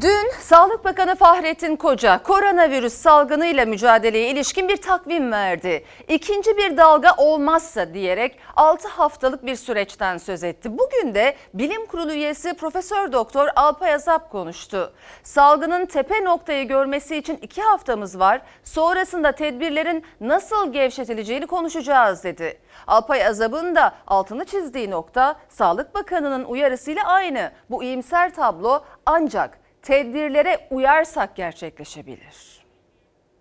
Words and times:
Dün 0.00 0.30
Sağlık 0.40 0.84
Bakanı 0.84 1.16
Fahrettin 1.16 1.76
Koca 1.76 2.22
koronavirüs 2.22 2.92
salgınıyla 2.92 3.66
mücadeleye 3.66 4.30
ilişkin 4.30 4.68
bir 4.68 4.76
takvim 4.76 5.32
verdi. 5.32 5.84
İkinci 6.08 6.56
bir 6.56 6.76
dalga 6.76 7.14
olmazsa 7.16 7.94
diyerek 7.94 8.38
6 8.56 8.88
haftalık 8.88 9.46
bir 9.46 9.56
süreçten 9.56 10.18
söz 10.18 10.44
etti. 10.44 10.78
Bugün 10.78 11.14
de 11.14 11.36
Bilim 11.54 11.86
Kurulu 11.86 12.12
üyesi 12.12 12.54
Profesör 12.54 13.12
Doktor 13.12 13.48
Alpay 13.56 13.94
Azap 13.94 14.30
konuştu. 14.30 14.92
Salgının 15.22 15.86
tepe 15.86 16.24
noktayı 16.24 16.68
görmesi 16.68 17.16
için 17.16 17.38
2 17.42 17.62
haftamız 17.62 18.18
var. 18.18 18.40
Sonrasında 18.64 19.32
tedbirlerin 19.32 20.04
nasıl 20.20 20.72
gevşetileceğini 20.72 21.46
konuşacağız 21.46 22.24
dedi. 22.24 22.58
Alpay 22.86 23.26
Azap'ın 23.26 23.76
da 23.76 23.94
altını 24.06 24.44
çizdiği 24.44 24.90
nokta 24.90 25.36
Sağlık 25.48 25.94
Bakanı'nın 25.94 26.44
uyarısıyla 26.44 27.02
aynı. 27.04 27.52
Bu 27.70 27.82
iyimser 27.82 28.34
tablo 28.34 28.84
ancak 29.06 29.67
tedbirlere 29.82 30.68
uyarsak 30.70 31.36
gerçekleşebilir. 31.36 32.58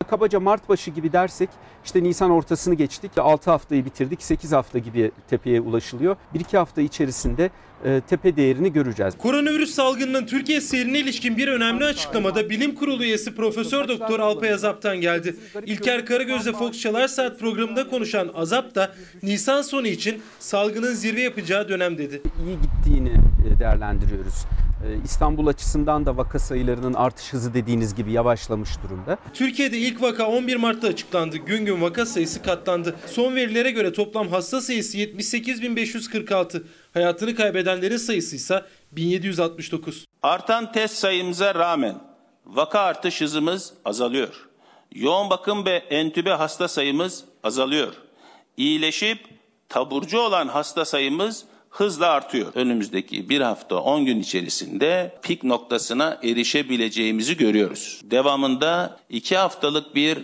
Kabaca 0.07 0.39
Mart 0.39 0.69
başı 0.69 0.91
gibi 0.91 1.13
dersek 1.13 1.49
işte 1.85 2.03
Nisan 2.03 2.31
ortasını 2.31 2.75
geçtik 2.75 3.11
6 3.17 3.51
haftayı 3.51 3.85
bitirdik 3.85 4.23
8 4.23 4.51
hafta 4.51 4.79
gibi 4.79 5.11
tepeye 5.29 5.61
ulaşılıyor. 5.61 6.15
1-2 6.35 6.57
hafta 6.57 6.81
içerisinde 6.81 7.49
e, 7.85 8.01
tepe 8.09 8.35
değerini 8.35 8.73
göreceğiz. 8.73 9.17
Koronavirüs 9.17 9.73
salgınının 9.73 10.25
Türkiye 10.25 10.61
seyrine 10.61 10.99
ilişkin 10.99 11.37
bir 11.37 11.47
önemli 11.47 11.85
açıklamada 11.85 12.49
Bilim 12.49 12.75
Kurulu 12.75 13.03
üyesi 13.03 13.35
Profesör 13.35 13.87
Doktor 13.87 14.19
Alpay 14.19 14.53
Azap'tan 14.53 14.97
geldi. 15.01 15.35
İlker 15.65 16.05
Karagöz'le 16.05 16.53
Fox 16.53 16.79
Çalar 16.81 17.07
Saat 17.07 17.39
programında 17.39 17.89
konuşan 17.89 18.31
Azap 18.35 18.75
da 18.75 18.91
Nisan 19.23 19.61
sonu 19.61 19.87
için 19.87 20.21
salgının 20.39 20.93
zirve 20.93 21.21
yapacağı 21.21 21.69
dönem 21.69 21.97
dedi. 21.97 22.21
İyi 22.45 22.57
gittiğini 22.61 23.13
e, 23.55 23.59
değerlendiriyoruz. 23.59 24.45
E, 24.83 25.03
İstanbul 25.03 25.47
açısından 25.47 26.05
da 26.05 26.17
vaka 26.17 26.39
sayılarının 26.39 26.93
artış 26.93 27.33
hızı 27.33 27.53
dediğiniz 27.53 27.95
gibi 27.95 28.11
yavaşlamış 28.11 28.69
durumda. 28.83 29.17
Türkiye'de 29.33 29.77
ilk 29.77 30.01
vaka 30.01 30.27
11 30.27 30.55
Mart'ta 30.55 30.87
açıklandı. 30.87 31.37
Gün 31.37 31.65
gün 31.65 31.81
vaka 31.81 32.05
sayısı 32.05 32.41
katlandı. 32.43 32.95
Son 33.05 33.35
verilere 33.35 33.71
göre 33.71 33.93
toplam 33.93 34.27
hasta 34.27 34.61
sayısı 34.61 34.97
78.546. 34.97 36.63
Hayatını 36.93 37.35
kaybedenlerin 37.35 37.97
sayısı 37.97 38.35
ise 38.35 38.65
1769. 38.91 40.05
Artan 40.23 40.71
test 40.71 40.95
sayımıza 40.95 41.55
rağmen 41.55 41.95
vaka 42.45 42.79
artış 42.79 43.21
hızımız 43.21 43.73
azalıyor. 43.85 44.47
Yoğun 44.95 45.29
bakım 45.29 45.65
ve 45.65 45.75
entübe 45.75 46.29
hasta 46.29 46.67
sayımız 46.67 47.25
azalıyor. 47.43 47.93
İyileşip 48.57 49.19
taburcu 49.69 50.19
olan 50.19 50.47
hasta 50.47 50.85
sayımız 50.85 51.45
hızla 51.77 52.07
artıyor. 52.07 52.51
Önümüzdeki 52.55 53.29
bir 53.29 53.41
hafta 53.41 53.75
10 53.75 54.05
gün 54.05 54.19
içerisinde 54.19 55.15
pik 55.21 55.43
noktasına 55.43 56.19
erişebileceğimizi 56.23 57.37
görüyoruz. 57.37 58.01
Devamında 58.03 58.99
2 59.09 59.37
haftalık 59.37 59.95
bir 59.95 60.17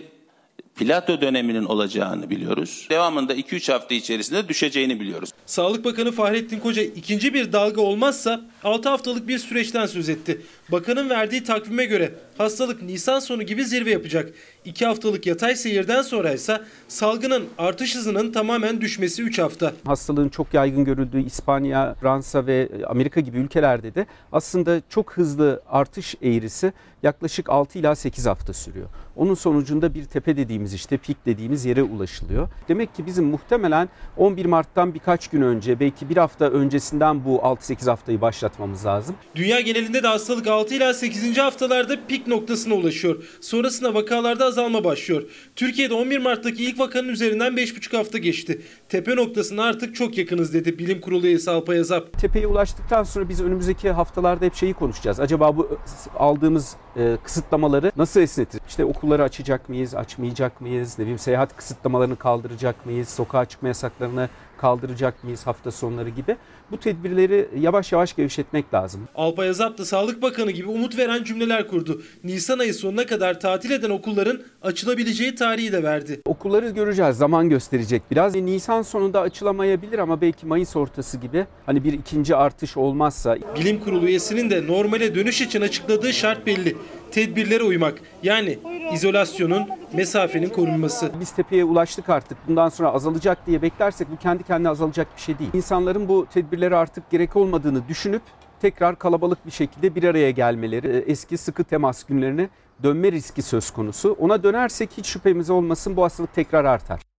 plato 0.76 1.20
döneminin 1.20 1.64
olacağını 1.64 2.30
biliyoruz. 2.30 2.86
Devamında 2.90 3.34
2-3 3.34 3.72
hafta 3.72 3.94
içerisinde 3.94 4.48
düşeceğini 4.48 5.00
biliyoruz. 5.00 5.30
Sağlık 5.46 5.84
Bakanı 5.84 6.12
Fahrettin 6.12 6.60
Koca 6.60 6.82
ikinci 6.82 7.34
bir 7.34 7.52
dalga 7.52 7.80
olmazsa 7.80 8.40
6 8.64 8.88
haftalık 8.88 9.28
bir 9.28 9.38
süreçten 9.38 9.86
söz 9.86 10.08
etti. 10.08 10.40
Bakanın 10.72 11.10
verdiği 11.10 11.44
takvime 11.44 11.84
göre 11.84 12.14
hastalık 12.38 12.82
Nisan 12.82 13.18
sonu 13.18 13.42
gibi 13.42 13.64
zirve 13.64 13.90
yapacak. 13.90 14.32
2 14.64 14.86
haftalık 14.86 15.26
yatay 15.26 15.56
seyirden 15.56 16.02
sonra 16.02 16.32
ise 16.32 16.60
salgının 16.88 17.44
artış 17.58 17.96
hızının 17.96 18.32
tamamen 18.32 18.80
düşmesi 18.80 19.22
3 19.22 19.38
hafta. 19.38 19.72
Hastalığın 19.86 20.28
çok 20.28 20.54
yaygın 20.54 20.84
görüldüğü 20.84 21.22
İspanya, 21.22 21.94
Fransa 22.00 22.46
ve 22.46 22.68
Amerika 22.86 23.20
gibi 23.20 23.38
ülkelerde 23.38 23.94
de 23.94 24.06
aslında 24.32 24.82
çok 24.88 25.12
hızlı 25.12 25.62
artış 25.68 26.14
eğrisi 26.22 26.72
yaklaşık 27.02 27.50
6 27.50 27.78
ila 27.78 27.94
8 27.94 28.26
hafta 28.26 28.52
sürüyor. 28.52 28.86
Onun 29.16 29.34
sonucunda 29.34 29.94
bir 29.94 30.04
tepe 30.04 30.36
dediğimiz 30.36 30.74
işte 30.74 30.96
pik 30.96 31.26
dediğimiz 31.26 31.64
yere 31.64 31.82
ulaşılıyor. 31.82 32.48
Demek 32.68 32.94
ki 32.94 33.06
bizim 33.06 33.24
muhtemelen 33.24 33.88
11 34.16 34.46
Mart'tan 34.46 34.94
birkaç 34.94 35.28
gün 35.28 35.42
önce 35.42 35.80
belki 35.80 36.08
bir 36.08 36.16
hafta 36.16 36.44
öncesinden 36.50 37.24
bu 37.24 37.36
6-8 37.36 37.90
haftayı 37.90 38.20
başlatmamız 38.20 38.86
lazım. 38.86 39.14
Dünya 39.34 39.60
genelinde 39.60 40.02
de 40.02 40.06
hastalık 40.06 40.46
6 40.54 40.74
ila 40.74 40.94
8. 40.94 41.38
haftalarda 41.38 42.06
pik 42.08 42.26
noktasına 42.26 42.74
ulaşıyor. 42.74 43.24
Sonrasında 43.40 43.94
vakalarda 43.94 44.44
azalma 44.44 44.84
başlıyor. 44.84 45.22
Türkiye'de 45.56 45.94
11 45.94 46.18
Mart'taki 46.18 46.64
ilk 46.64 46.78
vakanın 46.78 47.08
üzerinden 47.08 47.52
5,5 47.52 47.96
hafta 47.96 48.18
geçti. 48.18 48.62
Tepe 48.88 49.16
noktasına 49.16 49.64
artık 49.64 49.94
çok 49.94 50.18
yakınız 50.18 50.54
dedi 50.54 50.78
Bilim 50.78 51.00
Kurulu 51.00 51.26
üyesi 51.26 51.50
Alpay 51.50 51.80
Azap. 51.80 52.18
Tepeye 52.18 52.46
ulaştıktan 52.46 53.02
sonra 53.02 53.28
biz 53.28 53.40
önümüzdeki 53.40 53.90
haftalarda 53.90 54.44
hep 54.44 54.54
şeyi 54.54 54.74
konuşacağız. 54.74 55.20
Acaba 55.20 55.56
bu 55.56 55.78
aldığımız 56.16 56.76
e, 56.96 57.16
kısıtlamaları 57.24 57.92
nasıl 57.96 58.20
esnetir? 58.20 58.60
İşte 58.68 58.84
okulları 58.84 59.22
açacak 59.22 59.68
mıyız, 59.68 59.94
açmayacak 59.94 60.60
mıyız? 60.60 60.98
Ne 60.98 61.02
bileyim 61.02 61.18
seyahat 61.18 61.56
kısıtlamalarını 61.56 62.16
kaldıracak 62.16 62.86
mıyız? 62.86 63.08
Sokağa 63.08 63.44
çıkma 63.44 63.68
yasaklarını 63.68 64.28
kaldıracak 64.56 65.24
mıyız 65.24 65.46
hafta 65.46 65.70
sonları 65.70 66.08
gibi? 66.08 66.36
Bu 66.70 66.76
tedbirleri 66.80 67.48
yavaş 67.60 67.92
yavaş 67.92 68.16
gevşetmek 68.16 68.74
lazım. 68.74 69.08
Alpay 69.14 69.48
Azap 69.48 69.78
da 69.78 69.84
Sağlık 69.84 70.22
Bakanı 70.22 70.50
gibi 70.50 70.68
umut 70.68 70.98
veren 70.98 71.24
cümleler 71.24 71.68
kurdu. 71.68 72.02
Nisan 72.24 72.58
ayı 72.58 72.74
sonuna 72.74 73.06
kadar 73.06 73.40
tatil 73.40 73.70
eden 73.70 73.90
okulların 73.90 74.42
açılabileceği 74.62 75.34
tarihi 75.34 75.72
de 75.72 75.82
verdi. 75.82 76.20
Okulları 76.24 76.68
göreceğiz, 76.68 77.16
zaman 77.16 77.48
gösterecek 77.48 78.02
biraz. 78.10 78.34
Nisan 78.34 78.82
sonunda 78.82 79.20
açılamayabilir 79.20 79.98
ama 79.98 80.20
belki 80.20 80.46
Mayıs 80.46 80.76
ortası 80.76 81.18
gibi 81.18 81.46
hani 81.66 81.84
bir 81.84 81.92
ikinci 81.92 82.36
artış 82.36 82.76
olmazsa 82.76 83.36
Bilim 83.60 83.80
Kurulu 83.80 84.06
üyesinin 84.06 84.50
de 84.50 84.66
normale 84.66 85.14
dönüş 85.14 85.40
için 85.40 85.60
açıkladığı 85.60 86.12
şart 86.12 86.46
belli. 86.46 86.76
Tedbirlere 87.10 87.62
uymak 87.62 87.94
yani 88.22 88.58
izolasyonun, 88.92 89.68
mesafenin 89.92 90.48
korunması. 90.48 91.12
Biz 91.20 91.30
tepeye 91.30 91.64
ulaştık 91.64 92.08
artık. 92.08 92.38
Bundan 92.48 92.68
sonra 92.68 92.92
azalacak 92.92 93.46
diye 93.46 93.62
beklersek 93.62 94.10
bu 94.10 94.16
kendi 94.16 94.42
kendine 94.42 94.68
azalacak 94.68 95.16
bir 95.16 95.20
şey 95.22 95.38
değil. 95.38 95.50
İnsanların 95.54 96.08
bu 96.08 96.26
tedbirlere 96.34 96.76
artık 96.76 97.10
gerek 97.10 97.36
olmadığını 97.36 97.88
düşünüp 97.88 98.22
tekrar 98.60 98.98
kalabalık 98.98 99.46
bir 99.46 99.50
şekilde 99.50 99.94
bir 99.94 100.04
araya 100.04 100.30
gelmeleri, 100.30 100.88
e, 100.88 100.98
eski 100.98 101.38
sıkı 101.38 101.64
temas 101.64 102.04
günlerine 102.04 102.48
dönme 102.82 103.12
riski 103.12 103.42
söz 103.42 103.70
konusu. 103.70 104.16
Ona 104.20 104.42
dönersek 104.42 104.90
hiç 104.96 105.06
şüphemiz 105.06 105.50
olmasın 105.50 105.96
bu 105.96 106.04
hastalık 106.04 106.34
tekrar 106.34 106.64
artar. 106.64 107.13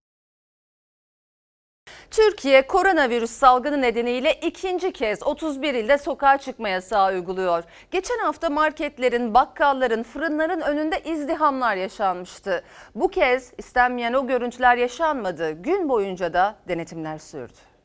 Türkiye 2.11 2.67
koronavirüs 2.67 3.31
salgını 3.31 3.81
nedeniyle 3.81 4.33
ikinci 4.33 4.93
kez 4.93 5.23
31 5.23 5.73
ilde 5.73 5.97
sokağa 5.97 6.37
çıkma 6.37 6.69
yasağı 6.69 7.13
uyguluyor. 7.13 7.63
Geçen 7.91 8.19
hafta 8.19 8.49
marketlerin, 8.49 9.33
bakkalların, 9.33 10.03
fırınların 10.03 10.61
önünde 10.61 10.99
izdihamlar 11.05 11.75
yaşanmıştı. 11.75 12.63
Bu 12.95 13.07
kez 13.07 13.51
istenmeyen 13.57 14.13
o 14.13 14.27
görüntüler 14.27 14.77
yaşanmadı. 14.77 15.51
Gün 15.51 15.89
boyunca 15.89 16.33
da 16.33 16.55
denetimler 16.67 17.17
sürdü. 17.17 17.75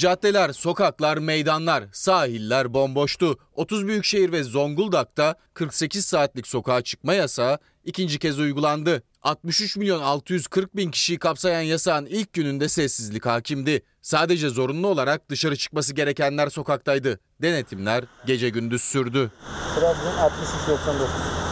Caddeler, 0.00 0.52
sokaklar, 0.52 1.16
meydanlar, 1.16 1.84
sahiller 1.92 2.74
bomboştu. 2.74 3.38
30 3.54 3.86
büyükşehir 3.86 4.32
ve 4.32 4.42
Zonguldak'ta 4.42 5.34
48 5.54 6.04
saatlik 6.04 6.46
sokağa 6.46 6.82
çıkma 6.82 7.14
yasağı 7.14 7.58
ikinci 7.84 8.18
kez 8.18 8.38
uygulandı. 8.38 9.02
63 9.22 9.76
milyon 9.76 10.02
640 10.02 10.76
bin 10.76 10.90
kişiyi 10.90 11.18
kapsayan 11.18 11.60
yasağın 11.60 12.06
ilk 12.06 12.32
gününde 12.32 12.68
sessizlik 12.68 13.26
hakimdi. 13.26 13.82
Sadece 14.02 14.48
zorunlu 14.48 14.86
olarak 14.86 15.30
dışarı 15.30 15.56
çıkması 15.56 15.94
gerekenler 15.94 16.48
sokaktaydı. 16.48 17.20
Denetimler 17.42 18.04
gece 18.26 18.48
gündüz 18.48 18.82
sürdü. 18.82 19.30
Trabzon 19.74 20.12
63-99. 20.12 21.49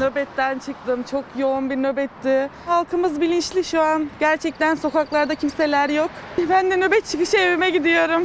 Nöbetten 0.00 0.58
çıktım. 0.58 1.02
Çok 1.10 1.24
yoğun 1.38 1.70
bir 1.70 1.76
nöbetti. 1.76 2.50
Halkımız 2.66 3.20
bilinçli 3.20 3.64
şu 3.64 3.80
an. 3.82 4.10
Gerçekten 4.20 4.74
sokaklarda 4.74 5.34
kimseler 5.34 5.88
yok. 5.88 6.10
Ben 6.50 6.70
de 6.70 6.76
nöbet 6.76 7.06
çıkışı 7.06 7.36
evime 7.36 7.70
gidiyorum. 7.70 8.22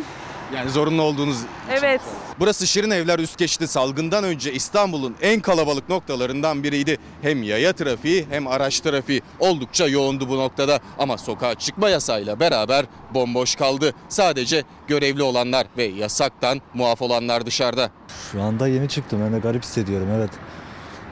Yani 0.55 0.69
zorunlu 0.69 1.01
olduğunuz 1.01 1.37
Evet. 1.71 2.01
Burası 2.39 2.67
Şirin 2.67 2.91
Evler 2.91 3.19
üst 3.19 3.37
geçti. 3.37 3.67
Salgından 3.67 4.23
önce 4.23 4.53
İstanbul'un 4.53 5.15
en 5.21 5.39
kalabalık 5.39 5.89
noktalarından 5.89 6.63
biriydi. 6.63 6.97
Hem 7.21 7.43
yaya 7.43 7.73
trafiği 7.73 8.25
hem 8.29 8.47
araç 8.47 8.79
trafiği 8.79 9.21
oldukça 9.39 9.87
yoğundu 9.87 10.29
bu 10.29 10.37
noktada. 10.37 10.79
Ama 10.99 11.17
sokağa 11.17 11.55
çıkma 11.55 11.89
yasayla 11.89 12.39
beraber 12.39 12.85
bomboş 13.13 13.55
kaldı. 13.55 13.93
Sadece 14.09 14.63
görevli 14.87 15.23
olanlar 15.23 15.67
ve 15.77 15.83
yasaktan 15.83 16.61
muaf 16.73 17.01
olanlar 17.01 17.45
dışarıda. 17.45 17.89
Şu 18.31 18.41
anda 18.41 18.67
yeni 18.67 18.89
çıktım. 18.89 19.21
Ben 19.25 19.33
de 19.33 19.39
garip 19.39 19.63
hissediyorum 19.63 20.07
evet. 20.17 20.31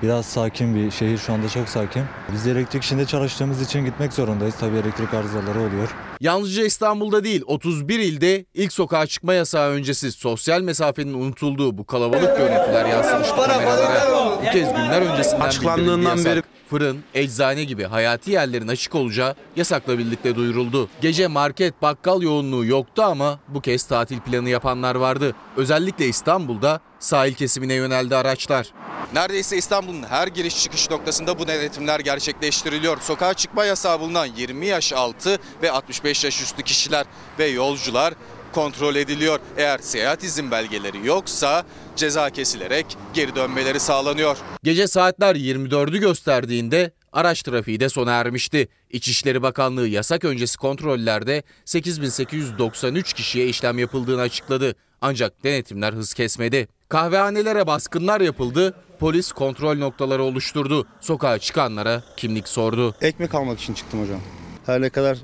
Biraz 0.01 0.25
sakin 0.25 0.75
bir 0.75 0.91
şehir 0.91 1.17
şu 1.17 1.33
anda 1.33 1.49
çok 1.49 1.69
sakin. 1.69 2.03
Biz 2.33 2.47
elektrik 2.47 2.83
işinde 2.83 3.05
çalıştığımız 3.05 3.61
için 3.61 3.85
gitmek 3.85 4.13
zorundayız. 4.13 4.55
Tabii 4.59 4.77
elektrik 4.77 5.13
arızaları 5.13 5.59
oluyor. 5.59 5.95
Yalnızca 6.23 6.63
İstanbul'da 6.65 7.23
değil 7.23 7.41
31 7.45 7.99
ilde 7.99 8.45
ilk 8.53 8.73
sokağa 8.73 9.07
çıkma 9.07 9.33
yasağı 9.33 9.69
öncesi 9.69 10.11
sosyal 10.11 10.61
mesafenin 10.61 11.13
unutulduğu 11.13 11.77
bu 11.77 11.85
kalabalık 11.85 12.37
görüntüler 12.37 12.85
yansımıştı 12.85 13.35
kameralara. 13.35 14.37
Bu 14.41 14.51
kez 14.51 14.67
günler 14.67 15.01
öncesinden 15.01 15.39
Açıklandığından 15.45 16.25
beri- 16.25 16.43
fırın, 16.69 17.03
eczane 17.13 17.63
gibi 17.63 17.83
hayati 17.83 18.31
yerlerin 18.31 18.67
açık 18.67 18.95
olacağı 18.95 19.35
yasakla 19.55 19.97
birlikte 19.97 20.35
duyuruldu. 20.35 20.89
Gece 21.01 21.27
market, 21.27 21.81
bakkal 21.81 22.21
yoğunluğu 22.21 22.65
yoktu 22.65 23.03
ama 23.03 23.39
bu 23.47 23.61
kez 23.61 23.83
tatil 23.83 24.19
planı 24.19 24.49
yapanlar 24.49 24.95
vardı. 24.95 25.35
Özellikle 25.57 26.07
İstanbul'da 26.07 26.79
sahil 26.99 27.33
kesimine 27.33 27.73
yöneldi 27.73 28.15
araçlar. 28.15 28.67
Neredeyse 29.13 29.57
İstanbul'un 29.57 30.03
her 30.03 30.27
giriş 30.27 30.63
çıkış 30.63 30.89
noktasında 30.89 31.39
bu 31.39 31.47
denetimler 31.47 31.99
gerçekleştiriliyor. 31.99 33.01
Sokağa 33.01 33.33
çıkma 33.33 33.65
yasağı 33.65 33.99
bulunan 33.99 34.25
20 34.25 34.65
yaş 34.65 34.93
altı 34.93 35.39
ve 35.61 35.71
65 35.71 36.12
yaş 36.21 36.41
üstü 36.41 36.63
kişiler 36.63 37.05
ve 37.39 37.45
yolcular 37.45 38.13
kontrol 38.53 38.95
ediliyor. 38.95 39.39
Eğer 39.57 39.77
seyahat 39.77 40.23
izin 40.23 40.51
belgeleri 40.51 41.07
yoksa 41.07 41.65
ceza 41.95 42.29
kesilerek 42.29 42.85
geri 43.13 43.35
dönmeleri 43.35 43.79
sağlanıyor. 43.79 44.37
Gece 44.63 44.87
saatler 44.87 45.35
24'ü 45.35 45.97
gösterdiğinde 45.97 46.91
araç 47.13 47.43
trafiği 47.43 47.79
de 47.79 47.89
sona 47.89 48.11
ermişti. 48.11 48.67
İçişleri 48.89 49.41
Bakanlığı 49.41 49.87
yasak 49.87 50.25
öncesi 50.25 50.57
kontrollerde 50.57 51.43
8893 51.65 53.13
kişiye 53.13 53.47
işlem 53.47 53.79
yapıldığını 53.79 54.21
açıkladı. 54.21 54.75
Ancak 55.01 55.43
denetimler 55.43 55.93
hız 55.93 56.13
kesmedi. 56.13 56.67
Kahvehanelere 56.89 57.67
baskınlar 57.67 58.21
yapıldı, 58.21 58.73
polis 58.99 59.31
kontrol 59.31 59.77
noktaları 59.77 60.23
oluşturdu. 60.23 60.87
Sokağa 61.01 61.39
çıkanlara 61.39 62.03
kimlik 62.17 62.47
sordu. 62.47 62.95
Ekmek 63.01 63.35
almak 63.35 63.59
için 63.59 63.73
çıktım 63.73 64.03
hocam. 64.03 64.19
Her 64.65 64.81
ne 64.81 64.89
kadar 64.89 65.17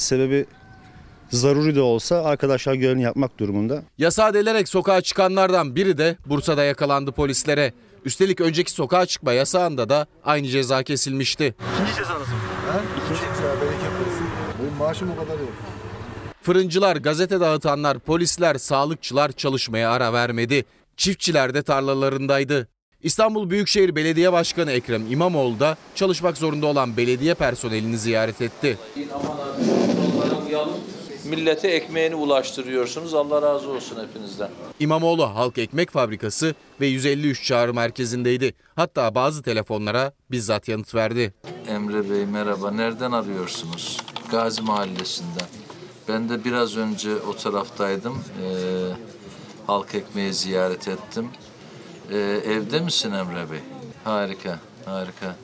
sebebi 0.00 0.46
zaruri 1.30 1.74
de 1.74 1.80
olsa 1.80 2.24
arkadaşlar 2.24 2.74
görevini 2.74 3.02
yapmak 3.02 3.38
durumunda. 3.38 3.82
Yasağı 3.98 4.34
delerek 4.34 4.68
sokağa 4.68 5.00
çıkanlardan 5.00 5.76
biri 5.76 5.98
de 5.98 6.16
Bursa'da 6.26 6.64
yakalandı 6.64 7.12
polislere. 7.12 7.72
Üstelik 8.04 8.40
önceki 8.40 8.70
sokağa 8.70 9.06
çıkma 9.06 9.32
yasağında 9.32 9.88
da 9.88 10.06
aynı 10.24 10.48
ceza 10.48 10.82
kesilmişti. 10.82 11.54
Benim 14.60 14.74
maaşım 14.78 15.10
o 15.10 15.16
kadar 15.16 15.38
yok. 15.40 15.52
Fırıncılar, 16.42 16.96
gazete 16.96 17.40
dağıtanlar, 17.40 17.98
polisler, 17.98 18.54
sağlıkçılar 18.54 19.32
çalışmaya 19.32 19.90
ara 19.90 20.12
vermedi. 20.12 20.64
Çiftçiler 20.96 21.54
de 21.54 21.62
tarlalarındaydı. 21.62 22.68
İstanbul 23.02 23.50
Büyükşehir 23.50 23.96
Belediye 23.96 24.32
Başkanı 24.32 24.72
Ekrem 24.72 25.12
İmamoğlu 25.12 25.60
da 25.60 25.76
çalışmak 25.94 26.36
zorunda 26.36 26.66
olan 26.66 26.96
belediye 26.96 27.34
personelini 27.34 27.98
ziyaret 27.98 28.42
etti. 28.42 28.78
Millete 31.24 31.68
ekmeğini 31.68 32.14
ulaştırıyorsunuz. 32.14 33.14
Allah 33.14 33.42
razı 33.42 33.70
olsun 33.70 33.96
hepinizden. 34.08 34.50
İmamoğlu 34.80 35.34
Halk 35.34 35.58
Ekmek 35.58 35.90
Fabrikası 35.90 36.54
ve 36.80 36.86
153 36.86 37.44
çağrı 37.44 37.74
merkezindeydi. 37.74 38.54
Hatta 38.76 39.14
bazı 39.14 39.42
telefonlara 39.42 40.12
bizzat 40.30 40.68
yanıt 40.68 40.94
verdi. 40.94 41.34
Emre 41.68 42.10
Bey 42.10 42.26
merhaba. 42.26 42.70
Nereden 42.70 43.12
arıyorsunuz? 43.12 43.96
Gazi 44.30 44.62
Mahallesi'nden. 44.62 45.48
Ben 46.08 46.28
de 46.28 46.44
biraz 46.44 46.76
önce 46.76 47.16
o 47.16 47.36
taraftaydım. 47.36 48.14
Ee, 48.14 48.46
halk 49.66 49.94
ekmeği 49.94 50.32
ziyaret 50.34 50.88
ettim. 50.88 51.28
Ee, 52.12 52.16
evde 52.46 52.80
misin 52.80 53.12
Emre 53.12 53.50
Bey? 53.50 53.60
Harika, 54.04 54.58
harika. 54.84 55.36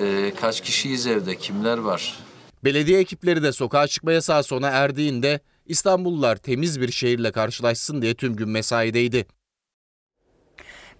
Ee, 0.00 0.32
kaç 0.40 0.60
kişiyiz 0.60 1.06
evde? 1.06 1.36
Kimler 1.36 1.78
var? 1.78 2.25
Belediye 2.66 2.98
ekipleri 2.98 3.42
de 3.42 3.52
sokağa 3.52 3.86
çıkma 3.86 4.12
yasağı 4.12 4.42
sona 4.42 4.68
erdiğinde 4.68 5.40
İstanbullular 5.66 6.36
temiz 6.36 6.80
bir 6.80 6.92
şehirle 6.92 7.32
karşılaşsın 7.32 8.02
diye 8.02 8.14
tüm 8.14 8.36
gün 8.36 8.48
mesaideydi. 8.48 9.26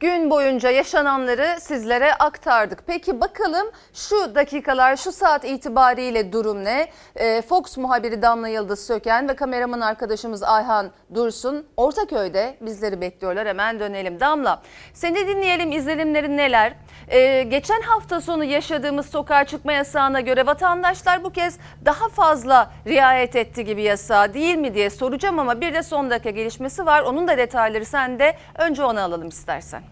Gün 0.01 0.31
boyunca 0.31 0.71
yaşananları 0.71 1.61
sizlere 1.61 2.15
aktardık. 2.15 2.83
Peki 2.87 3.21
bakalım 3.21 3.71
şu 3.95 4.35
dakikalar, 4.35 4.97
şu 4.97 5.13
saat 5.13 5.45
itibariyle 5.45 6.33
durum 6.33 6.65
ne? 6.65 6.89
Ee, 7.17 7.43
Fox 7.43 7.77
muhabiri 7.77 8.23
Damla 8.23 8.49
Yıldız 8.49 8.87
Söken 8.87 9.29
ve 9.29 9.37
kameraman 9.37 9.81
arkadaşımız 9.81 10.43
Ayhan 10.43 10.91
Dursun 11.15 11.67
Ortaköy'de 11.77 12.57
bizleri 12.61 13.01
bekliyorlar. 13.01 13.49
Hemen 13.49 13.81
dönelim. 13.81 14.21
Damla, 14.21 14.63
seni 14.95 15.29
dinleyelim. 15.29 15.73
İzlenimlerin 15.73 16.37
neler? 16.37 16.73
Ee, 17.09 17.43
geçen 17.43 17.81
hafta 17.81 18.21
sonu 18.21 18.45
yaşadığımız 18.45 19.07
sokağa 19.07 19.45
çıkma 19.45 19.73
yasağına 19.73 20.21
göre 20.21 20.47
vatandaşlar 20.47 21.25
bu 21.25 21.31
kez 21.31 21.59
daha 21.85 22.09
fazla 22.09 22.71
riayet 22.87 23.37
etti 23.37 23.65
gibi 23.65 23.83
yasağı 23.83 24.35
değil 24.35 24.57
mi 24.57 24.75
diye 24.75 24.91
soracağım 24.91 25.39
ama 25.39 25.61
bir 25.61 25.75
de 25.75 25.83
son 25.83 26.11
dakika 26.11 26.31
gelişmesi 26.31 26.87
var. 26.87 27.03
Onun 27.03 27.29
da 27.29 27.39
detayları 27.39 27.85
sende. 27.85 28.37
Önce 28.59 28.85
onu 28.85 29.01
alalım 29.01 29.29
istersen. 29.29 29.86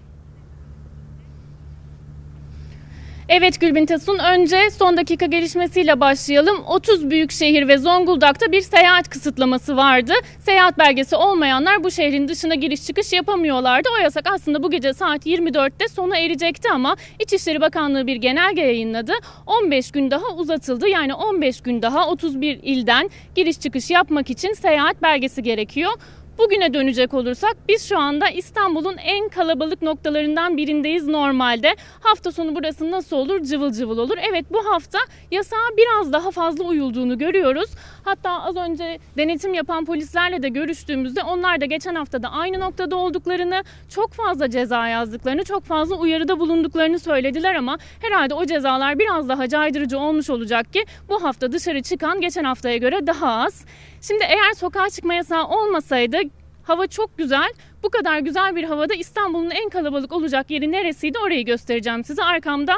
Evet 3.28 3.60
Gülbin 3.60 3.86
Tasun 3.86 4.18
önce 4.18 4.70
son 4.70 4.96
dakika 4.96 5.26
gelişmesiyle 5.26 6.00
başlayalım. 6.00 6.64
30 6.68 7.10
büyük 7.10 7.32
şehir 7.32 7.68
ve 7.68 7.78
Zonguldak'ta 7.78 8.52
bir 8.52 8.60
seyahat 8.60 9.08
kısıtlaması 9.08 9.76
vardı. 9.76 10.12
Seyahat 10.40 10.78
belgesi 10.78 11.16
olmayanlar 11.16 11.84
bu 11.84 11.90
şehrin 11.90 12.28
dışına 12.28 12.54
giriş 12.54 12.86
çıkış 12.86 13.12
yapamıyorlardı. 13.12 13.88
O 13.98 14.02
yasak 14.02 14.26
aslında 14.34 14.62
bu 14.62 14.70
gece 14.70 14.92
saat 14.92 15.26
24'te 15.26 15.88
sona 15.88 16.18
erecekti 16.18 16.68
ama 16.70 16.96
İçişleri 17.20 17.60
Bakanlığı 17.60 18.06
bir 18.06 18.16
genelge 18.16 18.60
yayınladı. 18.60 19.12
15 19.46 19.90
gün 19.90 20.10
daha 20.10 20.34
uzatıldı. 20.36 20.88
Yani 20.88 21.14
15 21.14 21.60
gün 21.60 21.82
daha 21.82 22.08
31 22.08 22.58
ilden 22.62 23.10
giriş 23.34 23.60
çıkış 23.60 23.90
yapmak 23.90 24.30
için 24.30 24.52
seyahat 24.52 25.02
belgesi 25.02 25.42
gerekiyor. 25.42 25.92
Bugüne 26.38 26.74
dönecek 26.74 27.14
olursak 27.14 27.56
biz 27.68 27.88
şu 27.88 27.98
anda 27.98 28.28
İstanbul'un 28.30 28.96
en 28.96 29.28
kalabalık 29.28 29.82
noktalarından 29.82 30.56
birindeyiz 30.56 31.06
normalde. 31.06 31.74
Hafta 32.00 32.32
sonu 32.32 32.54
burası 32.54 32.90
nasıl 32.90 33.16
olur? 33.16 33.42
Cıvıl 33.42 33.72
cıvıl 33.72 33.98
olur. 33.98 34.16
Evet 34.30 34.44
bu 34.50 34.66
hafta 34.66 34.98
yasağa 35.30 35.76
biraz 35.76 36.12
daha 36.12 36.30
fazla 36.30 36.64
uyulduğunu 36.64 37.18
görüyoruz. 37.18 37.70
Hatta 38.04 38.42
az 38.42 38.56
önce 38.56 38.98
denetim 39.16 39.54
yapan 39.54 39.84
polislerle 39.84 40.42
de 40.42 40.48
görüştüğümüzde 40.48 41.22
onlar 41.22 41.60
da 41.60 41.64
geçen 41.64 41.94
haftada 41.94 42.28
aynı 42.28 42.60
noktada 42.60 42.96
olduklarını, 42.96 43.64
çok 43.88 44.12
fazla 44.12 44.50
ceza 44.50 44.88
yazdıklarını, 44.88 45.44
çok 45.44 45.64
fazla 45.64 45.96
uyarıda 45.96 46.40
bulunduklarını 46.40 46.98
söylediler 46.98 47.54
ama 47.54 47.78
herhalde 48.02 48.34
o 48.34 48.46
cezalar 48.46 48.98
biraz 48.98 49.28
daha 49.28 49.48
caydırıcı 49.48 49.98
olmuş 49.98 50.30
olacak 50.30 50.72
ki 50.72 50.84
bu 51.08 51.22
hafta 51.22 51.52
dışarı 51.52 51.82
çıkan 51.82 52.20
geçen 52.20 52.44
haftaya 52.44 52.76
göre 52.76 53.06
daha 53.06 53.32
az. 53.32 53.64
Şimdi 54.06 54.24
eğer 54.24 54.52
sokağa 54.52 54.90
çıkma 54.90 55.14
yasağı 55.14 55.48
olmasaydı 55.48 56.16
hava 56.62 56.86
çok 56.86 57.18
güzel. 57.18 57.52
Bu 57.82 57.90
kadar 57.90 58.18
güzel 58.18 58.56
bir 58.56 58.64
havada 58.64 58.94
İstanbul'un 58.94 59.50
en 59.50 59.68
kalabalık 59.68 60.12
olacak 60.12 60.50
yeri 60.50 60.72
neresiydi 60.72 61.18
orayı 61.18 61.44
göstereceğim 61.44 62.04
size. 62.04 62.24
Arkamda 62.24 62.74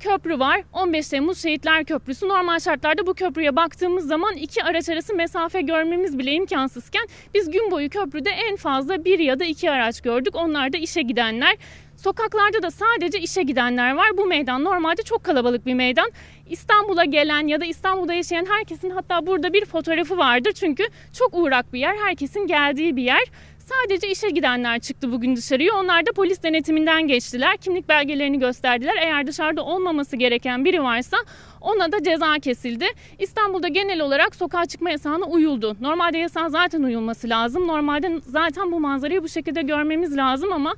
köprü 0.00 0.38
var. 0.38 0.62
15 0.72 1.08
Temmuz 1.08 1.42
Şehitler 1.42 1.84
Köprüsü. 1.84 2.28
Normal 2.28 2.58
şartlarda 2.58 3.06
bu 3.06 3.14
köprüye 3.14 3.56
baktığımız 3.56 4.06
zaman 4.06 4.34
iki 4.36 4.64
araç 4.64 4.88
arası 4.88 5.14
mesafe 5.14 5.60
görmemiz 5.60 6.18
bile 6.18 6.32
imkansızken 6.32 7.06
biz 7.34 7.50
gün 7.50 7.70
boyu 7.70 7.90
köprüde 7.90 8.30
en 8.30 8.56
fazla 8.56 9.04
bir 9.04 9.18
ya 9.18 9.40
da 9.40 9.44
iki 9.44 9.70
araç 9.70 10.00
gördük. 10.00 10.34
Onlar 10.36 10.72
da 10.72 10.76
işe 10.76 11.02
gidenler. 11.02 11.56
Sokaklarda 11.96 12.62
da 12.62 12.70
sadece 12.70 13.20
işe 13.20 13.42
gidenler 13.42 13.94
var. 13.94 14.08
Bu 14.16 14.26
meydan 14.26 14.64
normalde 14.64 15.02
çok 15.02 15.24
kalabalık 15.24 15.66
bir 15.66 15.74
meydan. 15.74 16.10
İstanbul'a 16.50 17.04
gelen 17.04 17.46
ya 17.46 17.60
da 17.60 17.64
İstanbul'da 17.64 18.14
yaşayan 18.14 18.46
herkesin 18.48 18.90
hatta 18.90 19.26
burada 19.26 19.52
bir 19.52 19.64
fotoğrafı 19.64 20.18
vardır. 20.18 20.52
Çünkü 20.52 20.84
çok 21.18 21.34
uğrak 21.34 21.72
bir 21.72 21.80
yer, 21.80 21.96
herkesin 21.96 22.46
geldiği 22.46 22.96
bir 22.96 23.02
yer. 23.02 23.24
Sadece 23.58 24.10
işe 24.10 24.30
gidenler 24.30 24.78
çıktı 24.80 25.12
bugün 25.12 25.36
dışarıya. 25.36 25.74
Onlar 25.74 26.06
da 26.06 26.12
polis 26.12 26.42
denetiminden 26.42 27.08
geçtiler. 27.08 27.56
Kimlik 27.56 27.88
belgelerini 27.88 28.38
gösterdiler. 28.38 28.94
Eğer 29.02 29.26
dışarıda 29.26 29.64
olmaması 29.64 30.16
gereken 30.16 30.64
biri 30.64 30.82
varsa 30.82 31.16
ona 31.60 31.92
da 31.92 32.02
ceza 32.02 32.34
kesildi. 32.34 32.86
İstanbul'da 33.18 33.68
genel 33.68 34.00
olarak 34.00 34.34
sokağa 34.34 34.66
çıkma 34.66 34.90
yasağına 34.90 35.24
uyuldu. 35.24 35.76
Normalde 35.80 36.18
yasağa 36.18 36.48
zaten 36.48 36.82
uyulması 36.82 37.28
lazım. 37.28 37.66
Normalde 37.66 38.20
zaten 38.26 38.72
bu 38.72 38.80
manzarayı 38.80 39.22
bu 39.22 39.28
şekilde 39.28 39.62
görmemiz 39.62 40.16
lazım 40.16 40.52
ama 40.52 40.74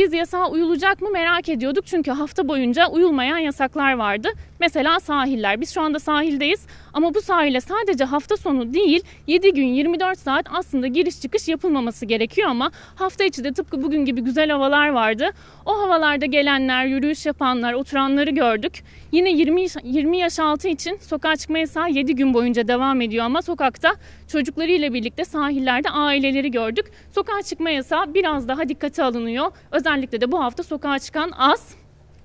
biz 0.00 0.12
yasağa 0.12 0.48
uyulacak 0.50 1.02
mı 1.02 1.10
merak 1.10 1.48
ediyorduk 1.48 1.86
çünkü 1.86 2.10
hafta 2.10 2.48
boyunca 2.48 2.86
uyulmayan 2.88 3.38
yasaklar 3.38 3.92
vardı. 3.92 4.28
Mesela 4.60 5.00
sahiller. 5.00 5.60
Biz 5.60 5.74
şu 5.74 5.80
anda 5.80 5.98
sahildeyiz 5.98 6.66
ama 6.92 7.14
bu 7.14 7.20
sahile 7.20 7.60
sadece 7.60 8.04
hafta 8.04 8.36
sonu 8.36 8.74
değil 8.74 9.02
7 9.26 9.52
gün 9.52 9.66
24 9.66 10.18
saat 10.18 10.46
aslında 10.50 10.86
giriş 10.86 11.20
çıkış 11.20 11.48
yapılmaması 11.48 12.06
gerekiyor 12.06 12.48
ama 12.48 12.70
hafta 12.94 13.24
içi 13.24 13.44
de 13.44 13.52
tıpkı 13.52 13.82
bugün 13.82 14.04
gibi 14.04 14.20
güzel 14.20 14.50
havalar 14.50 14.88
vardı. 14.88 15.30
O 15.66 15.78
havalarda 15.78 16.26
gelenler, 16.26 16.84
yürüyüş 16.86 17.26
yapanlar, 17.26 17.72
oturanları 17.72 18.30
gördük. 18.30 18.84
Yine 19.12 19.30
20, 19.30 19.66
20 19.84 20.18
yaş 20.18 20.38
altı 20.38 20.68
için 20.68 20.98
sokağa 21.00 21.36
çıkma 21.36 21.58
yasağı 21.58 21.90
7 21.90 22.14
gün 22.14 22.34
boyunca 22.34 22.68
devam 22.68 23.00
ediyor 23.00 23.24
ama 23.24 23.42
sokakta 23.42 23.94
çocuklarıyla 24.28 24.94
birlikte 24.94 25.24
sahillerde 25.24 25.90
aileleri 25.90 26.50
gördük. 26.50 26.86
Sokağa 27.14 27.42
çıkma 27.42 27.70
yasağı 27.70 28.14
biraz 28.14 28.48
daha 28.48 28.68
dikkate 28.68 29.04
alınıyor. 29.04 29.52
Özellikle 29.72 30.20
de 30.20 30.32
bu 30.32 30.40
hafta 30.44 30.62
sokağa 30.62 30.98
çıkan 30.98 31.30
az. 31.30 31.79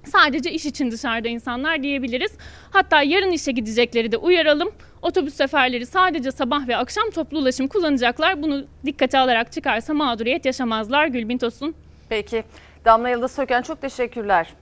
Sadece 0.05 0.51
iş 0.51 0.65
için 0.65 0.91
dışarıda 0.91 1.27
insanlar 1.27 1.83
diyebiliriz. 1.83 2.31
Hatta 2.71 3.01
yarın 3.01 3.31
işe 3.31 3.51
gidecekleri 3.51 4.11
de 4.11 4.17
uyaralım. 4.17 4.71
Otobüs 5.01 5.33
seferleri 5.33 5.85
sadece 5.85 6.31
sabah 6.31 6.67
ve 6.67 6.77
akşam 6.77 7.09
toplu 7.09 7.39
ulaşım 7.39 7.67
kullanacaklar. 7.67 8.41
Bunu 8.43 8.65
dikkate 8.85 9.17
alarak 9.19 9.51
çıkarsa 9.51 9.93
mağduriyet 9.93 10.45
yaşamazlar 10.45 11.07
Gülbin 11.07 11.37
Tosun. 11.37 11.75
Peki 12.09 12.43
Damla 12.85 13.09
Yıldız 13.09 13.31
Söken 13.31 13.61
çok 13.61 13.81
teşekkürler. 13.81 14.53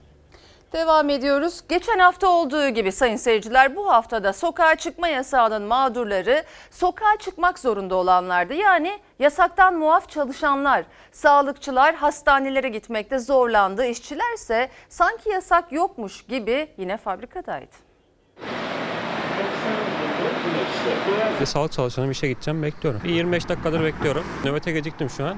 Devam 0.74 1.10
ediyoruz. 1.10 1.60
Geçen 1.68 1.98
hafta 1.98 2.28
olduğu 2.28 2.68
gibi 2.68 2.92
sayın 2.92 3.16
seyirciler 3.16 3.76
bu 3.76 3.88
haftada 3.88 4.32
sokağa 4.32 4.74
çıkma 4.74 5.08
yasağının 5.08 5.62
mağdurları 5.62 6.44
sokağa 6.70 7.16
çıkmak 7.18 7.58
zorunda 7.58 7.94
olanlardı. 7.94 8.54
Yani 8.54 8.98
yasaktan 9.18 9.74
muaf 9.74 10.08
çalışanlar, 10.10 10.84
sağlıkçılar 11.12 11.94
hastanelere 11.94 12.68
gitmekte 12.68 13.18
zorlandı. 13.18 13.86
İşçilerse 13.86 14.68
sanki 14.88 15.28
yasak 15.30 15.72
yokmuş 15.72 16.22
gibi 16.26 16.68
yine 16.78 16.96
fabrikadaydı. 16.96 17.74
Bir 21.40 21.46
sağlık 21.46 21.72
çalışanım 21.72 22.10
işe 22.10 22.28
gideceğim 22.28 22.62
bekliyorum. 22.62 23.00
Bir 23.04 23.10
25 23.10 23.48
dakikadır 23.48 23.84
bekliyorum. 23.84 24.24
Nöbete 24.44 24.72
geciktim 24.72 25.10
şu 25.10 25.26
an. 25.26 25.36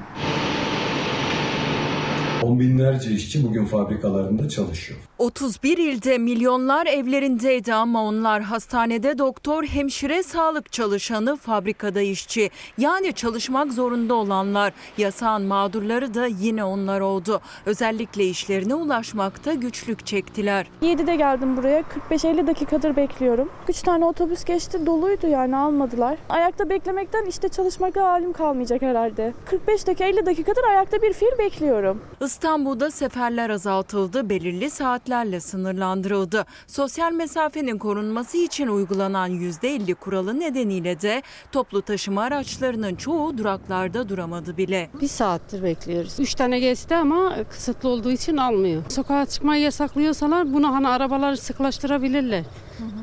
On 2.42 2.60
binlerce 2.60 3.10
işçi 3.10 3.44
bugün 3.44 3.64
fabrikalarında 3.64 4.48
çalışıyor. 4.48 5.00
31 5.18 5.78
ilde 5.78 6.18
milyonlar 6.18 6.86
evlerindeydi 6.86 7.74
ama 7.74 8.04
onlar 8.04 8.42
hastanede 8.42 9.18
doktor, 9.18 9.64
hemşire, 9.64 10.22
sağlık 10.22 10.72
çalışanı, 10.72 11.36
fabrikada 11.36 12.00
işçi. 12.00 12.50
Yani 12.78 13.12
çalışmak 13.12 13.72
zorunda 13.72 14.14
olanlar. 14.14 14.72
Yasağın 14.98 15.42
mağdurları 15.42 16.14
da 16.14 16.26
yine 16.26 16.64
onlar 16.64 17.00
oldu. 17.00 17.40
Özellikle 17.66 18.24
işlerine 18.24 18.74
ulaşmakta 18.74 19.54
güçlük 19.54 20.06
çektiler. 20.06 20.66
7'de 20.82 21.16
geldim 21.16 21.56
buraya. 21.56 21.82
45-50 22.10 22.46
dakikadır 22.46 22.96
bekliyorum. 22.96 23.48
3 23.68 23.82
tane 23.82 24.04
otobüs 24.04 24.44
geçti. 24.44 24.86
Doluydu 24.86 25.26
yani 25.26 25.56
almadılar. 25.56 26.18
Ayakta 26.28 26.68
beklemekten 26.68 27.24
işte 27.26 27.48
çalışmakta 27.48 28.02
halim 28.04 28.32
kalmayacak 28.32 28.82
herhalde. 28.82 29.34
45 29.46 29.86
dakika 29.86 30.04
50 30.04 30.26
dakikadır 30.26 30.64
ayakta 30.64 31.02
bir 31.02 31.12
fiil 31.12 31.38
bekliyorum. 31.38 32.02
İstanbul'da 32.20 32.90
seferler 32.90 33.50
azaltıldı, 33.50 34.28
belirli 34.28 34.70
saatlerle 35.06 35.40
sınırlandırıldı. 35.40 36.44
Sosyal 36.66 37.12
mesafenin 37.12 37.78
korunması 37.78 38.36
için 38.36 38.66
uygulanan 38.68 39.30
%50 39.30 39.94
kuralı 39.94 40.40
nedeniyle 40.40 41.00
de 41.00 41.22
toplu 41.52 41.82
taşıma 41.82 42.22
araçlarının 42.22 42.94
çoğu 42.94 43.38
duraklarda 43.38 44.08
duramadı 44.08 44.56
bile. 44.56 44.90
Bir 45.00 45.08
saattir 45.08 45.62
bekliyoruz. 45.62 46.20
Üç 46.20 46.34
tane 46.34 46.58
geçti 46.58 46.94
ama 46.94 47.36
kısıtlı 47.50 47.88
olduğu 47.88 48.10
için 48.10 48.36
almıyor. 48.36 48.82
Sokağa 48.88 49.26
çıkmayı 49.26 49.62
yasaklıyorsalar 49.62 50.54
bunu 50.54 50.74
hani 50.74 50.88
arabaları 50.88 51.36
sıklaştırabilirler. 51.36 52.44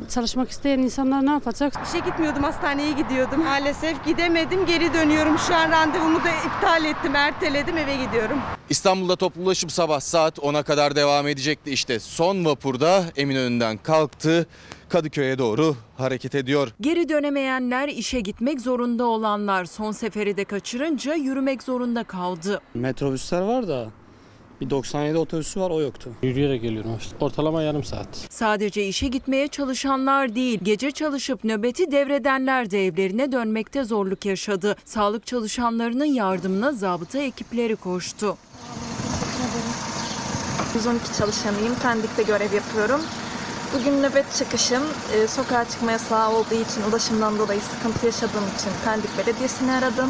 Çalışmak 0.09 0.49
isteyen 0.49 0.79
insanlar 0.79 1.25
ne 1.25 1.31
yapacak? 1.31 1.73
İşe 1.89 1.99
gitmiyordum, 1.99 2.43
hastaneye 2.43 2.91
gidiyordum. 2.91 3.43
Maalesef 3.43 4.05
gidemedim, 4.05 4.65
geri 4.65 4.93
dönüyorum. 4.93 5.37
Şu 5.37 5.55
an 5.55 5.71
randevumu 5.71 6.23
da 6.23 6.29
iptal 6.29 6.85
ettim, 6.85 7.15
erteledim, 7.15 7.77
eve 7.77 7.95
gidiyorum. 8.05 8.37
İstanbul'da 8.69 9.15
toplu 9.15 9.41
ulaşım 9.41 9.69
sabah 9.69 9.99
saat 9.99 10.37
10'a 10.37 10.63
kadar 10.63 10.95
devam 10.95 11.27
edecekti. 11.27 11.71
İşte 11.71 11.99
son 11.99 12.45
vapurda 12.45 13.03
Eminönü'nden 13.15 13.77
kalktı. 13.77 14.47
Kadıköy'e 14.89 15.37
doğru 15.37 15.75
hareket 15.97 16.35
ediyor. 16.35 16.67
Geri 16.81 17.09
dönemeyenler, 17.09 17.87
işe 17.87 18.19
gitmek 18.19 18.61
zorunda 18.61 19.05
olanlar 19.05 19.65
son 19.65 19.91
seferi 19.91 20.37
de 20.37 20.45
kaçırınca 20.45 21.13
yürümek 21.13 21.63
zorunda 21.63 22.03
kaldı. 22.03 22.61
Metrobüsler 22.73 23.41
var 23.41 23.67
da 23.67 23.87
bir 24.61 24.69
97 24.69 25.17
otobüsü 25.17 25.61
var 25.61 25.69
o 25.69 25.81
yoktu. 25.81 26.09
Yürüyerek 26.23 26.61
geliyorum 26.61 26.97
işte. 26.99 27.15
Ortalama 27.19 27.63
yarım 27.63 27.83
saat. 27.83 28.07
Sadece 28.29 28.87
işe 28.87 29.07
gitmeye 29.07 29.47
çalışanlar 29.47 30.35
değil, 30.35 30.59
gece 30.63 30.91
çalışıp 30.91 31.43
nöbeti 31.43 31.91
devredenler 31.91 32.71
de 32.71 32.85
evlerine 32.85 33.31
dönmekte 33.31 33.83
zorluk 33.83 34.25
yaşadı. 34.25 34.75
Sağlık 34.85 35.25
çalışanlarının 35.27 36.05
yardımına 36.05 36.71
zabıta 36.71 37.19
ekipleri 37.19 37.75
koştu. 37.75 38.37
112 40.75 41.17
çalışanıyım. 41.17 41.75
Pendik'te 41.83 42.23
görev 42.23 42.53
yapıyorum. 42.53 43.01
Bugün 43.73 44.03
nöbet 44.03 44.25
çıkışım. 44.37 44.83
Ee, 45.13 45.27
sokağa 45.27 45.65
çıkma 45.69 45.91
yasağı 45.91 46.29
olduğu 46.31 46.53
için 46.53 46.81
ulaşımdan 46.89 47.39
dolayı 47.39 47.59
sıkıntı 47.61 48.05
yaşadığım 48.05 48.43
için 48.57 48.71
Pendik 48.85 49.17
Belediyesi'ni 49.17 49.71
aradım. 49.71 50.09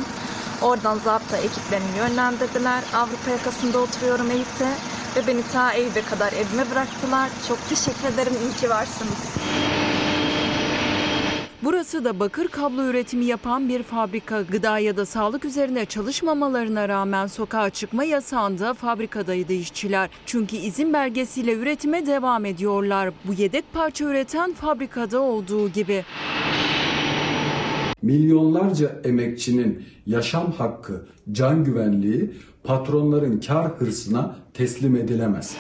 Oradan 0.63 0.98
zabıta 0.98 1.38
ekiplerini 1.38 1.98
yönlendirdiler. 1.98 2.84
Avrupa 2.93 3.32
yakasında 3.32 3.79
oturuyorum 3.79 4.32
Eyüp'te 4.32 4.67
ve 5.15 5.27
beni 5.27 5.41
ta 5.53 5.74
Eyüp'e 5.74 6.01
kadar 6.01 6.34
evime 6.34 6.72
bıraktılar. 6.72 7.29
Çok 7.48 7.70
teşekkür 7.70 8.08
ederim. 8.13 8.34
İyi 8.43 8.62
ki 8.62 8.70
varsınız. 8.70 9.17
Burası 11.63 12.05
da 12.05 12.20
bakır 12.20 12.48
kablo 12.48 12.84
üretimi 12.84 13.25
yapan 13.25 13.70
bir 13.70 13.84
fabrika. 13.84 14.41
Gıda 14.41 14.79
ya 14.79 14.98
da 14.98 15.05
sağlık 15.05 15.46
üzerine 15.46 15.86
çalışmamalarına 15.86 16.89
rağmen 16.89 17.27
sokağa 17.27 17.70
çıkma 17.70 18.03
yasağında 18.03 18.74
fabrikadaydı 18.74 19.53
işçiler. 19.53 20.10
Çünkü 20.25 20.55
izin 20.55 20.93
belgesiyle 20.93 21.53
üretime 21.53 22.05
devam 22.05 22.46
ediyorlar. 22.46 23.10
Bu 23.25 23.34
yedek 23.34 23.74
parça 23.74 24.05
üreten 24.05 24.53
fabrikada 24.53 25.20
olduğu 25.20 25.70
gibi. 25.70 26.05
Milyonlarca 28.03 29.01
emekçinin 29.03 29.83
yaşam 30.05 30.51
hakkı, 30.51 31.05
can 31.31 31.63
güvenliği 31.63 32.31
patronların 32.63 33.39
kar 33.39 33.67
hırsına 33.67 34.36
teslim 34.53 34.95
edilemez. 34.95 35.57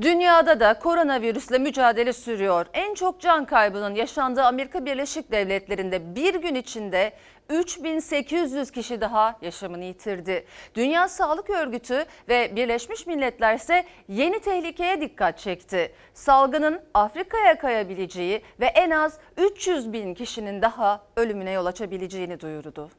Dünyada 0.00 0.60
da 0.60 0.78
koronavirüsle 0.78 1.58
mücadele 1.58 2.12
sürüyor. 2.12 2.66
En 2.72 2.94
çok 2.94 3.20
can 3.20 3.44
kaybının 3.44 3.94
yaşandığı 3.94 4.44
Amerika 4.44 4.86
Birleşik 4.86 5.32
Devletleri'nde 5.32 6.14
bir 6.14 6.34
gün 6.34 6.54
içinde 6.54 7.12
3800 7.50 8.70
kişi 8.70 9.00
daha 9.00 9.38
yaşamını 9.42 9.84
yitirdi. 9.84 10.44
Dünya 10.74 11.08
Sağlık 11.08 11.50
Örgütü 11.50 12.04
ve 12.28 12.56
Birleşmiş 12.56 13.06
Milletler 13.06 13.54
ise 13.54 13.84
yeni 14.08 14.40
tehlikeye 14.40 15.00
dikkat 15.00 15.38
çekti. 15.38 15.92
Salgının 16.14 16.80
Afrika'ya 16.94 17.58
kayabileceği 17.58 18.42
ve 18.60 18.66
en 18.66 18.90
az 18.90 19.18
300 19.36 19.92
bin 19.92 20.14
kişinin 20.14 20.62
daha 20.62 21.00
ölümüne 21.16 21.50
yol 21.50 21.66
açabileceğini 21.66 22.40
duyurdu. 22.40 22.90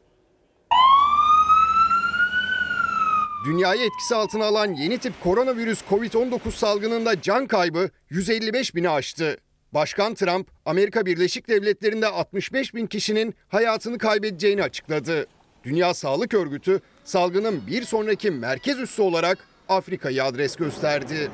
Dünyayı 3.48 3.82
etkisi 3.82 4.16
altına 4.16 4.46
alan 4.46 4.74
yeni 4.74 4.98
tip 4.98 5.24
koronavirüs 5.24 5.82
COVID-19 5.90 6.52
salgınında 6.52 7.22
can 7.22 7.48
kaybı 7.48 7.90
155 8.10 8.76
bini 8.76 8.90
aştı. 8.90 9.38
Başkan 9.74 10.14
Trump, 10.14 10.48
Amerika 10.66 11.06
Birleşik 11.06 11.48
Devletleri'nde 11.48 12.08
65 12.08 12.76
bin 12.76 12.88
kişinin 12.88 13.36
hayatını 13.48 13.98
kaybedeceğini 13.98 14.64
açıkladı. 14.64 15.28
Dünya 15.64 15.94
Sağlık 15.94 16.34
Örgütü, 16.34 16.82
salgının 17.04 17.68
bir 17.68 17.84
sonraki 17.84 18.32
merkez 18.32 18.80
üssü 18.80 19.02
olarak 19.02 19.38
Afrika'yı 19.70 20.24
adres 20.24 20.56
gösterdi. 20.56 21.32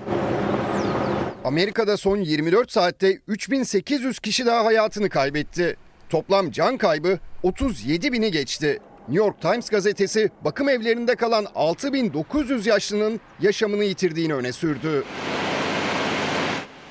Amerika'da 1.43 1.97
son 1.97 2.17
24 2.17 2.71
saatte 2.71 3.19
3800 3.27 4.19
kişi 4.19 4.45
daha 4.45 4.65
hayatını 4.65 5.09
kaybetti. 5.09 5.77
Toplam 6.09 6.51
can 6.51 6.77
kaybı 6.77 7.19
37 7.43 8.11
bini 8.11 8.31
geçti. 8.31 8.79
New 9.07 9.25
York 9.25 9.41
Times 9.41 9.69
gazetesi 9.69 10.31
bakım 10.41 10.69
evlerinde 10.69 11.15
kalan 11.15 11.47
6900 11.55 12.65
yaşlının 12.65 13.19
yaşamını 13.41 13.83
yitirdiğini 13.83 14.33
öne 14.33 14.51
sürdü. 14.51 15.03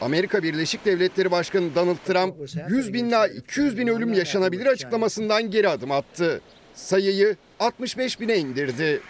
Amerika 0.01 0.43
Birleşik 0.43 0.85
Devletleri 0.85 1.31
Başkanı 1.31 1.75
Donald 1.75 1.97
Trump 2.07 2.35
100 2.69 2.93
bin 2.93 3.09
ila 3.09 3.27
200 3.29 3.79
bin 3.79 3.87
ölüm 3.87 4.13
yaşanabilir 4.13 4.67
açıklamasından 4.67 5.51
geri 5.51 5.69
adım 5.69 5.91
attı. 5.91 6.41
Sayıyı 6.75 7.37
65 7.61 8.21
bine 8.21 8.37
indirdi. 8.37 9.01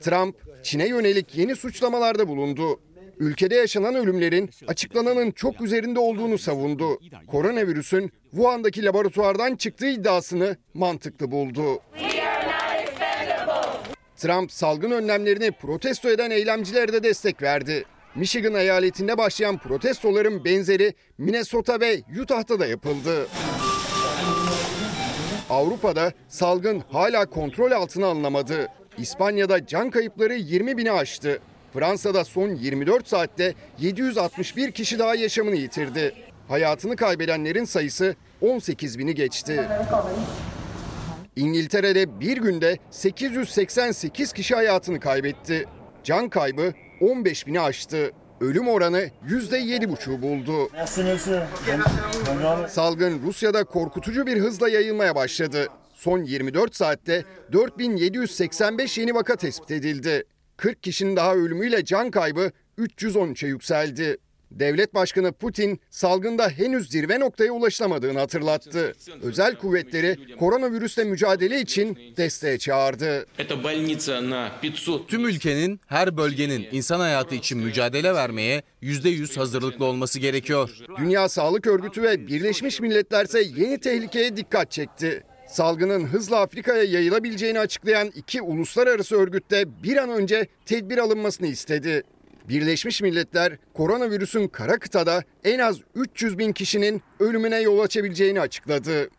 Trump, 0.00 0.36
Çin'e 0.62 0.88
yönelik 0.88 1.36
yeni 1.36 1.56
suçlamalarda 1.56 2.28
bulundu. 2.28 2.80
Ülkede 3.22 3.54
yaşanan 3.54 3.94
ölümlerin 3.94 4.50
açıklananın 4.66 5.30
çok 5.30 5.60
üzerinde 5.60 6.00
olduğunu 6.00 6.38
savundu. 6.38 7.00
Koronavirüsün 7.26 8.12
Wuhan'daki 8.30 8.84
laboratuvardan 8.84 9.56
çıktığı 9.56 9.86
iddiasını 9.86 10.56
mantıklı 10.74 11.30
buldu. 11.30 11.80
Trump 14.16 14.52
salgın 14.52 14.90
önlemlerini 14.90 15.52
protesto 15.52 16.10
eden 16.10 16.30
eylemcilere 16.30 16.92
de 16.92 17.02
destek 17.02 17.42
verdi. 17.42 17.84
Michigan 18.14 18.54
eyaletinde 18.54 19.18
başlayan 19.18 19.58
protestoların 19.58 20.44
benzeri 20.44 20.94
Minnesota 21.18 21.80
ve 21.80 22.02
Utah'ta 22.22 22.60
da 22.60 22.66
yapıldı. 22.66 23.26
Avrupa'da 25.50 26.12
salgın 26.28 26.82
hala 26.90 27.26
kontrol 27.26 27.70
altına 27.72 28.06
alınamadı. 28.06 28.68
İspanya'da 28.98 29.66
can 29.66 29.90
kayıpları 29.90 30.34
20 30.34 30.76
bini 30.78 30.92
aştı. 30.92 31.40
Fransa'da 31.72 32.24
son 32.24 32.48
24 32.54 33.08
saatte 33.08 33.54
761 33.78 34.72
kişi 34.72 34.98
daha 34.98 35.14
yaşamını 35.14 35.56
yitirdi. 35.56 36.14
Hayatını 36.48 36.96
kaybedenlerin 36.96 37.64
sayısı 37.64 38.14
18 38.40 38.98
bini 38.98 39.14
geçti. 39.14 39.68
İngiltere'de 41.36 42.20
bir 42.20 42.36
günde 42.36 42.78
888 42.90 44.32
kişi 44.32 44.54
hayatını 44.54 45.00
kaybetti. 45.00 45.64
Can 46.04 46.28
kaybı 46.28 46.72
15 47.00 47.46
bini 47.46 47.60
aştı. 47.60 48.10
Ölüm 48.40 48.68
oranı 48.68 49.10
%7,5'u 49.28 50.22
buldu. 50.22 50.68
Salgın 52.68 53.22
Rusya'da 53.26 53.64
korkutucu 53.64 54.26
bir 54.26 54.36
hızla 54.40 54.68
yayılmaya 54.68 55.14
başladı. 55.14 55.68
Son 55.94 56.22
24 56.22 56.76
saatte 56.76 57.24
4785 57.52 58.98
yeni 58.98 59.14
vaka 59.14 59.36
tespit 59.36 59.70
edildi. 59.70 60.24
40 60.62 60.82
kişinin 60.82 61.16
daha 61.16 61.34
ölümüyle 61.34 61.84
can 61.84 62.10
kaybı 62.10 62.50
313'e 62.78 63.48
yükseldi. 63.48 64.16
Devlet 64.50 64.94
Başkanı 64.94 65.32
Putin 65.32 65.80
salgında 65.90 66.48
henüz 66.48 66.90
zirve 66.90 67.20
noktaya 67.20 67.52
ulaşılamadığını 67.52 68.18
hatırlattı. 68.18 68.92
Özel 69.22 69.54
kuvvetleri 69.54 70.36
koronavirüsle 70.36 71.04
mücadele 71.04 71.60
için 71.60 71.98
desteğe 72.16 72.58
çağırdı. 72.58 73.26
Tüm 75.08 75.24
ülkenin, 75.28 75.80
her 75.86 76.16
bölgenin 76.16 76.68
insan 76.72 77.00
hayatı 77.00 77.34
için 77.34 77.58
mücadele 77.58 78.14
vermeye 78.14 78.62
%100 78.82 79.36
hazırlıklı 79.36 79.84
olması 79.84 80.18
gerekiyor. 80.18 80.70
Dünya 80.98 81.28
Sağlık 81.28 81.66
Örgütü 81.66 82.02
ve 82.02 82.26
Birleşmiş 82.26 82.80
Milletler 82.80 83.24
ise 83.24 83.42
yeni 83.56 83.80
tehlikeye 83.80 84.36
dikkat 84.36 84.70
çekti. 84.70 85.22
Salgının 85.52 86.04
hızla 86.04 86.40
Afrika'ya 86.40 86.82
yayılabileceğini 86.82 87.58
açıklayan 87.58 88.08
iki 88.14 88.42
uluslararası 88.42 89.16
örgütte 89.16 89.82
bir 89.82 89.96
an 89.96 90.10
önce 90.10 90.46
tedbir 90.66 90.98
alınmasını 90.98 91.46
istedi. 91.46 92.02
Birleşmiş 92.48 93.02
Milletler 93.02 93.58
koronavirüsün 93.74 94.48
kara 94.48 94.78
kıtada 94.78 95.22
en 95.44 95.58
az 95.58 95.76
300 95.94 96.38
bin 96.38 96.52
kişinin 96.52 97.02
ölümüne 97.20 97.60
yol 97.60 97.78
açabileceğini 97.78 98.40
açıkladı. 98.40 99.10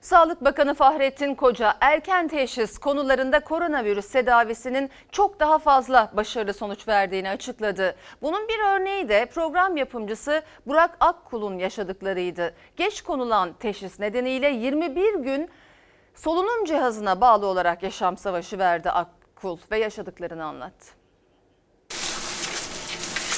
Sağlık 0.00 0.44
Bakanı 0.44 0.74
Fahrettin 0.74 1.34
Koca 1.34 1.74
erken 1.80 2.28
teşhis 2.28 2.78
konularında 2.78 3.40
koronavirüs 3.40 4.08
tedavisinin 4.08 4.90
çok 5.12 5.40
daha 5.40 5.58
fazla 5.58 6.12
başarılı 6.16 6.54
sonuç 6.54 6.88
verdiğini 6.88 7.30
açıkladı. 7.30 7.96
Bunun 8.22 8.48
bir 8.48 8.58
örneği 8.74 9.08
de 9.08 9.26
program 9.34 9.76
yapımcısı 9.76 10.42
Burak 10.66 10.96
Akkul'un 11.00 11.58
yaşadıklarıydı. 11.58 12.54
Geç 12.76 13.02
konulan 13.02 13.52
teşhis 13.52 14.00
nedeniyle 14.00 14.48
21 14.50 15.14
gün 15.14 15.50
solunum 16.14 16.64
cihazına 16.64 17.20
bağlı 17.20 17.46
olarak 17.46 17.82
yaşam 17.82 18.16
savaşı 18.16 18.58
verdi 18.58 18.90
Akkul 18.90 19.58
ve 19.70 19.78
yaşadıklarını 19.78 20.44
anlattı. 20.44 20.86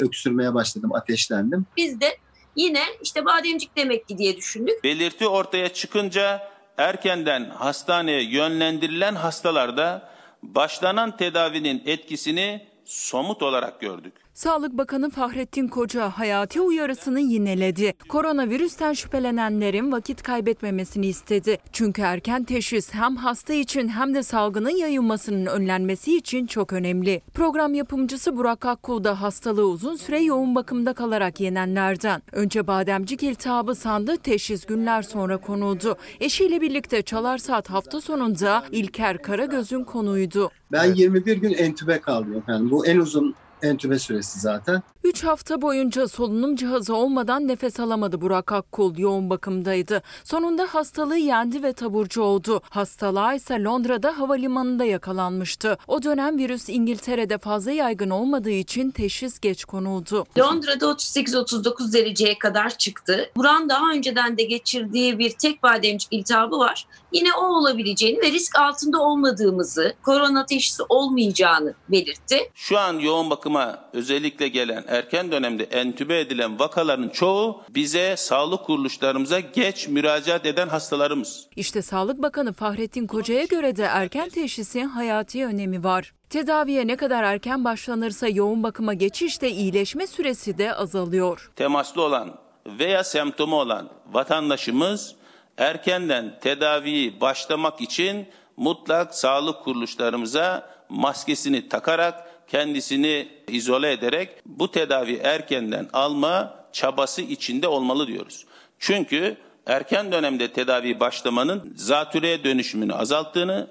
Öksürmeye 0.02 0.54
başladım, 0.54 0.95
ateşlendim. 0.95 1.66
Biz 1.76 2.00
de 2.00 2.16
yine 2.57 2.83
işte 3.02 3.25
bademcik 3.25 3.76
demek 3.76 4.09
ki 4.09 4.19
diye 4.19 4.37
düşündük. 4.37 4.85
Belirti 4.85 5.28
ortaya 5.28 5.69
çıkınca 5.69 6.51
erkenden 6.79 7.50
hastaneye 7.50 8.23
yönlendirilen 8.23 9.14
hastalarda 9.14 10.09
başlanan 10.43 11.17
tedavinin 11.17 11.83
etkisini 11.87 12.67
somut 12.85 13.43
olarak 13.43 13.81
gördük. 13.81 14.22
Sağlık 14.35 14.79
Bakanı 14.79 15.11
Fahrettin 15.11 15.69
Koca 15.69 16.09
hayati 16.09 16.61
uyarısını 16.61 17.21
yineledi. 17.21 17.95
Koronavirüsten 18.09 18.93
şüphelenenlerin 18.93 19.93
vakit 19.93 20.23
kaybetmemesini 20.23 21.07
istedi. 21.07 21.59
Çünkü 21.73 22.03
erken 22.03 22.45
teşhis 22.45 22.95
hem 22.95 23.17
hasta 23.17 23.55
için 23.55 23.89
hem 23.89 24.15
de 24.15 24.23
salgının 24.23 24.77
yayılmasının 24.77 25.47
önlenmesi 25.47 26.17
için 26.17 26.47
çok 26.47 26.73
önemli. 26.73 27.23
Program 27.35 27.75
yapımcısı 27.75 28.37
Burak 28.37 28.67
Akkul 28.67 29.05
da 29.05 29.21
hastalığı 29.21 29.67
uzun 29.67 29.97
süre 29.97 30.21
yoğun 30.21 30.55
bakımda 30.55 30.93
kalarak 30.93 31.41
yenenlerden. 31.41 32.23
Önce 32.33 32.67
bademcik 32.67 33.23
iltihabı 33.23 33.75
sandı, 33.75 34.17
teşhis 34.17 34.67
günler 34.67 35.03
sonra 35.03 35.37
konuldu. 35.37 35.97
Eşiyle 36.21 36.61
birlikte 36.61 37.03
Çalar 37.03 37.39
Saat 37.39 37.71
hafta 37.71 38.01
sonunda 38.01 38.65
İlker 38.71 39.23
Karagöz'ün 39.23 39.85
konuydu. 39.85 40.51
Ben 40.73 40.95
21 40.95 41.37
gün 41.37 41.53
entübe 41.53 42.01
kaldım 42.01 42.37
efendim. 42.37 42.71
Bu 42.71 42.87
en 42.87 42.99
uzun 42.99 43.35
entübe 43.62 43.99
süresi 43.99 44.40
zaten. 44.40 44.83
3 45.04 45.25
hafta 45.25 45.62
boyunca 45.62 46.09
solunum 46.09 46.57
cihazı 46.57 46.97
olmadan 46.97 47.49
nefes 47.49 47.81
alamadı 47.81 48.21
Burak 48.21 48.52
Akkul. 48.52 48.99
Yoğun 48.99 49.31
bakımdaydı. 49.31 50.02
Sonunda 50.25 50.66
hastalığı 50.75 51.16
yendi 51.16 51.62
ve 51.62 51.73
taburcu 51.73 52.23
oldu. 52.23 52.61
Hastalığa 52.71 53.35
ise 53.35 53.62
Londra'da 53.62 54.19
havalimanında 54.19 54.85
yakalanmıştı. 54.85 55.78
O 55.87 56.02
dönem 56.02 56.38
virüs 56.38 56.69
İngiltere'de 56.69 57.38
fazla 57.38 57.73
yaygın 57.73 58.10
olmadığı 58.10 58.50
için 58.50 58.91
teşhis 58.91 59.41
geç 59.41 59.65
konuldu. 59.65 60.25
Londra'da 60.39 60.87
38-39 60.87 61.93
dereceye 61.93 62.39
kadar 62.39 62.71
çıktı. 62.78 63.30
Buran 63.37 63.69
daha 63.69 63.91
önceden 63.91 64.39
de 64.39 64.43
geçirdiği 64.43 65.19
bir 65.19 65.30
tek 65.30 65.63
bademcik 65.63 66.08
iltihabı 66.13 66.58
var. 66.58 66.87
Yine 67.13 67.28
o 67.34 67.47
olabileceğini 67.47 68.21
ve 68.21 68.32
risk 68.32 68.58
altında 68.58 69.02
olmadığımızı, 69.02 69.95
korona 70.02 70.47
teşhisi 70.47 70.82
olmayacağını 70.89 71.75
belirtti. 71.89 72.50
Şu 72.54 72.78
an 72.78 72.99
yoğun 72.99 73.30
bakıma 73.54 73.84
özellikle 73.93 74.49
gelen 74.49 74.84
erken 74.88 75.32
dönemde 75.32 75.65
entübe 75.65 76.21
edilen 76.21 76.58
vakaların 76.58 77.08
çoğu 77.08 77.62
bize 77.69 78.17
sağlık 78.17 78.65
kuruluşlarımıza 78.65 79.41
geç 79.41 79.88
müracaat 79.88 80.47
eden 80.47 80.69
hastalarımız. 80.69 81.47
İşte 81.56 81.82
Sağlık 81.82 82.23
Bakanı 82.23 82.52
Fahrettin 82.52 83.06
Koca'ya 83.06 83.45
göre 83.45 83.76
de 83.76 83.82
erken 83.82 84.28
teşhisin 84.28 84.88
hayati 84.88 85.47
önemi 85.47 85.84
var. 85.84 86.12
Tedaviye 86.30 86.86
ne 86.86 86.97
kadar 86.97 87.23
erken 87.23 87.65
başlanırsa 87.65 88.28
yoğun 88.28 88.62
bakıma 88.62 88.95
geçişte 88.95 89.50
iyileşme 89.50 90.06
süresi 90.06 90.58
de 90.58 90.75
azalıyor. 90.75 91.52
Temaslı 91.56 92.02
olan 92.02 92.34
veya 92.67 93.04
semptomu 93.04 93.56
olan 93.56 93.88
vatandaşımız 94.12 95.15
erkenden 95.58 96.38
tedaviyi 96.41 97.21
başlamak 97.21 97.80
için 97.80 98.26
mutlak 98.56 99.15
sağlık 99.15 99.65
kuruluşlarımıza 99.65 100.73
maskesini 100.88 101.69
takarak 101.69 102.31
kendisini 102.52 103.28
izole 103.49 103.93
ederek 103.93 104.28
bu 104.47 104.71
tedavi 104.71 105.15
erkenden 105.15 105.88
alma 105.93 106.65
çabası 106.73 107.23
içinde 107.23 107.69
olmalı 107.69 108.06
diyoruz. 108.06 108.47
Çünkü 108.78 109.36
erken 109.67 110.12
dönemde 110.12 110.52
tedavi 110.52 111.00
başlamanın 111.00 111.73
zatürreye 111.76 112.45
dönüşümünü 112.45 112.95
azalttığını, 112.95 113.71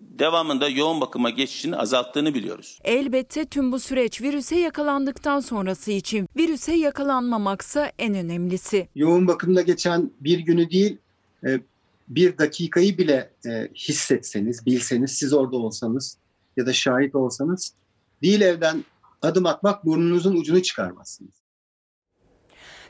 devamında 0.00 0.68
yoğun 0.68 1.00
bakıma 1.00 1.30
geçişini 1.30 1.76
azalttığını 1.76 2.34
biliyoruz. 2.34 2.78
Elbette 2.84 3.44
tüm 3.44 3.72
bu 3.72 3.78
süreç 3.78 4.22
virüse 4.22 4.56
yakalandıktan 4.56 5.40
sonrası 5.40 5.92
için 5.92 6.28
virüse 6.36 6.74
yakalanmamaksa 6.74 7.92
en 7.98 8.14
önemlisi. 8.14 8.88
Yoğun 8.94 9.28
bakımda 9.28 9.62
geçen 9.62 10.10
bir 10.20 10.38
günü 10.38 10.70
değil, 10.70 10.98
e, 11.46 11.60
bir 12.08 12.38
dakikayı 12.38 12.98
bile 12.98 13.30
e, 13.46 13.68
hissetseniz, 13.74 14.66
bilseniz, 14.66 15.10
siz 15.10 15.32
orada 15.32 15.56
olsanız 15.56 16.18
ya 16.56 16.66
da 16.66 16.72
şahit 16.72 17.14
olsanız 17.14 17.74
değil 18.22 18.40
evden 18.40 18.84
adım 19.22 19.46
atmak 19.46 19.84
burnunuzun 19.84 20.36
ucunu 20.36 20.62
çıkarmazsınız. 20.62 21.46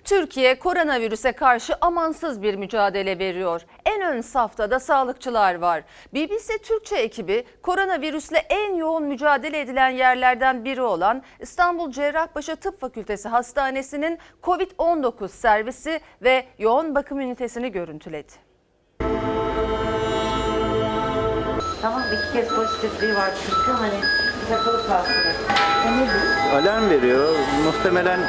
Türkiye 0.07 0.59
koronavirüse 0.59 1.33
karşı 1.33 1.75
amansız 1.81 2.43
bir 2.43 2.55
mücadele 2.55 3.19
veriyor. 3.19 3.63
En 3.85 4.03
ön 4.03 4.21
safta 4.21 4.81
sağlıkçılar 4.81 5.55
var. 5.55 5.85
BBC 6.15 6.59
Türkçe 6.59 6.97
ekibi 6.97 7.45
koronavirüsle 7.63 8.37
en 8.39 8.75
yoğun 8.75 9.05
mücadele 9.05 9.61
edilen 9.61 9.89
yerlerden 9.89 10.65
biri 10.65 10.83
olan 10.83 11.23
İstanbul 11.41 11.93
Cerrahpaşa 11.93 12.57
Tıp 12.57 12.81
Fakültesi 12.81 13.29
Hastanesi'nin 13.29 14.19
COVID-19 14.43 15.29
servisi 15.29 16.01
ve 16.23 16.47
yoğun 16.59 16.95
bakım 16.95 17.21
ünitesini 17.21 17.73
görüntüledi. 17.73 18.33
Tamam 21.83 22.03
iki 22.13 22.33
kez 22.33 22.49
pozitifliği 22.49 23.15
var 23.15 23.31
çünkü 23.43 23.73
hani 23.73 24.26
kalsın. 24.49 25.15
Alarm 26.55 26.91
veriyor. 26.91 27.35
Muhtemelen 27.65 28.21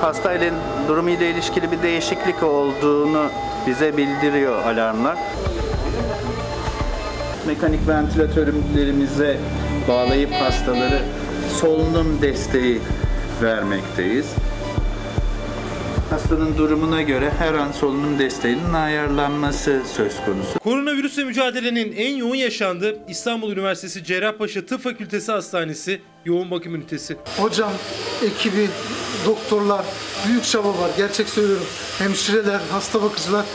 hastayla 0.00 0.50
durumuyla 0.88 1.26
ilişkili 1.26 1.72
bir 1.72 1.82
değişiklik 1.82 2.42
olduğunu 2.42 3.26
bize 3.66 3.96
bildiriyor 3.96 4.62
alarmlar. 4.62 5.18
Mekanik 7.46 7.88
ventilatörlerimize 7.88 9.36
bağlayıp 9.88 10.32
hastaları 10.32 11.02
solunum 11.60 12.22
desteği 12.22 12.80
vermekteyiz. 13.42 14.26
Hastanın 16.12 16.58
durumuna 16.58 17.02
göre 17.02 17.32
her 17.38 17.54
an 17.54 17.72
solunum 17.72 18.18
desteğinin 18.18 18.72
ayarlanması 18.72 19.82
söz 19.96 20.16
konusu. 20.24 20.58
Koronavirüsle 20.58 21.24
mücadelenin 21.24 21.92
en 21.96 22.16
yoğun 22.16 22.34
yaşandığı 22.34 22.98
İstanbul 23.08 23.52
Üniversitesi 23.52 24.04
Cerrahpaşa 24.04 24.66
Tıp 24.66 24.82
Fakültesi 24.82 25.32
Hastanesi 25.32 26.00
yoğun 26.24 26.50
bakım 26.50 26.74
ünitesi. 26.74 27.16
Hocam, 27.38 27.72
ekibi, 28.22 28.68
doktorlar, 29.26 29.84
büyük 30.28 30.44
çaba 30.44 30.68
var. 30.68 30.90
Gerçek 30.96 31.28
söylüyorum. 31.28 31.66
Hemşireler, 31.98 32.60
hasta 32.72 33.02
bakıcılar. 33.02 33.46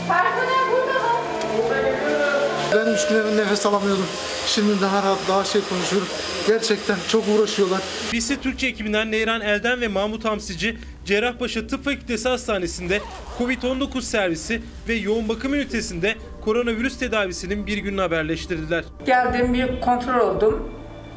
Ben 2.74 2.94
üç 2.94 3.08
güne 3.08 3.36
nefes 3.36 3.66
alamıyordum. 3.66 4.06
Şimdi 4.46 4.80
daha 4.80 5.02
rahat, 5.02 5.18
daha 5.28 5.44
şey 5.44 5.60
konuşuyorum. 5.70 6.08
Gerçekten 6.46 6.96
çok 7.08 7.24
uğraşıyorlar. 7.28 7.80
BBC 8.12 8.36
Türkçe 8.36 8.66
ekibinden 8.66 9.10
Neyran 9.10 9.40
Elden 9.40 9.80
ve 9.80 9.88
Mahmut 9.88 10.24
Hamsici 10.24 10.76
Cerrahpaşa 11.08 11.66
Tıp 11.66 11.84
Fakültesi 11.84 12.28
Hastanesi'nde 12.28 13.00
COVID-19 13.38 14.02
servisi 14.02 14.62
ve 14.88 14.94
yoğun 14.94 15.28
bakım 15.28 15.54
ünitesinde 15.54 16.14
koronavirüs 16.44 16.98
tedavisinin 16.98 17.66
bir 17.66 17.78
gününü 17.78 18.00
haberleştirdiler. 18.00 18.84
Geldim 19.06 19.54
bir 19.54 19.80
kontrol 19.80 20.20
oldum. 20.20 20.72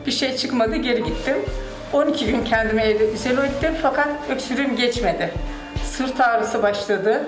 Bir 0.05 0.11
şey 0.11 0.35
çıkmadı 0.35 0.75
geri 0.75 1.03
gittim. 1.03 1.35
12 1.93 2.25
gün 2.25 2.43
kendimi 2.43 2.81
evde 2.81 3.13
izole 3.13 3.47
ettim 3.47 3.73
fakat 3.81 4.07
öksürüğüm 4.29 4.75
geçmedi. 4.75 5.33
Sırt 5.83 6.21
ağrısı 6.21 6.63
başladı. 6.63 7.23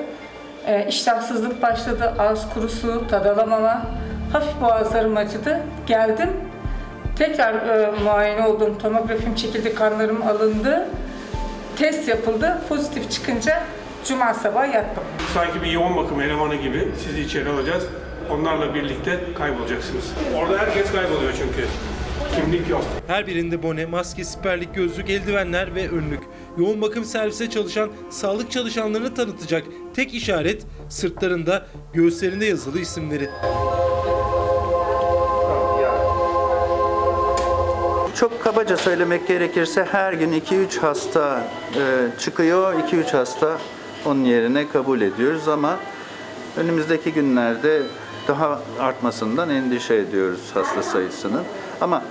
E, 0.67 0.88
iştahsızlık 0.89 1.62
başladı. 1.62 2.13
Ağız 2.19 2.45
kurusu, 2.54 3.08
tad 3.10 3.26
alamama. 3.26 3.86
Hafif 4.34 4.62
boğazlarım 4.62 5.17
acıdı. 5.17 5.60
Geldim. 5.88 6.30
Tekrar 7.15 7.54
e, 7.54 7.91
muayene 8.04 8.47
oldum. 8.47 8.78
Tomografim 8.78 9.36
çekildi, 9.36 9.76
kanlarım 9.76 10.21
alındı. 10.28 10.88
Test 11.77 12.07
yapıldı. 12.07 12.62
Pozitif 12.69 13.12
çıkınca 13.12 13.63
cuma 14.05 14.33
sabahı 14.33 14.67
yattım. 14.71 15.03
Sanki 15.33 15.62
bir 15.62 15.71
yoğun 15.71 15.95
bakım 15.97 16.21
elemanı 16.21 16.55
gibi 16.55 16.91
sizi 17.03 17.21
içeri 17.21 17.49
alacağız. 17.49 17.83
Onlarla 18.31 18.73
birlikte 18.75 19.19
kaybolacaksınız. 19.38 20.05
Orada 20.36 20.57
herkes 20.57 20.91
kayboluyor 20.91 21.33
çünkü. 21.38 21.67
Kimlik 22.36 22.69
yok. 22.69 22.83
Her 23.07 23.27
birinde 23.27 23.63
bone, 23.63 23.86
maske, 23.86 24.23
siperlik, 24.23 24.75
gözlük, 24.75 25.09
eldivenler 25.09 25.75
ve 25.75 25.89
önlük. 25.89 26.19
Yoğun 26.57 26.81
bakım 26.81 27.03
servise 27.03 27.49
çalışan 27.49 27.89
sağlık 28.09 28.51
çalışanlarını 28.51 29.13
tanıtacak 29.13 29.63
tek 29.95 30.13
işaret 30.13 30.65
sırtlarında, 30.89 31.65
göğüslerinde 31.93 32.45
yazılı 32.45 32.79
isimleri. 32.79 33.29
Çok 38.23 38.43
kabaca 38.43 38.77
söylemek 38.77 39.27
gerekirse 39.27 39.88
her 39.91 40.13
gün 40.13 40.41
2-3 40.41 40.79
hasta 40.79 41.43
e, 41.75 42.19
çıkıyor, 42.19 42.73
2-3 42.73 43.12
hasta 43.12 43.57
onun 44.05 44.23
yerine 44.23 44.69
kabul 44.69 45.01
ediyoruz 45.01 45.47
ama 45.47 45.79
önümüzdeki 46.57 47.13
günlerde 47.13 47.81
daha 48.27 48.62
artmasından 48.79 49.49
endişe 49.49 49.95
ediyoruz 49.95 50.39
hasta 50.53 50.83
sayısının. 50.83 51.43
Ama 51.81 52.03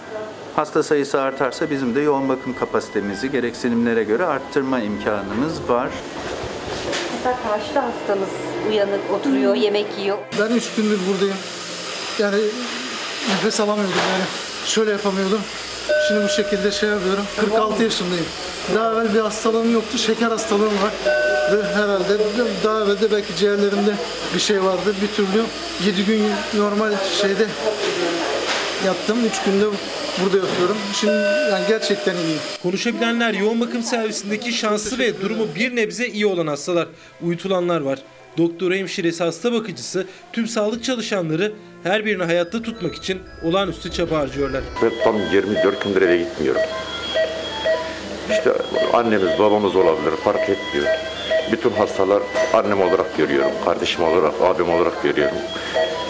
hasta 0.56 0.82
sayısı 0.82 1.20
artarsa 1.20 1.70
bizim 1.70 1.94
de 1.94 2.00
yoğun 2.00 2.28
bakım 2.28 2.54
kapasitemizi 2.58 3.30
gereksinimlere 3.30 4.04
göre 4.04 4.26
arttırma 4.26 4.80
imkanımız 4.80 5.68
var. 5.68 5.90
Mesela 7.16 7.36
karşıda 7.48 7.82
hastamız 7.84 8.30
uyanık 8.70 9.10
oturuyor, 9.12 9.54
yemek 9.54 9.98
yiyor. 9.98 10.18
Ben 10.40 10.54
üç 10.54 10.74
gündür 10.74 11.00
buradayım. 11.10 11.36
Yani 12.18 12.36
nefes 13.30 13.60
alamıyordum 13.60 13.94
yani. 14.12 14.24
Şöyle 14.66 14.90
yapamıyordum. 14.90 15.40
Şimdi 16.08 16.24
bu 16.24 16.28
şekilde 16.28 16.70
şey 16.70 16.88
yapıyorum. 16.88 17.24
46 17.40 17.82
yaşındayım. 17.82 18.26
Daha 18.74 18.92
evvel 18.92 19.14
bir 19.14 19.20
hastalığım 19.20 19.72
yoktu. 19.72 19.98
Şeker 19.98 20.30
hastalığım 20.30 20.82
var. 20.82 20.92
Ve 21.52 21.64
herhalde 21.64 22.18
daha 22.64 22.80
evvel 22.84 23.00
de 23.00 23.10
belki 23.12 23.36
ciğerlerimde 23.36 23.94
bir 24.34 24.40
şey 24.40 24.62
vardı. 24.64 24.94
Bir 25.02 25.16
türlü 25.16 25.44
7 25.86 26.04
gün 26.04 26.22
normal 26.56 26.92
şeyde 27.20 27.46
yattım. 28.86 29.18
3 29.26 29.42
günde 29.44 29.64
burada 30.22 30.36
yatıyorum. 30.36 30.76
Şimdi 31.00 31.12
yani 31.50 31.64
gerçekten 31.68 32.14
iyiyim. 32.14 32.38
Konuşabilenler 32.62 33.34
yoğun 33.34 33.60
bakım 33.60 33.82
servisindeki 33.82 34.52
şanslı 34.52 34.98
ve 34.98 35.20
durumu 35.20 35.46
bir 35.56 35.76
nebze 35.76 36.08
iyi 36.08 36.26
olan 36.26 36.46
hastalar. 36.46 36.88
Uyutulanlar 37.22 37.80
var. 37.80 37.98
Doktor, 38.38 38.72
hemşiresi, 38.72 39.24
hasta 39.24 39.52
bakıcısı, 39.52 40.06
tüm 40.32 40.46
sağlık 40.46 40.84
çalışanları 40.84 41.52
her 41.82 42.04
birini 42.04 42.24
hayatta 42.24 42.62
tutmak 42.62 42.94
için 42.94 43.22
olağanüstü 43.42 43.90
çaba 43.90 44.18
harcıyorlar. 44.18 44.62
Ben 44.82 44.90
tam 45.04 45.16
24 45.32 45.84
gündür 45.84 46.02
eve 46.02 46.16
gitmiyorum. 46.16 46.62
İşte 48.30 48.52
annemiz 48.92 49.38
babamız 49.38 49.76
olabilir 49.76 50.10
fark 50.24 50.48
etmiyor. 50.48 50.86
Bütün 51.52 51.70
hastalar 51.70 52.22
annem 52.54 52.80
olarak 52.82 53.16
görüyorum, 53.16 53.50
kardeşim 53.64 54.04
olarak, 54.04 54.32
abim 54.42 54.70
olarak 54.70 55.02
görüyorum. 55.02 55.36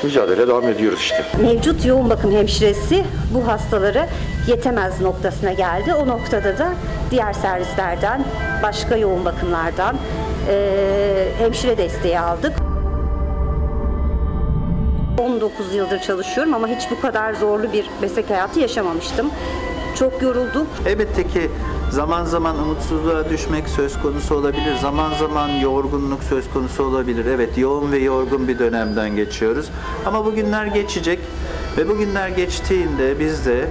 Mücadele 0.03 0.49
devam 0.49 0.69
ediyoruz 0.69 0.99
işte. 1.01 1.25
Mevcut 1.43 1.87
yoğun 1.87 2.11
bakım 2.11 2.33
hemşiresi 2.33 3.05
bu 3.35 3.49
hastaları 3.49 4.07
yetemez 4.47 5.01
noktasına 5.01 5.53
geldi. 5.53 5.95
O 5.95 6.07
noktada 6.09 6.59
da 6.59 6.73
diğer 7.11 7.33
servislerden, 7.33 8.25
başka 8.63 8.97
yoğun 8.97 9.25
bakımlardan 9.25 9.97
eee, 10.49 11.29
hemşire 11.39 11.79
desteği 11.79 12.21
aldık. 12.21 12.53
19 15.19 15.75
yıldır 15.75 16.01
çalışıyorum 16.01 16.55
ama 16.55 16.69
hiç 16.69 16.91
bu 16.91 17.01
kadar 17.01 17.35
zorlu 17.35 17.73
bir 17.73 17.87
meslek 18.01 18.31
hayatı 18.31 18.61
yaşamamıştım. 18.61 19.31
Çok 19.99 20.23
yorulduk. 20.23 20.67
Elbette 20.87 21.29
ki 21.29 21.51
zaman 21.91 22.25
zaman 22.25 22.59
umutsuzluğa 22.59 23.31
düşmek 23.31 23.69
söz 23.69 24.03
konusu 24.03 24.35
olabilir. 24.35 24.77
Zaman 24.83 25.15
zaman 25.15 25.49
yorgunluk 25.49 26.25
söz 26.25 26.51
konusu 26.51 26.85
olabilir. 26.85 27.27
Evet 27.27 27.59
yoğun 27.59 27.93
ve 27.93 27.99
yorgun 27.99 28.49
bir 28.49 28.59
dönemden 28.59 29.17
geçiyoruz. 29.17 29.67
Ama 30.07 30.25
bu 30.25 30.35
günler 30.35 30.67
geçecek 30.67 31.19
ve 31.79 31.89
bu 31.89 31.99
günler 31.99 32.29
geçtiğinde 32.29 33.21
biz 33.21 33.47
de 33.47 33.69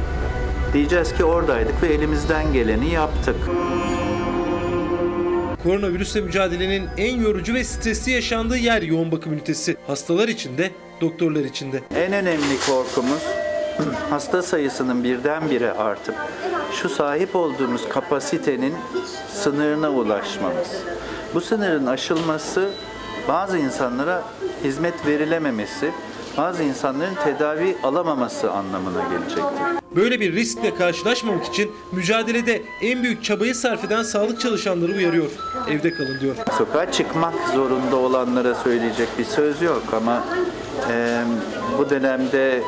diyeceğiz 0.74 1.14
ki 1.14 1.24
oradaydık 1.24 1.84
ve 1.84 1.88
elimizden 1.88 2.54
geleni 2.54 2.90
yaptık. 2.90 3.36
Koronavirüsle 5.64 6.22
mücadelenin 6.22 6.90
en 6.98 7.22
yorucu 7.22 7.54
ve 7.54 7.64
stresli 7.64 8.12
yaşandığı 8.12 8.58
yer 8.58 8.82
yoğun 8.82 9.12
bakım 9.12 9.34
ünitesi. 9.34 9.78
Hastalar 9.88 10.28
için 10.28 10.58
de, 10.58 10.72
doktorlar 11.02 11.44
için 11.44 11.72
de. 11.72 11.82
En 11.96 12.14
önemli 12.14 12.60
korkumuz 12.68 13.24
hasta 14.10 14.42
sayısının 14.42 15.04
birdenbire 15.04 15.72
artıp 15.72 16.16
şu 16.74 16.90
sahip 16.90 17.36
olduğumuz 17.36 17.90
kapasitenin 17.90 18.74
sınırına 19.34 19.90
ulaşmamız. 19.90 20.68
Bu 21.34 21.42
sınırın 21.42 21.86
aşılması 21.86 22.70
bazı 23.28 23.58
insanlara 23.58 24.24
hizmet 24.64 25.06
verilememesi, 25.08 25.92
bazı 26.38 26.64
insanların 26.64 27.16
tedavi 27.24 27.78
alamaması 27.84 28.52
anlamına 28.52 29.02
gelecektir. 29.10 29.44
Böyle 29.96 30.20
bir 30.20 30.34
riskle 30.34 30.76
karşılaşmamak 30.76 31.46
için 31.46 31.72
mücadelede 31.92 32.62
en 32.82 33.04
büyük 33.04 33.24
çabayı 33.24 33.56
sarf 33.56 33.84
eden 33.84 34.04
sağlık 34.04 34.40
çalışanları 34.40 34.92
uyarıyor. 34.92 35.32
Evde 35.70 35.94
kalın 35.94 36.20
diyor. 36.20 36.36
Sokağa 36.58 36.92
çıkmak 36.92 37.34
zorunda 37.54 37.96
olanlara 37.96 38.56
söyleyecek 38.56 39.08
bir 39.20 39.26
söz 39.26 39.62
yok 39.62 39.84
ama 39.94 40.24
e, 40.92 41.22
bu 41.78 41.90
dönemde 41.90 42.62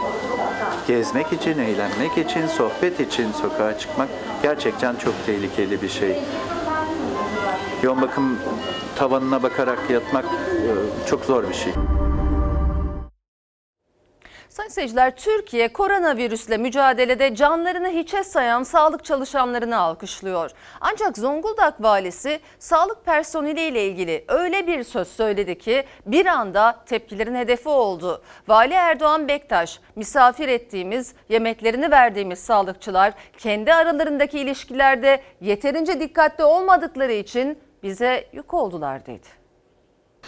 gezmek 0.88 1.34
için, 1.34 1.60
eğlenmek 1.60 2.18
için, 2.18 2.48
sohbet 2.48 3.00
için 3.00 3.32
sokağa 3.32 3.80
çıkmak 3.80 4.10
gerçekten 4.44 4.96
çok 4.96 5.14
tehlikeli 5.26 5.82
bir 5.82 5.90
şey. 5.90 6.20
Yoğun 7.84 8.02
bakım 8.02 8.40
tavanına 8.96 9.44
bakarak 9.44 9.80
yatmak 9.90 10.26
e, 10.26 11.10
çok 11.10 11.26
zor 11.26 11.50
bir 11.50 11.54
şey. 11.54 11.74
Sayın 14.54 14.70
seyirciler, 14.70 15.16
Türkiye 15.16 15.74
koronavirüsle 15.74 16.58
mücadelede 16.58 17.36
canlarını 17.36 17.88
hiçe 17.88 18.24
sayan 18.24 18.64
sağlık 18.64 19.06
çalışanlarını 19.06 19.78
alkışlıyor. 19.78 20.52
Ancak 20.82 21.18
Zonguldak 21.18 21.84
valisi 21.84 22.40
sağlık 22.60 23.06
personeliyle 23.06 23.86
ilgili 23.86 24.26
öyle 24.28 24.68
bir 24.68 24.84
söz 24.84 25.08
söyledi 25.08 25.58
ki 25.58 25.84
bir 26.06 26.26
anda 26.26 26.84
tepkilerin 26.86 27.36
hedefi 27.36 27.70
oldu. 27.70 28.22
Vali 28.48 28.74
Erdoğan 28.74 29.28
Bektaş, 29.28 29.80
misafir 29.96 30.48
ettiğimiz, 30.48 31.14
yemeklerini 31.30 31.92
verdiğimiz 31.92 32.40
sağlıkçılar 32.40 33.14
kendi 33.38 33.74
aralarındaki 33.74 34.40
ilişkilerde 34.40 35.22
yeterince 35.42 36.00
dikkatli 36.00 36.44
olmadıkları 36.44 37.14
için 37.14 37.60
bize 37.84 38.30
yük 38.34 38.54
oldular 38.54 39.06
dedi. 39.06 39.43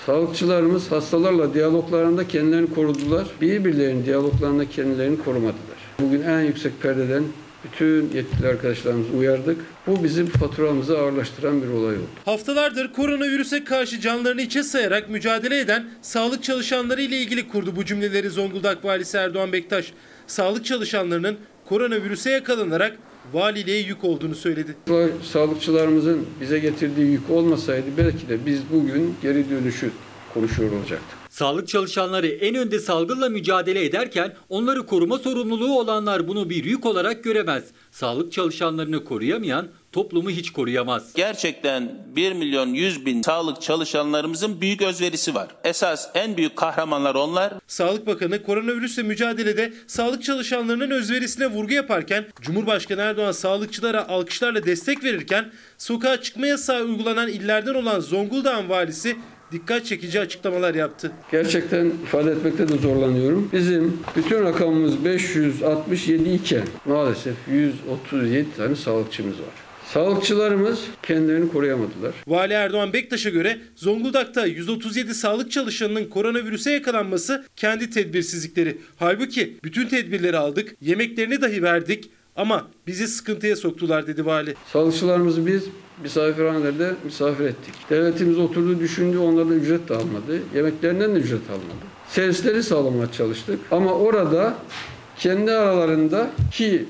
Sağlıkçılarımız 0.06 0.92
hastalarla 0.92 1.54
diyaloglarında 1.54 2.28
kendilerini 2.28 2.74
korudular. 2.74 3.28
Birbirlerinin 3.42 4.06
diyaloglarında 4.06 4.70
kendilerini 4.70 5.24
korumadılar. 5.24 5.78
Bugün 6.00 6.22
en 6.22 6.42
yüksek 6.42 6.82
perdeden 6.82 7.24
bütün 7.64 8.12
yetkili 8.14 8.48
arkadaşlarımızı 8.48 9.14
uyardık. 9.18 9.58
Bu 9.88 10.04
bizim 10.04 10.28
faturamızı 10.28 11.00
ağırlaştıran 11.00 11.62
bir 11.62 11.68
olay 11.68 11.96
oldu. 11.96 12.06
Haftalardır 12.26 12.94
koronavirüse 12.94 13.64
karşı 13.64 14.00
canlarını 14.00 14.42
içe 14.42 14.64
sayarak 14.64 15.10
mücadele 15.10 15.60
eden 15.60 15.86
sağlık 16.02 16.44
çalışanları 16.44 17.02
ile 17.02 17.18
ilgili 17.18 17.48
kurdu 17.48 17.76
bu 17.76 17.86
cümleleri 17.86 18.30
Zonguldak 18.30 18.86
Valisi 18.86 19.18
Erdoğan 19.18 19.54
Bektaş. 19.54 19.94
Sağlık 20.28 20.66
çalışanlarının 20.66 21.38
koronavirüse 21.66 22.32
yakalanarak 22.32 22.98
valiliğe 23.34 23.80
yük 23.80 24.04
olduğunu 24.04 24.36
söyledi. 24.36 24.76
Sağlıkçılarımızın 25.24 26.26
bize 26.42 26.60
getirdiği 26.60 27.12
yük 27.12 27.30
olmasaydı 27.30 27.88
belki 27.98 28.30
de 28.30 28.46
biz 28.46 28.62
bugün 28.72 29.16
geri 29.22 29.50
dönüşü 29.50 29.92
konuşuyor 30.34 30.72
olacaktık. 30.72 31.15
Sağlık 31.36 31.68
çalışanları 31.68 32.28
en 32.28 32.56
önde 32.56 32.80
salgınla 32.80 33.30
mücadele 33.30 33.86
ederken 33.86 34.34
onları 34.50 34.86
koruma 34.86 35.18
sorumluluğu 35.20 35.80
olanlar 35.80 36.28
bunu 36.28 36.50
bir 36.50 36.64
yük 36.64 36.86
olarak 36.86 37.24
göremez. 37.24 37.64
Sağlık 37.92 38.32
çalışanlarını 38.32 39.04
koruyamayan 39.04 39.68
toplumu 39.92 40.30
hiç 40.30 40.52
koruyamaz. 40.52 41.14
Gerçekten 41.16 42.06
1 42.16 42.34
milyon 42.34 42.68
100 42.68 43.06
bin 43.06 43.22
sağlık 43.22 43.62
çalışanlarımızın 43.62 44.62
büyük 44.62 44.82
özverisi 44.82 45.36
var. 45.36 45.48
Esas 45.64 46.10
en 46.14 46.38
büyük 46.38 46.56
kahramanlar 46.56 47.16
onlar. 47.16 47.54
Sağlık 47.68 48.08
Bakanı 48.08 48.44
koronavirüsle 48.44 49.04
mücadelede 49.04 49.74
sağlık 49.88 50.24
çalışanlarının 50.24 50.92
özverisine 50.92 51.48
vurgu 51.48 51.74
yaparken 51.74 52.26
Cumhurbaşkanı 52.42 53.02
Erdoğan 53.02 53.32
sağlıkçılara 53.32 54.08
alkışlarla 54.08 54.66
destek 54.66 55.04
verirken 55.04 55.52
sokağa 55.78 56.22
çıkma 56.22 56.48
yasağı 56.48 56.84
uygulanan 56.84 57.28
illerden 57.28 57.74
olan 57.74 58.00
Zonguldak'ın 58.00 58.70
valisi 58.70 59.18
dikkat 59.52 59.86
çekici 59.86 60.20
açıklamalar 60.20 60.76
yaptı. 60.76 61.12
Gerçekten 61.32 61.86
ifade 62.04 62.32
etmekte 62.32 62.68
de 62.68 62.78
zorlanıyorum. 62.78 63.50
Bizim 63.54 64.00
bütün 64.16 64.44
rakamımız 64.44 65.06
567 65.06 66.30
iken 66.30 66.64
maalesef 66.86 67.36
137 67.52 68.48
tane 68.58 68.76
sağlıkçımız 68.76 69.40
var. 69.40 69.66
Sağlıkçılarımız 69.94 70.80
kendilerini 71.04 71.52
koruyamadılar. 71.52 72.14
Vali 72.28 72.54
Erdoğan 72.54 72.94
Bektaş'a 72.94 73.30
göre 73.30 73.58
Zonguldak'ta 73.76 74.46
137 74.46 75.14
sağlık 75.14 75.52
çalışanının 75.52 76.06
koronavirüse 76.06 76.72
yakalanması 76.72 77.46
kendi 77.56 77.90
tedbirsizlikleri. 77.90 78.78
Halbuki 78.98 79.58
bütün 79.64 79.88
tedbirleri 79.88 80.38
aldık, 80.38 80.76
yemeklerini 80.82 81.42
dahi 81.42 81.64
verdik 81.64 82.10
ama 82.36 82.68
bizi 82.88 83.08
sıkıntıya 83.08 83.56
soktular 83.56 84.08
dedi 84.08 84.26
vali. 84.26 84.56
Sağlıkçılarımızı 84.74 85.46
biz 85.46 85.64
misafirhanelerde 86.04 86.94
misafir 87.04 87.46
ettik. 87.46 87.74
Devletimiz 87.90 88.38
oturduğu 88.38 88.80
düşündü 88.80 89.18
onlardan 89.18 89.54
ücret 89.60 89.90
de 89.90 89.94
almadı. 89.94 90.40
Yemeklerinden 90.56 91.16
de 91.16 91.20
ücret 91.20 91.50
almadı. 91.50 91.86
Servisleri 92.10 92.64
sağlamaya 92.64 93.12
çalıştık. 93.12 93.60
Ama 93.72 93.94
orada 93.94 94.54
kendi 95.18 95.52
aralarında 95.52 96.30
ki 96.52 96.86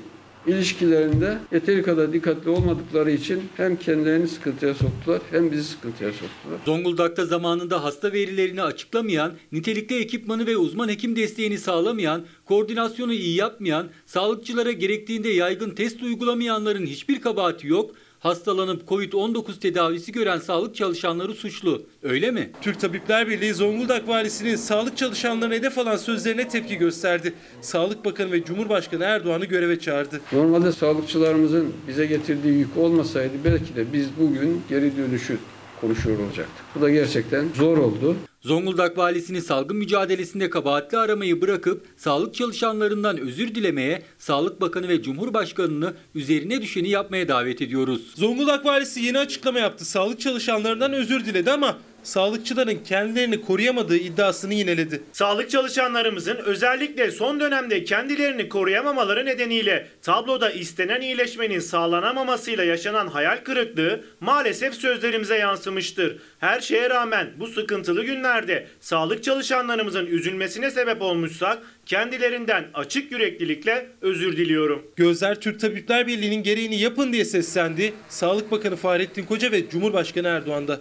ilişkilerinde 0.46 1.38
yeteri 1.52 1.82
kadar 1.82 2.12
dikkatli 2.12 2.50
olmadıkları 2.50 3.10
için 3.10 3.42
hem 3.56 3.76
kendilerini 3.76 4.28
sıkıntıya 4.28 4.74
soktular 4.74 5.20
hem 5.30 5.52
bizi 5.52 5.64
sıkıntıya 5.64 6.10
soktular. 6.10 6.58
Zonguldak'ta 6.64 7.26
zamanında 7.26 7.84
hasta 7.84 8.12
verilerini 8.12 8.62
açıklamayan, 8.62 9.32
nitelikli 9.52 9.98
ekipmanı 9.98 10.46
ve 10.46 10.56
uzman 10.56 10.88
hekim 10.88 11.16
desteğini 11.16 11.58
sağlamayan, 11.58 12.24
koordinasyonu 12.44 13.12
iyi 13.12 13.36
yapmayan, 13.36 13.88
sağlıkçılara 14.06 14.72
gerektiğinde 14.72 15.28
yaygın 15.28 15.70
test 15.70 16.02
uygulamayanların 16.02 16.86
hiçbir 16.86 17.20
kabahati 17.20 17.66
yok. 17.66 17.90
Hastalanıp 18.26 18.88
Covid-19 18.88 19.58
tedavisi 19.60 20.12
gören 20.12 20.38
sağlık 20.38 20.74
çalışanları 20.74 21.34
suçlu. 21.34 21.82
Öyle 22.02 22.30
mi? 22.30 22.50
Türk 22.62 22.80
Tabipler 22.80 23.28
Birliği 23.28 23.54
Zonguldak 23.54 24.08
Valisi'nin 24.08 24.56
sağlık 24.56 24.96
çalışanlarına 24.96 25.54
hedef 25.54 25.78
alan 25.78 25.96
sözlerine 25.96 26.48
tepki 26.48 26.76
gösterdi. 26.76 27.34
Sağlık 27.60 28.04
Bakanı 28.04 28.32
ve 28.32 28.44
Cumhurbaşkanı 28.44 29.04
Erdoğan'ı 29.04 29.44
göreve 29.44 29.80
çağırdı. 29.80 30.20
Normalde 30.32 30.72
sağlıkçılarımızın 30.72 31.72
bize 31.88 32.06
getirdiği 32.06 32.58
yük 32.58 32.76
olmasaydı 32.76 33.34
belki 33.44 33.76
de 33.76 33.92
biz 33.92 34.06
bugün 34.20 34.62
geri 34.68 34.96
dönüşü 34.96 35.38
konuşuyor 35.80 36.18
olacaktık. 36.18 36.64
Bu 36.74 36.80
da 36.80 36.90
gerçekten 36.90 37.48
zor 37.54 37.78
oldu. 37.78 38.16
Zonguldak 38.40 38.98
valisini 38.98 39.40
salgın 39.40 39.76
mücadelesinde 39.76 40.50
kabahatli 40.50 40.98
aramayı 40.98 41.40
bırakıp 41.40 41.86
sağlık 41.96 42.34
çalışanlarından 42.34 43.18
özür 43.18 43.54
dilemeye, 43.54 44.02
Sağlık 44.18 44.60
Bakanı 44.60 44.88
ve 44.88 45.02
Cumhurbaşkanı'nı 45.02 45.94
üzerine 46.14 46.62
düşeni 46.62 46.88
yapmaya 46.88 47.28
davet 47.28 47.62
ediyoruz. 47.62 48.12
Zonguldak 48.14 48.64
Valisi 48.64 49.00
yeni 49.00 49.18
açıklama 49.18 49.58
yaptı. 49.58 49.84
Sağlık 49.84 50.20
çalışanlarından 50.20 50.92
özür 50.92 51.24
diledi 51.24 51.50
ama 51.50 51.78
sağlıkçıların 52.06 52.78
kendilerini 52.84 53.40
koruyamadığı 53.40 53.96
iddiasını 53.96 54.54
yineledi. 54.54 55.02
Sağlık 55.12 55.50
çalışanlarımızın 55.50 56.36
özellikle 56.36 57.10
son 57.10 57.40
dönemde 57.40 57.84
kendilerini 57.84 58.48
koruyamamaları 58.48 59.26
nedeniyle 59.26 59.86
tabloda 60.02 60.50
istenen 60.50 61.00
iyileşmenin 61.00 61.60
sağlanamamasıyla 61.60 62.64
yaşanan 62.64 63.06
hayal 63.06 63.36
kırıklığı 63.36 64.04
maalesef 64.20 64.74
sözlerimize 64.74 65.36
yansımıştır. 65.36 66.16
Her 66.40 66.60
şeye 66.60 66.90
rağmen 66.90 67.30
bu 67.36 67.46
sıkıntılı 67.46 68.04
günlerde 68.04 68.66
sağlık 68.80 69.24
çalışanlarımızın 69.24 70.06
üzülmesine 70.06 70.70
sebep 70.70 71.02
olmuşsak 71.02 71.58
kendilerinden 71.86 72.64
açık 72.74 73.12
yüreklilikle 73.12 73.86
özür 74.00 74.36
diliyorum. 74.36 74.86
Gözler 74.96 75.40
Türk 75.40 75.60
Tabipler 75.60 76.06
Birliği'nin 76.06 76.42
gereğini 76.42 76.80
yapın 76.80 77.12
diye 77.12 77.24
seslendi. 77.24 77.92
Sağlık 78.08 78.50
Bakanı 78.50 78.76
Fahrettin 78.76 79.24
Koca 79.24 79.52
ve 79.52 79.70
Cumhurbaşkanı 79.70 80.28
Erdoğan'da. 80.28 80.80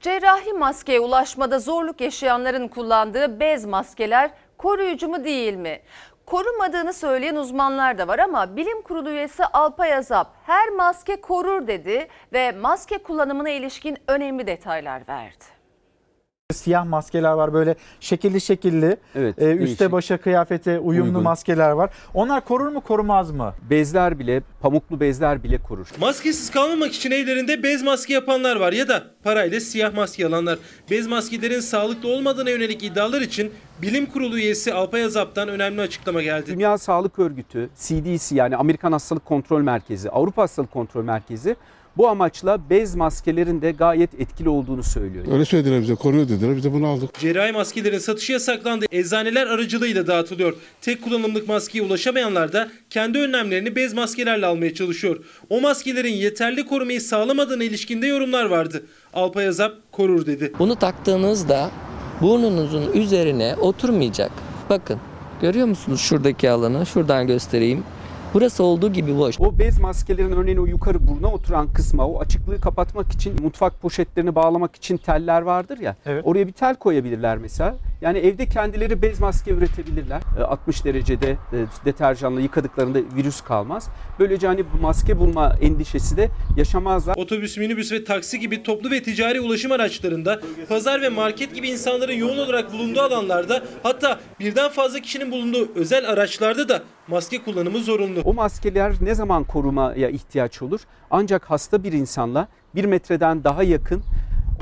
Cerrahi 0.00 0.52
maskeye 0.52 1.00
ulaşmada 1.00 1.58
zorluk 1.58 2.00
yaşayanların 2.00 2.68
kullandığı 2.68 3.40
bez 3.40 3.64
maskeler 3.64 4.30
koruyucu 4.58 5.08
mu 5.08 5.24
değil 5.24 5.54
mi? 5.54 5.80
Korumadığını 6.26 6.92
söyleyen 6.92 7.36
uzmanlar 7.36 7.98
da 7.98 8.08
var 8.08 8.18
ama 8.18 8.56
bilim 8.56 8.82
kurulu 8.82 9.10
üyesi 9.10 9.44
Alpay 9.44 9.94
Azap 9.94 10.34
her 10.46 10.68
maske 10.68 11.20
korur 11.20 11.66
dedi 11.66 12.08
ve 12.32 12.52
maske 12.52 12.98
kullanımına 12.98 13.50
ilişkin 13.50 13.98
önemli 14.08 14.46
detaylar 14.46 15.08
verdi. 15.08 15.59
Siyah 16.52 16.84
maskeler 16.84 17.32
var 17.32 17.52
böyle 17.52 17.74
şekilli 18.00 18.40
şekilli 18.40 18.96
Evet, 19.14 19.38
e, 19.42 19.50
üste 19.52 19.66
değişik. 19.78 19.92
başa 19.92 20.16
kıyafete 20.18 20.78
uyumlu 20.78 21.08
Uygun. 21.08 21.22
maskeler 21.22 21.70
var. 21.70 21.90
Onlar 22.14 22.44
korur 22.44 22.68
mu 22.68 22.80
korumaz 22.80 23.30
mı? 23.30 23.54
Bezler 23.70 24.18
bile, 24.18 24.42
pamuklu 24.60 25.00
bezler 25.00 25.42
bile 25.42 25.58
korur. 25.58 25.86
Maskesiz 26.00 26.50
kalmamak 26.50 26.92
için 26.92 27.10
evlerinde 27.10 27.62
bez 27.62 27.82
maske 27.82 28.12
yapanlar 28.14 28.56
var 28.56 28.72
ya 28.72 28.88
da 28.88 29.04
parayla 29.24 29.60
siyah 29.60 29.94
maske 29.94 30.26
alanlar. 30.26 30.58
Bez 30.90 31.06
maskelerin 31.06 31.60
sağlıklı 31.60 32.08
olmadığına 32.08 32.50
yönelik 32.50 32.82
iddialar 32.82 33.20
için 33.20 33.52
Bilim 33.82 34.06
Kurulu 34.06 34.38
üyesi 34.38 34.74
Alpay 34.74 35.04
Azap'tan 35.04 35.48
önemli 35.48 35.80
açıklama 35.80 36.22
geldi. 36.22 36.46
Dünya 36.54 36.78
Sağlık 36.78 37.18
Örgütü, 37.18 37.68
CDC 37.78 38.36
yani 38.36 38.56
Amerikan 38.56 38.92
Hastalık 38.92 39.24
Kontrol 39.24 39.60
Merkezi, 39.60 40.10
Avrupa 40.10 40.42
Hastalık 40.42 40.70
Kontrol 40.72 41.04
Merkezi 41.04 41.56
bu 41.96 42.08
amaçla 42.08 42.58
bez 42.70 42.94
maskelerin 42.94 43.62
de 43.62 43.70
gayet 43.70 44.20
etkili 44.20 44.48
olduğunu 44.48 44.82
söylüyor. 44.82 45.24
Öyle 45.32 45.44
söylediler 45.44 45.82
bize 45.82 45.94
koruyor 45.94 46.28
dediler 46.28 46.56
biz 46.56 46.64
de 46.64 46.72
bunu 46.72 46.86
aldık. 46.86 47.18
Cerrahi 47.18 47.52
maskelerin 47.52 47.98
satışı 47.98 48.32
yasaklandı. 48.32 48.86
Eczaneler 48.92 49.46
aracılığıyla 49.46 50.06
dağıtılıyor. 50.06 50.54
Tek 50.80 51.02
kullanımlık 51.04 51.48
maskeye 51.48 51.84
ulaşamayanlar 51.84 52.52
da 52.52 52.68
kendi 52.90 53.18
önlemlerini 53.18 53.76
bez 53.76 53.94
maskelerle 53.94 54.46
almaya 54.46 54.74
çalışıyor. 54.74 55.24
O 55.50 55.60
maskelerin 55.60 56.12
yeterli 56.14 56.66
korumayı 56.66 57.00
sağlamadığına 57.00 57.64
ilişkinde 57.64 58.06
yorumlar 58.06 58.44
vardı. 58.44 58.82
Alpay 59.14 59.48
Azap 59.48 59.72
korur 59.92 60.26
dedi. 60.26 60.52
Bunu 60.58 60.76
taktığınızda 60.76 61.70
burnunuzun 62.20 62.92
üzerine 62.92 63.56
oturmayacak. 63.60 64.30
Bakın 64.70 64.98
görüyor 65.42 65.66
musunuz 65.66 66.00
şuradaki 66.00 66.50
alanı? 66.50 66.86
Şuradan 66.86 67.26
göstereyim. 67.26 67.84
Burası 68.34 68.62
olduğu 68.62 68.92
gibi 68.92 69.18
boş. 69.18 69.40
O 69.40 69.58
bez 69.58 69.80
maskelerin 69.80 70.32
örneğin 70.32 70.58
o 70.58 70.66
yukarı 70.66 71.08
buruna 71.08 71.26
oturan 71.26 71.72
kısma 71.72 72.06
o 72.06 72.20
açıklığı 72.20 72.60
kapatmak 72.60 73.12
için 73.12 73.42
mutfak 73.42 73.80
poşetlerini 73.80 74.34
bağlamak 74.34 74.76
için 74.76 74.96
teller 74.96 75.42
vardır 75.42 75.78
ya. 75.78 75.96
Oraya 76.22 76.46
bir 76.46 76.52
tel 76.52 76.74
koyabilirler 76.74 77.38
mesela. 77.38 77.74
Yani 78.00 78.18
evde 78.18 78.46
kendileri 78.46 79.02
bez 79.02 79.20
maske 79.20 79.50
üretebilirler. 79.50 80.22
E, 80.38 80.42
60 80.42 80.84
derecede 80.84 81.30
e, 81.30 81.36
deterjanla 81.84 82.40
yıkadıklarında 82.40 82.98
virüs 83.16 83.40
kalmaz. 83.40 83.88
Böylece 84.18 84.46
hani 84.46 84.64
bu 84.72 84.80
maske 84.80 85.18
bulma 85.18 85.56
endişesi 85.60 86.16
de 86.16 86.30
yaşamazlar. 86.56 87.16
Otobüs, 87.16 87.56
minibüs 87.56 87.92
ve 87.92 88.04
taksi 88.04 88.40
gibi 88.40 88.62
toplu 88.62 88.90
ve 88.90 89.02
ticari 89.02 89.40
ulaşım 89.40 89.72
araçlarında, 89.72 90.40
pazar 90.68 91.02
ve 91.02 91.08
market 91.08 91.54
gibi 91.54 91.68
insanların 91.68 92.12
yoğun 92.12 92.38
olarak 92.38 92.72
bulunduğu 92.72 93.00
alanlarda 93.00 93.62
hatta 93.82 94.20
birden 94.40 94.70
fazla 94.70 95.00
kişinin 95.00 95.32
bulunduğu 95.32 95.68
özel 95.74 96.10
araçlarda 96.10 96.68
da 96.68 96.82
maske 97.08 97.42
kullanımı 97.42 97.78
zorunlu. 97.78 98.20
O 98.24 98.34
maskeler 98.34 98.92
ne 99.00 99.14
zaman 99.14 99.44
korumaya 99.44 100.08
ihtiyaç 100.08 100.62
olur? 100.62 100.80
Ancak 101.10 101.50
hasta 101.50 101.84
bir 101.84 101.92
insanla 101.92 102.48
bir 102.74 102.84
metreden 102.84 103.44
daha 103.44 103.62
yakın 103.62 104.02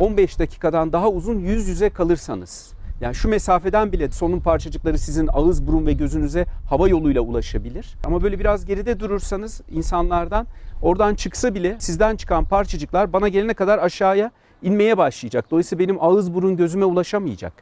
15 0.01 0.39
dakikadan 0.39 0.93
daha 0.93 1.09
uzun 1.11 1.39
yüz 1.39 1.69
yüze 1.69 1.91
kalırsanız. 1.91 2.78
Yani 3.01 3.15
şu 3.15 3.29
mesafeden 3.29 3.93
bile 3.93 4.11
solunum 4.11 4.41
parçacıkları 4.41 4.99
sizin 4.99 5.29
ağız, 5.33 5.67
burun 5.67 5.87
ve 5.87 5.93
gözünüze 5.93 6.47
hava 6.71 6.89
yoluyla 6.89 7.21
ulaşabilir. 7.21 7.97
Ama 8.05 8.23
böyle 8.23 8.39
biraz 8.39 8.65
geride 8.65 9.01
durursanız 9.01 9.61
insanlardan 9.71 10.47
oradan 10.83 11.15
çıksa 11.15 11.55
bile 11.55 11.77
sizden 11.79 12.17
çıkan 12.17 12.45
parçacıklar 12.45 13.13
bana 13.13 13.29
gelene 13.29 13.55
kadar 13.55 13.79
aşağıya 13.79 14.31
inmeye 14.63 14.99
başlayacak. 14.99 15.51
Dolayısıyla 15.51 15.85
benim 15.85 16.03
ağız, 16.03 16.35
burun, 16.35 16.57
gözüme 16.57 16.85
ulaşamayacak. 16.85 17.53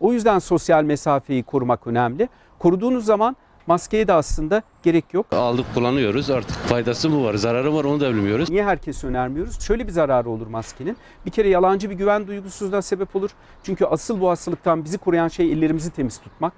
O 0.00 0.12
yüzden 0.12 0.38
sosyal 0.38 0.84
mesafeyi 0.84 1.42
korumak 1.42 1.86
önemli. 1.86 2.28
Koruduğunuz 2.58 3.04
zaman 3.04 3.36
maskeye 3.66 4.08
de 4.08 4.12
aslında 4.12 4.62
gerek 4.82 5.14
yok. 5.14 5.26
Aldık 5.32 5.66
kullanıyoruz 5.74 6.30
artık 6.30 6.56
faydası 6.56 7.10
mı 7.10 7.24
var 7.24 7.34
zararı 7.34 7.70
mı 7.70 7.78
var 7.78 7.84
onu 7.84 8.00
da 8.00 8.10
bilmiyoruz. 8.10 8.50
Niye 8.50 8.64
herkes 8.64 9.04
önermiyoruz? 9.04 9.60
Şöyle 9.60 9.86
bir 9.86 9.92
zararı 9.92 10.30
olur 10.30 10.46
maskenin. 10.46 10.96
Bir 11.26 11.30
kere 11.30 11.48
yalancı 11.48 11.90
bir 11.90 11.94
güven 11.94 12.26
duygusuzluğuna 12.26 12.82
sebep 12.82 13.16
olur. 13.16 13.30
Çünkü 13.62 13.84
asıl 13.84 14.20
bu 14.20 14.30
hastalıktan 14.30 14.84
bizi 14.84 14.98
koruyan 14.98 15.28
şey 15.28 15.52
ellerimizi 15.52 15.90
temiz 15.90 16.18
tutmak. 16.18 16.52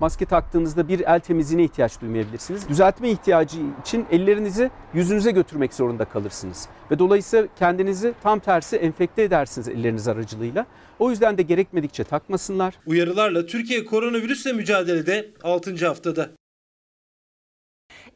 Maske 0.00 0.24
taktığınızda 0.24 0.88
bir 0.88 1.00
el 1.00 1.20
temizliğine 1.20 1.64
ihtiyaç 1.64 2.00
duymayabilirsiniz. 2.00 2.68
Düzeltme 2.68 3.10
ihtiyacı 3.10 3.58
için 3.80 4.06
ellerinizi 4.10 4.70
yüzünüze 4.94 5.30
götürmek 5.30 5.74
zorunda 5.74 6.04
kalırsınız. 6.04 6.68
Ve 6.90 6.98
dolayısıyla 6.98 7.48
kendinizi 7.58 8.14
tam 8.22 8.38
tersi 8.38 8.76
enfekte 8.76 9.22
edersiniz 9.22 9.68
elleriniz 9.68 10.08
aracılığıyla. 10.08 10.66
O 10.98 11.10
yüzden 11.10 11.38
de 11.38 11.42
gerekmedikçe 11.42 12.04
takmasınlar. 12.04 12.74
Uyarılarla 12.86 13.46
Türkiye 13.46 13.84
koronavirüsle 13.84 14.52
mücadelede 14.52 15.30
6. 15.42 15.86
haftada. 15.86 16.30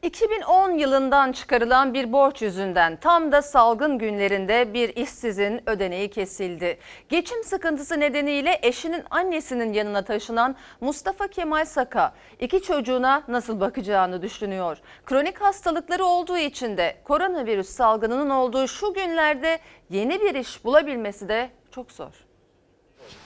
2010 0.05 0.71
yılından 0.71 1.31
çıkarılan 1.31 1.93
bir 1.93 2.13
borç 2.13 2.41
yüzünden 2.41 2.95
tam 2.95 3.31
da 3.31 3.41
salgın 3.41 3.97
günlerinde 3.97 4.73
bir 4.73 4.95
işsizin 4.95 5.69
ödeneği 5.69 6.09
kesildi. 6.09 6.77
Geçim 7.09 7.43
sıkıntısı 7.43 7.99
nedeniyle 7.99 8.59
eşinin 8.61 9.03
annesinin 9.09 9.73
yanına 9.73 10.01
taşınan 10.01 10.55
Mustafa 10.81 11.27
Kemal 11.27 11.65
Saka 11.65 12.13
iki 12.39 12.61
çocuğuna 12.61 13.23
nasıl 13.27 13.59
bakacağını 13.59 14.21
düşünüyor. 14.21 14.77
Kronik 15.05 15.41
hastalıkları 15.41 16.05
olduğu 16.05 16.37
için 16.37 16.77
de 16.77 16.95
koronavirüs 17.03 17.69
salgınının 17.69 18.29
olduğu 18.29 18.67
şu 18.67 18.93
günlerde 18.93 19.59
yeni 19.89 20.21
bir 20.21 20.35
iş 20.35 20.65
bulabilmesi 20.65 21.29
de 21.29 21.49
çok 21.71 21.91
zor. 21.91 22.24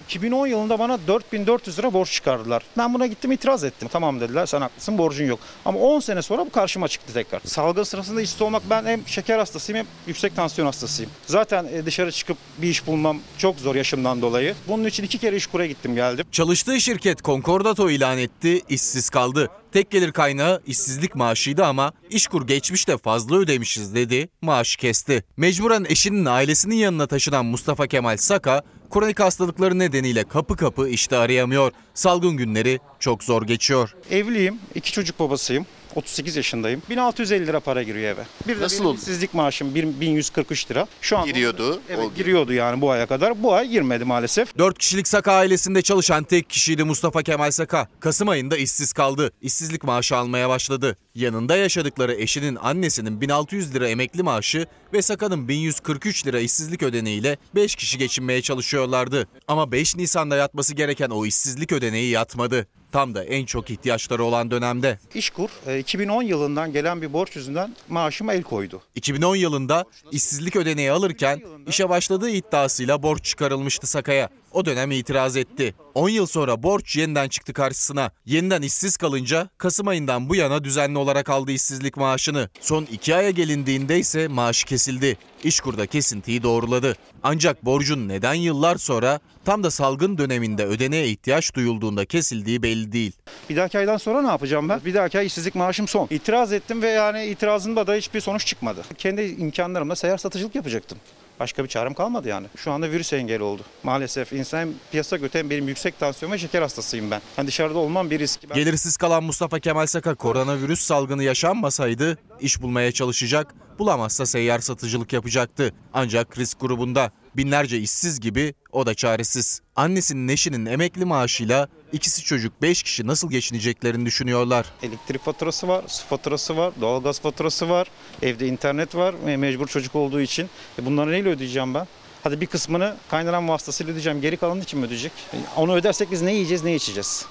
2010 0.09 0.47
yılında 0.47 0.79
bana 0.79 0.99
4400 1.07 1.79
lira 1.79 1.93
borç 1.93 2.11
çıkardılar. 2.11 2.63
Ben 2.77 2.93
buna 2.93 3.07
gittim 3.07 3.31
itiraz 3.31 3.63
ettim. 3.63 3.87
Tamam 3.91 4.19
dediler 4.19 4.45
sen 4.45 4.61
haklısın 4.61 4.97
borcun 4.97 5.25
yok. 5.25 5.39
Ama 5.65 5.79
10 5.79 5.99
sene 5.99 6.21
sonra 6.21 6.45
bu 6.45 6.49
karşıma 6.49 6.87
çıktı 6.87 7.13
tekrar. 7.13 7.41
Salgın 7.45 7.83
sırasında 7.83 8.21
işsiz 8.21 8.41
olmak 8.41 8.63
ben 8.69 8.85
hem 8.85 9.07
şeker 9.07 9.39
hastasıyım 9.39 9.79
hem 9.79 9.87
yüksek 10.07 10.35
tansiyon 10.35 10.65
hastasıyım. 10.65 11.11
Zaten 11.25 11.65
e, 11.73 11.85
dışarı 11.85 12.11
çıkıp 12.11 12.37
bir 12.57 12.67
iş 12.67 12.87
bulmam 12.87 13.19
çok 13.37 13.59
zor 13.59 13.75
yaşımdan 13.75 14.21
dolayı. 14.21 14.55
Bunun 14.67 14.85
için 14.85 15.03
iki 15.03 15.17
kere 15.17 15.35
işkura 15.35 15.65
gittim 15.65 15.95
geldim. 15.95 16.25
Çalıştığı 16.31 16.81
şirket 16.81 17.23
Concordato 17.23 17.89
ilan 17.89 18.17
etti, 18.17 18.61
işsiz 18.69 19.09
kaldı. 19.09 19.49
Tek 19.71 19.91
gelir 19.91 20.11
kaynağı 20.11 20.61
işsizlik 20.65 21.15
maaşıydı 21.15 21.65
ama 21.65 21.93
işkur 22.09 22.47
geçmişte 22.47 22.97
fazla 22.97 23.35
ödemişiz 23.35 23.95
dedi, 23.95 24.29
maaş 24.41 24.75
kesti. 24.75 25.23
Mecburen 25.37 25.85
eşinin 25.89 26.25
ailesinin 26.25 26.75
yanına 26.75 27.07
taşınan 27.07 27.45
Mustafa 27.45 27.87
Kemal 27.87 28.17
Saka, 28.17 28.63
kronik 28.89 29.19
hastalıkları 29.19 29.80
nedeniyle 29.80 30.23
kapı 30.23 30.56
kapı 30.56 30.89
işte 30.89 31.17
arayamıyor. 31.17 31.71
Salgın 31.93 32.38
günleri 32.38 32.80
çok 32.99 33.23
zor 33.23 33.43
geçiyor. 33.43 33.95
Evliyim, 34.12 34.60
iki 34.75 34.91
çocuk 34.91 35.19
babasıyım. 35.19 35.65
38 35.95 36.36
yaşındayım. 36.36 36.82
1650 36.89 37.47
lira 37.47 37.60
para 37.60 37.84
giriyor 37.84 38.12
eve. 38.15 38.21
Bir 38.47 38.60
de 38.60 38.63
Nasıl 38.63 38.78
benim 38.78 38.88
oldu? 38.89 38.97
işsizlik 38.97 39.34
maaşım 39.34 39.75
bir- 39.75 39.99
1143 40.02 40.71
lira. 40.71 40.88
Şu 41.02 41.17
an 41.17 41.25
Giriyordu. 41.25 41.82
Evet, 41.89 42.06
O- 42.06 42.13
giriyordu 42.15 42.54
yani 42.54 42.82
bu 42.82 42.91
aya 42.91 43.06
kadar. 43.06 43.43
Bu 43.43 43.54
ay 43.54 43.67
girmedi 43.69 44.06
maalesef. 44.06 44.58
4 44.58 44.78
kişilik 44.78 45.08
Saka 45.08 45.34
ailesinde 45.34 45.82
çalışan 45.82 46.23
tek 46.23 46.49
kişiydi 46.49 46.84
Mustafa 46.84 47.23
Kemal 47.23 47.52
Saka. 47.52 47.88
Kasım 47.99 48.30
ayında 48.30 48.58
işsiz 48.58 48.93
kaldı. 48.93 49.32
İşsizlik 49.41 49.84
maaşı 49.84 50.17
almaya 50.17 50.49
başladı. 50.49 50.97
Yanında 51.15 51.58
yaşadıkları 51.58 52.13
eşinin 52.15 52.56
annesinin 52.62 53.21
1600 53.21 53.73
lira 53.75 53.89
emekli 53.89 54.23
maaşı 54.23 54.65
ve 54.93 55.02
Saka'nın 55.02 55.47
1143 55.47 56.25
lira 56.28 56.39
işsizlik 56.39 56.84
ödeneğiyle 56.84 57.38
5 57.56 57.75
kişi 57.75 57.97
geçinmeye 57.97 58.41
çalışıyorlardı. 58.41 59.28
Ama 59.47 59.71
5 59.71 59.95
Nisan'da 59.95 60.36
yatması 60.36 60.75
gereken 60.75 61.10
o 61.10 61.25
işsizlik 61.25 61.71
ödeneği 61.71 62.10
yatmadı. 62.12 62.67
Tam 62.91 63.15
da 63.15 63.23
en 63.23 63.45
çok 63.45 63.69
ihtiyaçları 63.69 64.23
olan 64.23 64.52
dönemde. 64.52 64.99
İşkur 65.13 65.49
e, 65.67 65.80
2010 65.80 66.23
yılından 66.23 66.71
gelen 66.73 67.02
bir 67.02 67.13
borç 67.13 67.36
yüzünden 67.36 67.75
maaşıma 67.89 68.34
el 68.34 68.43
koydu. 68.43 68.82
2010 68.95 69.36
yılında 69.36 69.86
işsizlik 70.12 70.56
ödeneği 70.56 70.91
alırken 70.91 71.41
işe 71.67 71.89
başladığı 71.89 72.30
iddiasıyla 72.30 73.04
borç 73.04 73.23
çıkarılmıştı 73.25 73.88
Saka'ya. 73.88 74.30
O 74.51 74.65
dönem 74.65 74.91
itiraz 74.91 75.38
etti. 75.38 75.73
10 75.95 76.09
yıl 76.09 76.25
sonra 76.25 76.63
borç 76.63 76.95
yeniden 76.95 77.29
çıktı 77.29 77.53
karşısına. 77.53 78.12
Yeniden 78.25 78.62
işsiz 78.62 78.97
kalınca 78.97 79.49
Kasım 79.57 79.88
ayından 79.88 80.29
bu 80.29 80.35
yana 80.35 80.63
düzenli 80.63 80.97
olarak 80.97 81.29
aldı 81.29 81.51
işsizlik 81.51 81.97
maaşını. 81.97 82.49
Son 82.62 82.88
2 82.91 83.15
aya 83.15 83.29
gelindiğinde 83.29 83.99
ise 83.99 84.27
maaşı 84.27 84.65
kesildi. 84.65 85.17
İşkur'da 85.43 85.85
kesintiyi 85.88 86.43
doğruladı. 86.43 86.95
Ancak 87.23 87.65
borcun 87.65 88.07
neden 88.09 88.33
yıllar 88.33 88.75
sonra 88.75 89.19
tam 89.45 89.63
da 89.63 89.71
salgın 89.71 90.17
döneminde 90.17 90.65
ödeneğe 90.65 91.07
ihtiyaç 91.07 91.55
duyulduğunda 91.55 92.05
kesildiği 92.05 92.63
belli 92.63 92.91
değil. 92.91 93.12
Bir 93.49 93.55
dahaki 93.55 93.77
aydan 93.77 93.97
sonra 93.97 94.21
ne 94.21 94.27
yapacağım 94.27 94.69
ben? 94.69 94.81
Bir 94.85 94.93
dahaki 94.93 95.19
ay 95.19 95.25
işsizlik 95.25 95.55
maaşım 95.55 95.88
son. 95.88 96.07
İtiraz 96.09 96.53
ettim 96.53 96.81
ve 96.81 96.89
yani 96.89 97.25
itirazımda 97.25 97.88
da 97.88 97.93
hiçbir 97.93 98.21
sonuç 98.21 98.45
çıkmadı. 98.45 98.83
Kendi 98.97 99.21
imkanlarımla 99.21 99.95
seyyar 99.95 100.17
satıcılık 100.17 100.55
yapacaktım. 100.55 100.97
Başka 101.39 101.63
bir 101.63 101.69
çarem 101.69 101.93
kalmadı 101.93 102.28
yani. 102.28 102.47
Şu 102.58 102.71
anda 102.71 102.91
virüs 102.91 103.13
engel 103.13 103.41
oldu. 103.41 103.62
Maalesef 103.84 104.34
insan 104.34 104.73
piyasa 104.91 105.17
göten 105.17 105.49
benim 105.49 105.67
yüksek 105.67 105.99
tansiyon 105.99 106.32
ve 106.32 106.38
şeker 106.38 106.62
hastasıyım 106.62 107.12
ben. 107.12 107.21
Yani 107.38 107.47
dışarıda 107.47 107.78
olmam 107.80 108.10
bir 108.10 108.19
risk. 108.19 108.49
Ben- 108.49 108.56
Gelirsiz 108.56 108.97
kalan 108.97 109.23
Mustafa 109.23 109.60
Kemal 109.60 109.86
Saka 109.86 110.15
koronavirüs 110.15 110.82
salgını 110.82 111.23
yaşanmasaydı 111.23 112.17
iş 112.39 112.62
bulmaya 112.62 112.91
çalışacak, 112.91 113.54
bulamazsa 113.80 114.25
seyyar 114.25 114.60
satıcılık 114.60 115.13
yapacaktı. 115.13 115.73
Ancak 115.93 116.38
risk 116.38 116.60
grubunda 116.60 117.12
binlerce 117.37 117.77
işsiz 117.79 118.19
gibi 118.19 118.53
o 118.71 118.85
da 118.85 118.93
çaresiz. 118.93 119.61
Annesinin 119.75 120.27
eşinin 120.27 120.65
emekli 120.65 121.05
maaşıyla 121.05 121.67
ikisi 121.91 122.21
çocuk 122.23 122.61
5 122.61 122.83
kişi 122.83 123.07
nasıl 123.07 123.29
geçineceklerini 123.29 124.05
düşünüyorlar. 124.05 124.65
Elektrik 124.83 125.23
faturası 125.25 125.67
var, 125.67 125.83
su 125.87 126.05
faturası 126.05 126.57
var, 126.57 126.73
doğalgaz 126.81 127.19
faturası 127.21 127.69
var, 127.69 127.87
evde 128.21 128.47
internet 128.47 128.95
var 128.95 129.13
mecbur 129.37 129.67
çocuk 129.67 129.95
olduğu 129.95 130.21
için. 130.21 130.49
E 130.79 130.85
bunları 130.85 131.11
neyle 131.11 131.29
ödeyeceğim 131.29 131.73
ben? 131.73 131.87
Hadi 132.23 132.41
bir 132.41 132.45
kısmını 132.45 132.95
kaynanan 133.09 133.49
vasıtasıyla 133.49 133.91
ödeyeceğim. 133.91 134.21
Geri 134.21 134.37
kalanı 134.37 134.63
için 134.63 134.79
mi 134.79 134.85
ödeyecek? 134.85 135.11
E 135.33 135.37
Onu 135.55 135.73
ödersek 135.75 136.11
biz 136.11 136.21
ne 136.21 136.33
yiyeceğiz, 136.33 136.63
ne 136.63 136.75
içeceğiz? 136.75 137.25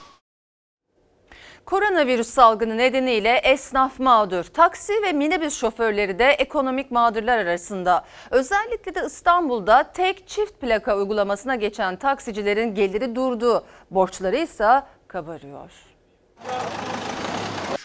Koronavirüs 1.68 2.28
salgını 2.28 2.78
nedeniyle 2.78 3.36
esnaf 3.36 4.00
mağdur. 4.00 4.44
Taksi 4.44 4.92
ve 5.02 5.12
minibüs 5.12 5.58
şoförleri 5.58 6.18
de 6.18 6.24
ekonomik 6.24 6.90
mağdurlar 6.90 7.38
arasında. 7.38 8.04
Özellikle 8.30 8.94
de 8.94 9.06
İstanbul'da 9.06 9.92
tek 9.92 10.28
çift 10.28 10.60
plaka 10.60 10.96
uygulamasına 10.96 11.54
geçen 11.54 11.96
taksicilerin 11.96 12.74
geliri 12.74 13.14
durdu. 13.14 13.64
Borçları 13.90 14.36
ise 14.36 14.82
kabarıyor. 15.08 15.70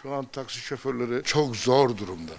Şu 0.04 0.14
an 0.14 0.26
taksi 0.26 0.60
şoförleri 0.60 1.24
çok 1.24 1.56
zor 1.56 1.90
durumda. 1.98 2.32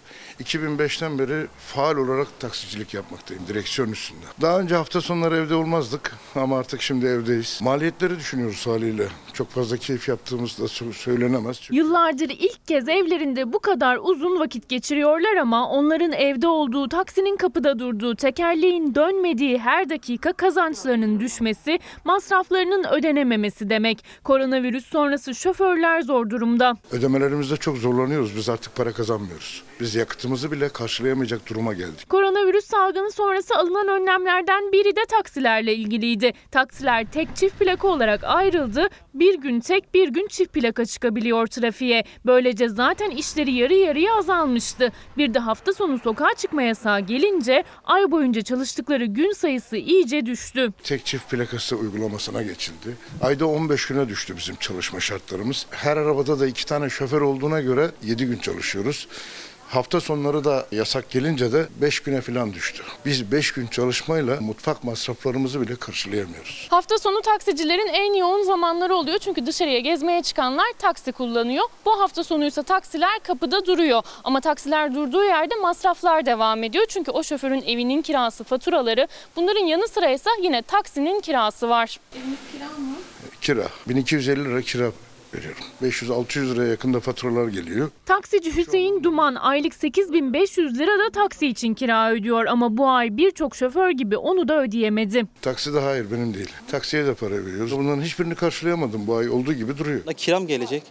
2005'ten 0.43 1.19
beri 1.19 1.47
faal 1.59 1.97
olarak 1.97 2.41
taksicilik 2.41 2.95
yapmaktayım 2.95 3.43
direksiyon 3.49 3.89
üstünde. 3.93 4.25
Daha 4.43 4.61
önce 4.61 4.75
hafta 4.75 5.01
sonları 5.01 5.37
evde 5.37 5.55
olmazdık 5.55 6.13
ama 6.35 6.59
artık 6.59 6.83
şimdi 6.83 7.07
evdeyiz. 7.07 7.61
Maliyetleri 7.63 8.17
düşünüyoruz 8.19 8.67
haliyle. 8.67 9.09
Çok 9.33 9.51
fazla 9.51 9.77
keyif 9.77 10.09
yaptığımız 10.09 10.59
da 10.59 10.63
sö- 10.65 10.93
söylenemez. 10.93 11.61
Çünkü 11.61 11.79
Yıllardır 11.79 12.31
ilk 12.31 12.67
kez 12.67 12.89
evlerinde 12.89 13.53
bu 13.53 13.59
kadar 13.61 13.99
uzun 14.03 14.41
vakit 14.41 14.69
geçiriyorlar 14.69 15.37
ama 15.37 15.69
onların 15.69 16.13
evde 16.13 16.49
olduğu, 16.49 16.89
taksinin 16.89 17.37
kapıda 17.37 17.79
durduğu, 17.79 18.17
tekerleğin 18.17 18.95
dönmediği 18.95 19.59
her 19.59 19.91
dakika 19.91 20.33
kazançlarının 20.33 21.21
düşmesi, 21.21 21.79
masraflarının 22.05 22.85
ödenememesi 22.85 23.71
demek. 23.71 24.05
Koronavirüs 24.25 24.87
sonrası 24.87 25.35
şoförler 25.35 26.03
zor 26.03 26.31
durumda. 26.31 26.77
Ödemelerimizde 27.55 27.57
çok 27.57 27.77
zorlanıyoruz. 27.77 28.37
Biz 28.37 28.49
artık 28.49 28.77
para 28.77 28.93
kazanmıyoruz. 28.93 29.63
Biz 29.81 29.95
yakıtımızı 29.95 30.51
bile 30.51 30.69
karşılayamayacak 30.69 31.49
duruma 31.49 31.73
geldik. 31.73 32.09
Koronavirüs 32.09 32.65
salgını 32.65 33.11
sonrası 33.11 33.55
alınan 33.55 33.89
önlemlerden 33.89 34.73
biri 34.73 34.97
de 34.97 35.05
taksilerle 35.09 35.75
ilgiliydi. 35.75 36.33
Taksiler 36.51 37.07
tek 37.13 37.37
çift 37.37 37.59
plaka 37.59 37.89
olarak 37.89 38.25
ayrıldı. 38.25 38.89
Bir 39.15 39.39
gün 39.41 39.61
tek 39.61 39.95
bir 39.95 40.09
gün 40.09 40.27
çift 40.29 40.53
plaka 40.53 40.85
çıkabiliyor 40.85 41.47
trafiğe. 41.47 42.05
Böylece 42.27 42.69
zaten 42.69 43.11
işleri 43.11 43.53
yarı 43.53 43.75
yarıya 43.75 44.15
azalmıştı. 44.15 44.93
Bir 45.17 45.35
de 45.35 45.39
hafta 45.39 45.73
sonu 45.73 45.99
sokağa 45.99 46.35
çıkma 46.37 46.63
yasağı 46.63 47.01
gelince 47.01 47.65
ay 47.85 48.11
boyunca 48.11 48.43
çalıştıkları 48.43 49.05
gün 49.05 49.33
sayısı 49.33 49.77
iyice 49.77 50.27
düştü. 50.27 50.73
Tek 50.83 51.05
çift 51.07 51.31
plakası 51.31 51.77
uygulamasına 51.77 52.43
geçildi. 52.43 52.97
Ayda 53.23 53.47
15 53.47 53.87
güne 53.87 54.09
düştü 54.09 54.37
bizim 54.37 54.57
çalışma 54.57 55.01
şartlarımız. 55.01 55.67
Her 55.71 55.97
arabada 55.97 56.41
da 56.41 56.47
iki 56.47 56.67
tane 56.67 56.91
şoför 56.91 57.21
olduğuna 57.21 57.61
göre 57.61 57.91
7 58.03 58.27
gün 58.27 58.39
çalışıyoruz. 58.39 59.09
Hafta 59.69 60.01
sonları 60.01 60.45
da 60.45 60.67
yasak 60.73 61.11
gelince 61.11 61.53
de 61.53 61.67
5 61.81 62.01
güne 62.01 62.21
falan 62.21 62.53
düştü. 62.53 62.83
Biz 63.07 63.33
5 63.33 63.53
gün 63.53 63.67
çalışmayla 63.67 64.41
mutfak 64.41 64.85
masraflarımızı 64.85 65.61
bile 65.61 65.77
karşılayamıyoruz. 65.77 66.67
Hafta 66.71 66.99
sonu 66.99 67.21
taksicilerin 67.23 67.87
en 67.87 68.15
yoğun 68.15 68.43
zamanları 68.43 68.95
oluyor 68.97 69.19
çünkü 69.19 69.47
dışarıya 69.47 69.79
gezmeye 69.81 70.23
çıkanlar 70.23 70.67
taksi 70.79 71.13
kullanıyor. 71.13 71.65
Bu 71.85 72.01
hafta 72.01 72.25
sonuysa 72.25 72.63
taksiler 72.63 73.19
kapıda 73.23 73.67
duruyor. 73.67 74.03
Ama 74.25 74.41
taksiler 74.41 74.95
durduğu 74.95 75.25
yerde 75.25 75.55
masraflar 75.55 76.27
devam 76.27 76.63
ediyor. 76.65 76.85
Çünkü 76.89 77.11
o 77.11 77.23
şoförün 77.23 77.63
evinin 77.63 78.03
kirası, 78.03 78.45
faturaları 78.45 79.09
bunların 79.37 79.65
yanı 79.65 79.89
sıra 79.89 80.11
ise 80.11 80.31
yine 80.43 80.63
taksinin 80.63 81.21
kirası 81.21 81.69
var. 81.69 82.01
Eviniz 82.17 82.39
kira 82.53 82.65
mı? 82.65 82.97
Kira. 83.41 83.69
1250 83.89 84.45
lira 84.45 84.63
kira 84.63 84.91
veriyorum. 85.35 85.63
500-600 85.83 86.55
liraya 86.55 86.69
yakında 86.71 87.01
faturalar 87.01 87.49
geliyor. 87.49 87.91
Taksici 88.07 88.57
Hüseyin 88.57 89.05
Duman 89.05 89.35
aylık 89.35 89.75
8500 89.75 90.79
lira 90.79 90.99
da 90.99 91.11
taksi 91.11 91.47
için 91.47 91.75
kira 91.75 92.13
ödüyor 92.13 92.47
ama 92.47 92.77
bu 92.77 92.89
ay 92.89 93.17
birçok 93.17 93.57
şoför 93.57 93.91
gibi 93.91 94.17
onu 94.17 94.49
da 94.49 94.63
ödeyemedi. 94.63 95.27
Taksi 95.43 95.75
de 95.75 95.81
hayır 95.81 96.07
benim 96.13 96.35
değil. 96.35 96.51
Taksiye 96.71 97.07
de 97.07 97.15
para 97.15 97.47
veriyoruz. 97.47 97.79
Bunların 97.79 98.03
hiçbirini 98.03 98.35
karşılayamadım. 98.35 99.07
Bu 99.07 99.17
ay 99.17 99.29
olduğu 99.29 99.53
gibi 99.53 99.79
duruyor. 99.79 100.01
Kiram 100.17 100.47
gelecek. 100.47 100.83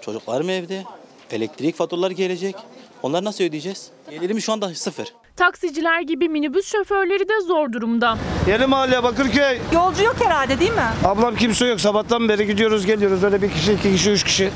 Çocuklarım 0.00 0.50
evde. 0.50 0.84
Elektrik 1.30 1.74
faturaları 1.76 2.12
gelecek. 2.14 2.56
Onları 3.02 3.24
nasıl 3.24 3.44
ödeyeceğiz? 3.44 3.90
Gelirimiz 4.10 4.44
şu 4.44 4.52
anda 4.52 4.74
sıfır. 4.74 5.12
Taksiciler 5.36 6.00
gibi 6.00 6.28
minibüs 6.28 6.66
şoförleri 6.72 7.28
de 7.28 7.40
zor 7.46 7.72
durumda. 7.72 8.18
Yeni 8.48 8.66
mahalle 8.66 9.02
Bakırköy. 9.02 9.58
Yolcu 9.74 10.02
yok 10.02 10.16
herhalde 10.24 10.60
değil 10.60 10.72
mi? 10.72 10.86
Ablam 11.04 11.36
kimse 11.36 11.66
yok. 11.66 11.80
Sabahtan 11.80 12.28
beri 12.28 12.46
gidiyoruz 12.46 12.86
geliyoruz. 12.86 13.24
Öyle 13.24 13.42
bir 13.42 13.50
kişi, 13.50 13.72
iki 13.72 13.92
kişi, 13.92 14.10
üç 14.10 14.24
kişi. 14.24 14.50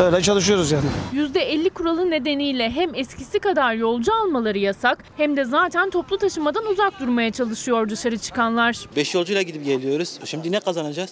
Öyle 0.00 0.22
çalışıyoruz 0.22 0.70
yani. 0.70 0.84
%50 1.14 1.70
kuralı 1.70 2.10
nedeniyle 2.10 2.70
hem 2.70 2.94
eskisi 2.94 3.38
kadar 3.38 3.72
yolcu 3.74 4.14
almaları 4.14 4.58
yasak 4.58 5.04
hem 5.16 5.36
de 5.36 5.44
zaten 5.44 5.90
toplu 5.90 6.18
taşımadan 6.18 6.66
uzak 6.66 7.00
durmaya 7.00 7.30
çalışıyor 7.32 7.88
dışarı 7.88 8.18
çıkanlar. 8.18 8.76
Beş 8.96 9.14
yolcuyla 9.14 9.42
gidip 9.42 9.64
geliyoruz. 9.64 10.18
Şimdi 10.24 10.52
ne 10.52 10.60
kazanacağız? 10.60 11.10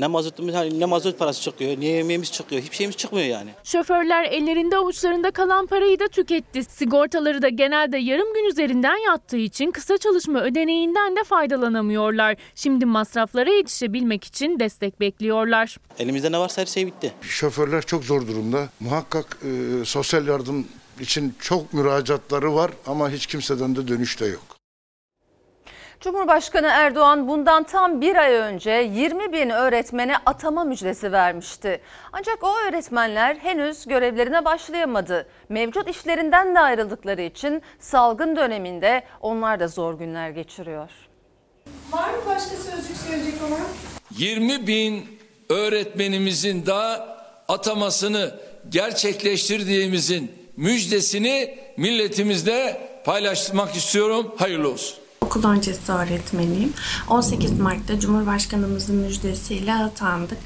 Ne 0.00 0.06
mazotumuz 0.06 0.54
ne 0.54 0.86
mazot 0.86 1.18
parası 1.18 1.42
çıkıyor, 1.42 1.80
ne 1.80 1.86
yemeğimiz 1.86 2.32
çıkıyor. 2.32 2.62
Hiçbir 2.62 2.76
şeyimiz 2.76 2.96
çıkmıyor 2.96 3.26
yani. 3.26 3.50
Şoförler 3.64 4.24
ellerinde 4.24 4.76
avuçlarında 4.76 5.30
kalan 5.30 5.66
parayı 5.66 5.98
da 5.98 6.08
tüketti. 6.08 6.64
Sigortaları 6.64 7.42
da 7.42 7.48
genelde 7.48 7.98
yarım 7.98 8.34
gün 8.34 8.44
üzerinden 8.44 8.96
yattığı 8.96 9.36
için 9.36 9.70
kısa 9.70 9.98
çalışma 9.98 10.40
ödeneğinden 10.40 11.16
de 11.16 11.24
faydalanamıyorlar. 11.24 12.36
Şimdi 12.54 12.86
masraflara 12.86 13.50
yetişebilmek 13.50 14.24
için 14.24 14.60
destek 14.60 15.00
bekliyorlar. 15.00 15.76
Elimizde 15.98 16.32
ne 16.32 16.38
varsa 16.38 16.62
her 16.62 16.66
şey 16.66 16.86
bitti. 16.86 17.12
Şoförler 17.22 17.82
çok 17.82 18.04
zor 18.04 18.28
durumda. 18.28 18.68
Muhakkak 18.80 19.38
e, 19.42 19.84
sosyal 19.84 20.26
yardım 20.26 20.66
için 21.00 21.34
çok 21.40 21.74
müracaatları 21.74 22.54
var 22.54 22.70
ama 22.86 23.10
hiç 23.10 23.26
kimseden 23.26 23.76
de 23.76 23.88
dönüş 23.88 24.20
de 24.20 24.26
yok. 24.26 24.59
Cumhurbaşkanı 26.00 26.66
Erdoğan 26.66 27.28
bundan 27.28 27.64
tam 27.64 28.00
bir 28.00 28.16
ay 28.16 28.32
önce 28.32 28.70
20 28.70 29.32
bin 29.32 29.50
öğretmene 29.50 30.16
atama 30.26 30.64
müjdesi 30.64 31.12
vermişti. 31.12 31.80
Ancak 32.12 32.44
o 32.44 32.56
öğretmenler 32.68 33.36
henüz 33.36 33.86
görevlerine 33.86 34.44
başlayamadı. 34.44 35.26
Mevcut 35.48 35.88
işlerinden 35.88 36.54
de 36.54 36.60
ayrıldıkları 36.60 37.22
için 37.22 37.62
salgın 37.78 38.36
döneminde 38.36 39.02
onlar 39.20 39.60
da 39.60 39.68
zor 39.68 39.94
günler 39.94 40.30
geçiriyor. 40.30 40.90
Var 41.92 42.10
mı 42.10 42.20
başka 42.26 42.56
sözcük 42.56 42.96
söyleyecek 42.96 43.34
olan? 43.48 43.60
20 44.18 44.66
bin 44.66 45.18
öğretmenimizin 45.48 46.66
daha 46.66 47.18
atamasını 47.48 48.34
gerçekleştirdiğimizin 48.68 50.32
müjdesini 50.56 51.58
milletimizle 51.76 52.80
paylaşmak 53.04 53.76
istiyorum. 53.76 54.34
Hayırlı 54.38 54.70
olsun. 54.70 55.00
Okul 55.30 55.48
öncesi 55.48 55.92
öğretmeniyim. 55.92 56.72
18 57.08 57.60
Mart'ta 57.60 58.00
Cumhurbaşkanımızın 58.00 58.96
müjdesiyle 58.96 59.74
atandık. 59.74 60.38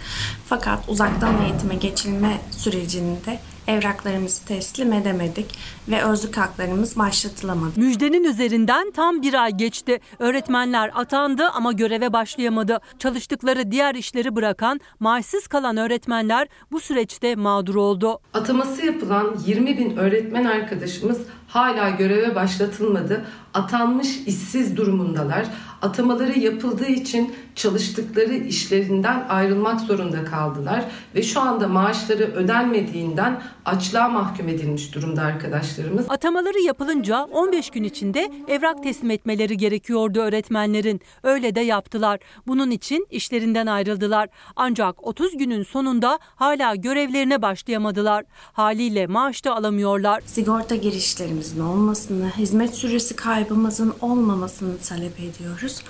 Fakat 0.46 0.88
uzaktan 0.88 1.42
eğitime 1.42 1.74
geçilme 1.74 2.40
sürecinde 2.50 3.38
evraklarımızı 3.66 4.44
teslim 4.44 4.92
edemedik 4.92 5.58
ve 5.88 6.02
özlük 6.04 6.36
haklarımız 6.36 6.98
başlatılamadı. 6.98 7.80
Müjdenin 7.80 8.24
üzerinden 8.24 8.90
tam 8.90 9.22
bir 9.22 9.34
ay 9.34 9.52
geçti. 9.52 10.00
Öğretmenler 10.18 10.90
atandı 10.94 11.48
ama 11.48 11.72
göreve 11.72 12.12
başlayamadı. 12.12 12.80
Çalıştıkları 12.98 13.70
diğer 13.70 13.94
işleri 13.94 14.36
bırakan, 14.36 14.80
maaşsız 15.00 15.46
kalan 15.46 15.76
öğretmenler 15.76 16.48
bu 16.72 16.80
süreçte 16.80 17.36
mağdur 17.36 17.74
oldu. 17.74 18.18
Ataması 18.34 18.86
yapılan 18.86 19.36
20 19.46 19.78
bin 19.78 19.96
öğretmen 19.96 20.44
arkadaşımız 20.44 21.18
hala 21.48 21.90
göreve 21.90 22.34
başlatılmadı. 22.34 23.24
Atanmış 23.54 24.18
işsiz 24.26 24.76
durumundalar. 24.76 25.46
Atamaları 25.82 26.38
yapıldığı 26.38 26.86
için 26.86 27.34
çalıştıkları 27.54 28.34
işlerinden 28.34 29.26
ayrılmak 29.28 29.80
zorunda 29.80 30.24
kaldılar 30.24 30.84
ve 31.14 31.22
şu 31.22 31.40
anda 31.40 31.68
maaşları 31.68 32.22
ödenmediğinden 32.22 33.42
açlığa 33.64 34.08
mahkum 34.08 34.48
edilmiş 34.48 34.94
durumda 34.94 35.22
arkadaşlarımız. 35.22 36.06
Atamaları 36.08 36.60
yapılınca 36.60 37.24
15 37.24 37.70
gün 37.70 37.84
içinde 37.84 38.30
evrak 38.48 38.82
teslim 38.82 39.10
etmeleri 39.10 39.56
gerekiyordu 39.56 40.20
öğretmenlerin. 40.20 41.00
Öyle 41.22 41.54
de 41.54 41.60
yaptılar. 41.60 42.20
Bunun 42.46 42.70
için 42.70 43.06
işlerinden 43.10 43.66
ayrıldılar. 43.66 44.28
Ancak 44.56 45.06
30 45.06 45.36
günün 45.36 45.62
sonunda 45.62 46.18
hala 46.22 46.74
görevlerine 46.74 47.42
başlayamadılar. 47.42 48.24
Haliyle 48.52 49.06
maaş 49.06 49.44
da 49.44 49.56
alamıyorlar. 49.56 50.22
Sigorta 50.26 50.74
girişlerimizin 50.74 51.60
olmasını, 51.60 52.30
hizmet 52.38 52.74
süresi 52.74 53.16
kaybımızın 53.44 53.94
olmamasını 54.00 54.78
talep 54.78 55.20
ediyoruz. 55.20 55.82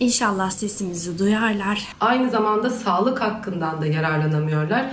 İnşallah 0.00 0.50
sesimizi 0.50 1.18
duyarlar. 1.18 1.88
Aynı 2.00 2.30
zamanda 2.30 2.70
sağlık 2.70 3.20
hakkından 3.20 3.80
da 3.80 3.86
yararlanamıyorlar. 3.86 4.86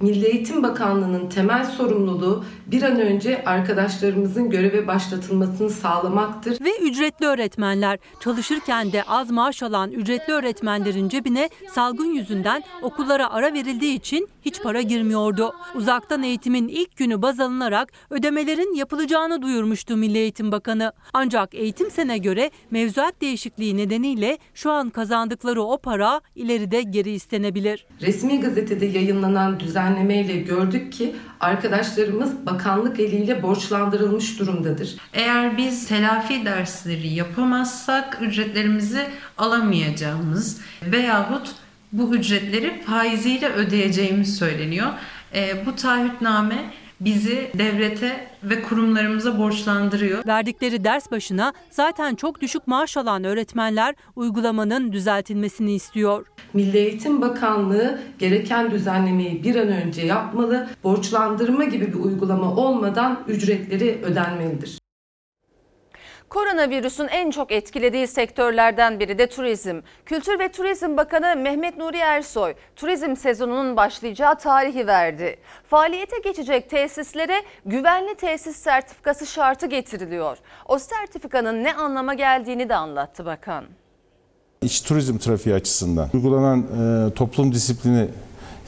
Milli 0.00 0.26
Eğitim 0.26 0.62
Bakanlığı'nın 0.62 1.28
temel 1.28 1.64
sorumluluğu 1.64 2.44
bir 2.66 2.82
an 2.82 3.00
önce 3.00 3.44
arkadaşlarımızın 3.44 4.50
göreve 4.50 4.86
başlatılmasını 4.86 5.70
sağlamaktır. 5.70 6.64
Ve 6.64 6.70
ücretli 6.82 7.26
öğretmenler 7.26 7.98
çalışırken 8.20 8.92
de 8.92 9.02
az 9.02 9.30
maaş 9.30 9.62
alan 9.62 9.92
ücretli 9.92 10.32
öğretmenlerin 10.32 11.08
cebine 11.08 11.48
salgın 11.72 12.14
yüzünden 12.14 12.62
okullara 12.82 13.30
ara 13.30 13.54
verildiği 13.54 13.94
için 13.94 14.28
hiç 14.42 14.62
para 14.62 14.82
girmiyordu. 14.82 15.52
Uzaktan 15.74 16.22
eğitimin 16.22 16.68
ilk 16.68 16.96
günü 16.96 17.22
baz 17.22 17.40
alınarak 17.40 17.92
ödemelerin 18.10 18.74
yapılacağını 18.74 19.42
duyurmuştu 19.42 19.96
Milli 19.96 20.18
Eğitim 20.18 20.52
Bakanı. 20.52 20.92
Ancak 21.14 21.54
eğitim 21.54 21.90
sene 21.90 22.18
göre 22.18 22.50
mevzuat 22.70 23.20
değişikliği 23.20 23.76
nedeniyle 23.76 24.38
şu 24.54 24.70
an 24.70 24.90
kazandıkları 24.90 25.62
o 25.62 25.78
para 25.78 26.20
ileride 26.34 26.82
geri 26.82 27.10
istenebilir. 27.10 27.86
Resmi 28.00 28.40
gazetede 28.40 28.86
yayınlanan 28.86 29.58
düzenlemeyle 29.90 30.36
gördük 30.36 30.92
ki 30.92 31.16
arkadaşlarımız 31.40 32.46
bakanlık 32.46 33.00
eliyle 33.00 33.42
borçlandırılmış 33.42 34.38
durumdadır. 34.38 34.96
Eğer 35.12 35.56
biz 35.56 35.88
telafi 35.88 36.44
dersleri 36.44 37.08
yapamazsak 37.08 38.18
ücretlerimizi 38.22 39.06
alamayacağımız 39.38 40.60
veyahut 40.82 41.54
bu 41.92 42.14
ücretleri 42.16 42.82
faiziyle 42.82 43.48
ödeyeceğimiz 43.48 44.38
söyleniyor. 44.38 44.88
E, 45.34 45.66
bu 45.66 45.76
taahhütname 45.76 46.70
bizi 47.00 47.50
devlete 47.58 48.26
ve 48.42 48.62
kurumlarımıza 48.62 49.38
borçlandırıyor. 49.38 50.26
Verdikleri 50.26 50.84
ders 50.84 51.10
başına 51.10 51.52
zaten 51.70 52.14
çok 52.14 52.40
düşük 52.40 52.66
maaş 52.66 52.96
alan 52.96 53.24
öğretmenler 53.24 53.94
uygulamanın 54.16 54.92
düzeltilmesini 54.92 55.72
istiyor. 55.74 56.26
Milli 56.54 56.78
Eğitim 56.78 57.20
Bakanlığı 57.20 58.00
gereken 58.18 58.70
düzenlemeyi 58.70 59.44
bir 59.44 59.56
an 59.56 59.68
önce 59.68 60.02
yapmalı. 60.06 60.68
Borçlandırma 60.84 61.64
gibi 61.64 61.86
bir 61.86 61.98
uygulama 61.98 62.56
olmadan 62.56 63.20
ücretleri 63.28 64.00
ödenmelidir. 64.04 64.79
Koronavirüsün 66.30 67.08
en 67.08 67.30
çok 67.30 67.52
etkilediği 67.52 68.06
sektörlerden 68.06 69.00
biri 69.00 69.18
de 69.18 69.26
turizm. 69.26 69.80
Kültür 70.06 70.38
ve 70.38 70.52
Turizm 70.52 70.96
Bakanı 70.96 71.36
Mehmet 71.36 71.76
Nuri 71.76 71.96
Ersoy, 71.96 72.54
turizm 72.76 73.16
sezonunun 73.16 73.76
başlayacağı 73.76 74.38
tarihi 74.38 74.86
verdi. 74.86 75.36
Faaliyete 75.70 76.16
geçecek 76.24 76.70
tesislere 76.70 77.42
güvenli 77.66 78.14
tesis 78.14 78.56
sertifikası 78.56 79.26
şartı 79.26 79.66
getiriliyor. 79.66 80.38
O 80.66 80.78
sertifikanın 80.78 81.64
ne 81.64 81.74
anlama 81.74 82.14
geldiğini 82.14 82.68
de 82.68 82.74
anlattı 82.74 83.26
bakan. 83.26 83.64
İç 84.62 84.82
turizm 84.82 85.18
trafiği 85.18 85.54
açısından 85.54 86.08
uygulanan 86.14 86.60
e, 86.60 87.14
toplum 87.14 87.52
disiplini 87.52 88.08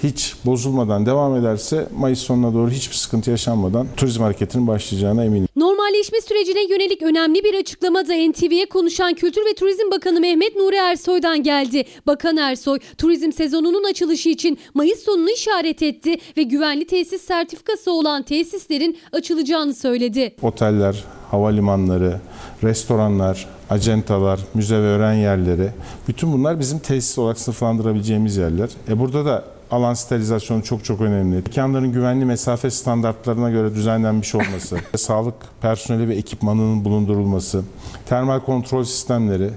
hiç 0.02 0.34
bozulmadan 0.46 1.06
devam 1.06 1.36
ederse 1.36 1.88
Mayıs 1.96 2.18
sonuna 2.18 2.54
doğru 2.54 2.70
hiçbir 2.70 2.94
sıkıntı 2.94 3.30
yaşanmadan 3.30 3.86
turizm 3.96 4.22
hareketinin 4.22 4.66
başlayacağına 4.66 5.24
eminim. 5.24 5.48
Normalleşme 5.56 6.20
sürecine 6.20 6.62
yönelik 6.70 7.02
önemli 7.02 7.44
bir 7.44 7.60
açıklama 7.60 8.08
da 8.08 8.14
NTV'ye 8.30 8.68
konuşan 8.68 9.14
Kültür 9.14 9.40
ve 9.46 9.54
Turizm 9.54 9.90
Bakanı 9.90 10.20
Mehmet 10.20 10.56
Nuri 10.56 10.76
Ersoy'dan 10.76 11.42
geldi. 11.42 11.84
Bakan 12.06 12.36
Ersoy, 12.36 12.78
turizm 12.98 13.32
sezonunun 13.32 13.90
açılışı 13.90 14.28
için 14.28 14.58
Mayıs 14.74 14.98
sonunu 14.98 15.30
işaret 15.30 15.82
etti 15.82 16.16
ve 16.36 16.42
güvenli 16.42 16.86
tesis 16.86 17.22
sertifikası 17.22 17.92
olan 17.92 18.22
tesislerin 18.22 18.98
açılacağını 19.12 19.74
söyledi. 19.74 20.34
Oteller, 20.42 21.04
havalimanları, 21.30 22.20
restoranlar, 22.62 23.46
acentalar, 23.70 24.40
müze 24.54 24.76
ve 24.76 24.86
öğren 24.86 25.14
yerleri 25.14 25.70
bütün 26.08 26.32
bunlar 26.32 26.60
bizim 26.60 26.78
tesis 26.78 27.18
olarak 27.18 27.38
sınıflandırabileceğimiz 27.38 28.36
yerler. 28.36 28.70
E 28.88 28.98
burada 28.98 29.24
da 29.24 29.44
alan 29.72 29.94
sterilizasyonu 29.94 30.64
çok 30.64 30.84
çok 30.84 31.00
önemli. 31.00 31.34
Mekanların 31.34 31.92
güvenli 31.92 32.24
mesafe 32.24 32.70
standartlarına 32.70 33.50
göre 33.50 33.74
düzenlenmiş 33.74 34.34
olması, 34.34 34.78
sağlık 34.96 35.34
personeli 35.62 36.08
ve 36.08 36.14
ekipmanının 36.14 36.84
bulundurulması, 36.84 37.62
termal 38.08 38.40
kontrol 38.40 38.84
sistemleri 38.84 39.50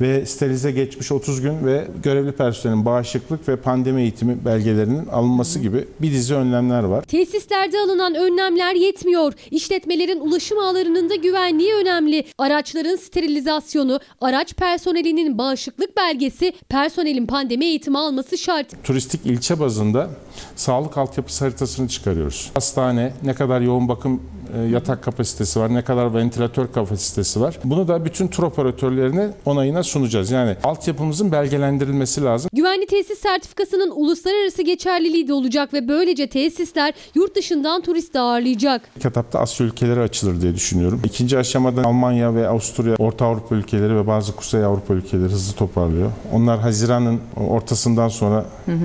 ve 0.00 0.26
sterilize 0.26 0.70
geçmiş 0.72 1.12
30 1.12 1.40
gün 1.40 1.66
ve 1.66 1.88
görevli 2.02 2.32
personelin 2.32 2.84
bağışıklık 2.84 3.48
ve 3.48 3.56
pandemi 3.56 4.02
eğitimi 4.02 4.44
belgelerinin 4.44 5.06
alınması 5.06 5.58
gibi 5.58 5.84
bir 6.00 6.12
dizi 6.12 6.34
önlemler 6.34 6.82
var. 6.82 7.02
Tesislerde 7.02 7.78
alınan 7.78 8.14
önlemler 8.14 8.74
yetmiyor. 8.74 9.32
İşletmelerin 9.50 10.20
ulaşım 10.20 10.58
ağlarının 10.58 11.10
da 11.10 11.14
güvenliği 11.14 11.74
önemli. 11.74 12.24
Araçların 12.38 12.96
sterilizasyonu, 12.96 14.00
araç 14.20 14.54
personelinin 14.54 15.38
bağışıklık 15.38 15.96
belgesi, 15.96 16.52
personelin 16.68 17.26
pandemi 17.26 17.64
eğitimi 17.64 17.98
alması 17.98 18.38
şart. 18.38 18.84
Turistik 18.84 19.26
ilçe 19.26 19.59
bazında 19.60 20.10
sağlık 20.56 20.98
altyapısı 20.98 21.44
haritasını 21.44 21.88
çıkarıyoruz. 21.88 22.50
Hastane 22.54 23.12
ne 23.22 23.34
kadar 23.34 23.60
yoğun 23.60 23.88
bakım 23.88 24.22
yatak 24.70 25.02
kapasitesi 25.02 25.60
var, 25.60 25.74
ne 25.74 25.84
kadar 25.84 26.14
ventilatör 26.14 26.72
kapasitesi 26.72 27.40
var. 27.40 27.58
Bunu 27.64 27.88
da 27.88 28.04
bütün 28.04 28.28
tur 28.28 28.42
operatörlerine 28.42 29.30
onayına 29.44 29.82
sunacağız. 29.82 30.30
Yani 30.30 30.56
altyapımızın 30.64 31.32
belgelendirilmesi 31.32 32.24
lazım. 32.24 32.50
Güvenli 32.52 32.86
tesis 32.86 33.18
sertifikasının 33.18 33.90
uluslararası 33.90 34.62
geçerliliği 34.62 35.28
de 35.28 35.32
olacak 35.32 35.74
ve 35.74 35.88
böylece 35.88 36.26
tesisler 36.26 36.94
yurt 37.14 37.36
dışından 37.36 37.80
turist 37.80 38.16
ağırlayacak. 38.16 38.82
İlk 38.96 39.04
etapta 39.04 39.38
Asya 39.38 39.66
ülkeleri 39.66 40.00
açılır 40.00 40.40
diye 40.40 40.54
düşünüyorum. 40.54 41.00
İkinci 41.04 41.38
aşamada 41.38 41.82
Almanya 41.84 42.34
ve 42.34 42.48
Avusturya, 42.48 42.96
Orta 42.96 43.26
Avrupa 43.26 43.54
ülkeleri 43.54 43.96
ve 43.96 44.06
bazı 44.06 44.36
Kuzey 44.36 44.64
Avrupa 44.64 44.94
ülkeleri 44.94 45.28
hızlı 45.28 45.56
toparlıyor. 45.56 46.12
Onlar 46.32 46.60
Haziran'ın 46.60 47.20
ortasından 47.48 48.08
sonra 48.08 48.44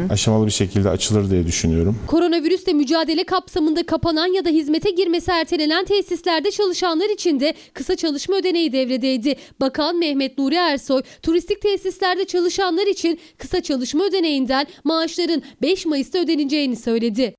aşamalı 0.10 0.46
bir 0.46 0.52
şekilde 0.52 0.90
açılır 0.90 1.30
diye 1.30 1.48
düşünüyorum. 1.48 1.98
Koronavirüsle 2.08 2.74
mücadele 2.74 3.24
kapsamında 3.24 3.86
kapanan 3.86 4.28
ya 4.28 4.46
da 4.46 4.50
hizmete 4.50 4.90
girmesi 4.90 5.32
ertelenen 5.32 5.55
tesislerde 5.86 6.52
çalışanlar 6.52 7.10
için 7.10 7.40
de 7.40 7.54
kısa 7.74 7.96
çalışma 7.96 8.36
ödeneği 8.36 8.72
devredeydi. 8.72 9.36
Bakan 9.60 9.96
Mehmet 9.96 10.38
Nuri 10.38 10.56
Ersoy, 10.56 11.02
turistik 11.22 11.62
tesislerde 11.62 12.26
çalışanlar 12.26 12.88
için 12.88 13.20
kısa 13.38 13.64
çalışma 13.64 14.04
ödeneğinden 14.04 14.68
maaşların 14.84 15.44
5 15.62 15.86
Mayıs'ta 15.86 16.20
ödeneceğini 16.20 16.76
söyledi. 16.76 17.36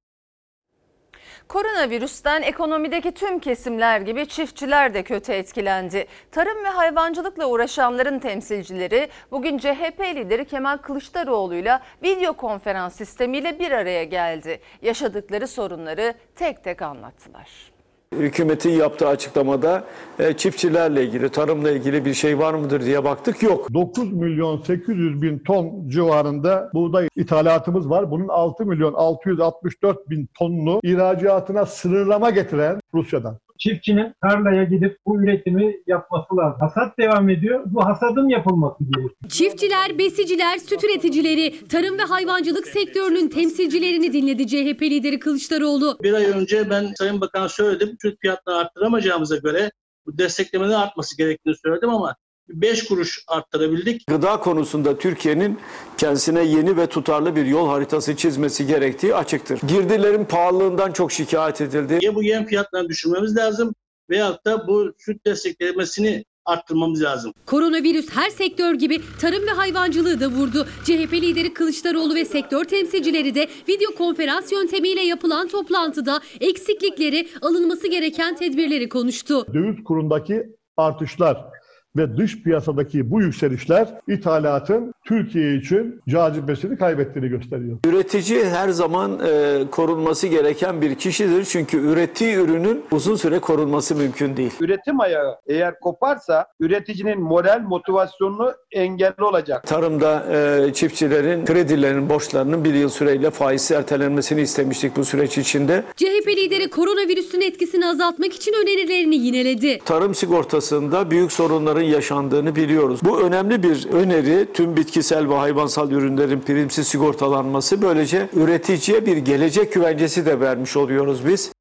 Koronavirüsten 1.49 2.43
ekonomideki 2.43 3.13
tüm 3.13 3.39
kesimler 3.39 4.01
gibi 4.01 4.29
çiftçiler 4.29 4.95
de 4.95 5.03
kötü 5.03 5.33
etkilendi. 5.33 6.07
Tarım 6.31 6.65
ve 6.65 6.69
hayvancılıkla 6.69 7.47
uğraşanların 7.47 8.19
temsilcileri 8.19 9.09
bugün 9.31 9.59
CHP 9.59 10.01
lideri 10.01 10.45
Kemal 10.45 10.77
Kılıçdaroğlu'yla 10.77 11.83
video 12.03 12.33
konferans 12.33 12.97
sistemiyle 12.97 13.59
bir 13.59 13.71
araya 13.71 14.05
geldi. 14.05 14.61
Yaşadıkları 14.83 15.49
sorunları 15.49 16.15
tek 16.35 16.65
tek 16.65 16.83
anlattılar. 16.83 17.76
Hükümetin 18.19 18.71
yaptığı 18.71 19.09
açıklamada 19.09 19.85
e, 20.19 20.33
çiftçilerle 20.33 21.05
ilgili, 21.05 21.29
tarımla 21.29 21.71
ilgili 21.71 22.05
bir 22.05 22.15
şey 22.15 22.39
var 22.39 22.55
mıdır 22.55 22.85
diye 22.85 23.05
baktık. 23.05 23.43
Yok. 23.43 23.75
9 23.75 24.13
milyon 24.13 24.63
800 24.63 25.23
bin 25.23 25.39
ton 25.39 25.89
civarında 25.89 26.71
buğday 26.75 27.09
ithalatımız 27.17 27.91
var. 27.91 28.11
Bunun 28.11 28.29
6 28.29 28.67
milyon 28.67 28.95
664 28.95 30.11
bin 30.11 30.29
tonunu 30.39 30.81
ihracatına 30.83 31.67
sınırlama 31.67 32.31
getiren 32.31 32.81
Rusya'dan. 32.95 33.39
Çiftçinin 33.59 34.15
tarlaya 34.23 34.65
gidip 34.65 34.99
bu 35.07 35.23
üretimi 35.23 35.77
yapması 35.87 36.37
lazım. 36.37 36.61
Hasat 36.61 36.99
devam 36.99 37.29
ediyor. 37.29 37.63
Bu 37.67 37.85
hasadın 37.85 38.29
yapılması 38.29 38.85
gerekiyor. 38.85 39.11
Çiftçiler, 39.29 39.99
besiciler, 39.99 40.59
süt 40.59 40.85
üreticileri, 40.85 41.69
tarım 41.69 41.99
ve 41.99 42.03
hayvancılık 42.03 42.67
sektörünün 42.67 43.29
temsilcilerini 43.29 44.13
dinledi 44.13 44.47
CHP 44.47 44.83
lideri 44.83 45.19
Kılıçdaroğlu. 45.19 45.99
Bir 46.03 46.13
ay 46.13 46.25
önce 46.25 46.71
ben 46.71 46.93
Sayın 46.99 47.21
Bakan'a 47.21 47.49
söyledim. 47.49 47.97
Süt 48.03 48.21
fiyatlarını 48.21 48.61
arttıramayacağımıza 48.61 49.37
göre 49.37 49.71
bu 50.07 50.19
desteklemenin 50.19 50.73
artması 50.73 51.17
gerektiğini 51.17 51.57
söyledim 51.57 51.91
ama 51.91 52.17
5 52.49 52.85
kuruş 52.85 53.25
arttırabildik. 53.29 54.07
Gıda 54.07 54.41
konusunda 54.41 54.99
Türkiye'nin 54.99 55.59
kendisine 55.99 56.45
yeni 56.45 56.77
ve 56.77 56.87
tutarlı 56.87 57.37
bir 57.37 57.47
yol 57.47 57.69
haritası 57.69 58.17
çizmesi 58.17 58.67
gerektiği 58.67 59.15
açıktır. 59.15 59.61
Girdilerin 59.69 60.25
pahalılığından 60.25 60.93
çok 60.93 61.13
şikayet 61.13 61.61
edildi. 61.61 61.99
Ya 62.03 62.15
bu 62.15 62.23
yem 62.23 62.47
fiyatlarını 62.47 62.89
düşürmemiz 62.89 63.37
lazım 63.37 63.75
veyahut 64.11 64.45
da 64.45 64.67
bu 64.67 64.93
süt 64.99 65.27
desteklemesini 65.27 66.25
arttırmamız 66.45 67.03
lazım. 67.03 67.33
Koronavirüs 67.47 68.11
her 68.11 68.31
sektör 68.31 68.75
gibi 68.75 69.01
tarım 69.21 69.47
ve 69.47 69.51
hayvancılığı 69.51 70.21
da 70.21 70.29
vurdu. 70.29 70.67
CHP 70.85 71.13
lideri 71.13 71.55
Kılıçdaroğlu 71.55 72.15
ve 72.15 72.25
sektör 72.25 72.65
temsilcileri 72.65 73.35
de 73.35 73.49
video 73.69 73.95
konferans 73.95 74.53
yöntemiyle 74.53 75.03
yapılan 75.03 75.49
toplantıda 75.49 76.21
eksiklikleri, 76.41 77.29
alınması 77.43 77.89
gereken 77.89 78.37
tedbirleri 78.37 78.89
konuştu. 78.89 79.47
Döviz 79.55 79.85
kurundaki 79.85 80.47
artışlar 80.77 81.56
ve 81.97 82.17
dış 82.17 82.43
piyasadaki 82.43 83.11
bu 83.11 83.21
yükselişler 83.21 83.89
ithalatın 84.09 84.95
Türkiye 85.07 85.55
için 85.55 86.01
cazibesini 86.09 86.79
kaybettiğini 86.79 87.29
gösteriyor. 87.29 87.79
Üretici 87.87 88.45
her 88.45 88.69
zaman 88.69 89.21
e, 89.27 89.63
korunması 89.71 90.27
gereken 90.27 90.83
bir 90.83 90.95
kişidir. 90.95 91.45
Çünkü 91.45 91.77
ürettiği 91.77 92.35
ürünün 92.37 92.85
uzun 92.91 93.17
süre 93.17 93.39
korunması 93.39 93.95
mümkün 93.95 94.37
değil. 94.37 94.53
Üretim 94.61 95.01
ayağı 95.01 95.37
eğer 95.47 95.81
koparsa 95.81 96.47
üreticinin 96.61 97.21
moral 97.21 97.61
motivasyonunu 97.61 98.53
engelli 98.73 99.25
olacak. 99.25 99.67
Tarımda 99.67 100.27
e, 100.33 100.73
çiftçilerin 100.73 101.45
kredilerinin, 101.45 102.09
borçlarının 102.09 102.65
bir 102.65 102.75
yıl 102.75 102.89
süreyle 102.89 103.31
faiz 103.31 103.71
ertelenmesini 103.71 104.41
istemiştik 104.41 104.97
bu 104.97 105.05
süreç 105.05 105.39
içinde. 105.39 105.83
CHP 105.97 106.29
lideri 106.29 106.71
koronavirüsün 106.71 107.41
etkisini 107.41 107.87
azaltmak 107.87 108.33
için 108.33 108.53
önerilerini 108.63 109.17
yineledi. 109.17 109.79
Tarım 109.85 110.15
sigortasında 110.15 111.11
büyük 111.11 111.33
sorunların 111.33 111.83
yaşandığını 111.83 112.57
biliyoruz. 112.57 113.01
Bu 113.05 113.21
önemli 113.21 113.63
bir 113.63 113.87
öneri 113.93 114.47
tüm 114.53 114.77
bitkisel 114.97 115.29
ve 115.29 115.35
hayvansal 115.35 115.91
ürünlerin 115.91 116.41
primsiz 116.41 116.89
sigortalanması 116.89 117.83
böylece 117.83 118.29
üreticiye 118.33 119.07
bir 119.07 119.17
gelecek 119.17 119.73
güvencesi 119.73 120.27
de 120.27 120.41
vermiş 120.41 120.77
oluyoruz 120.77 121.27
biz. 121.27 121.53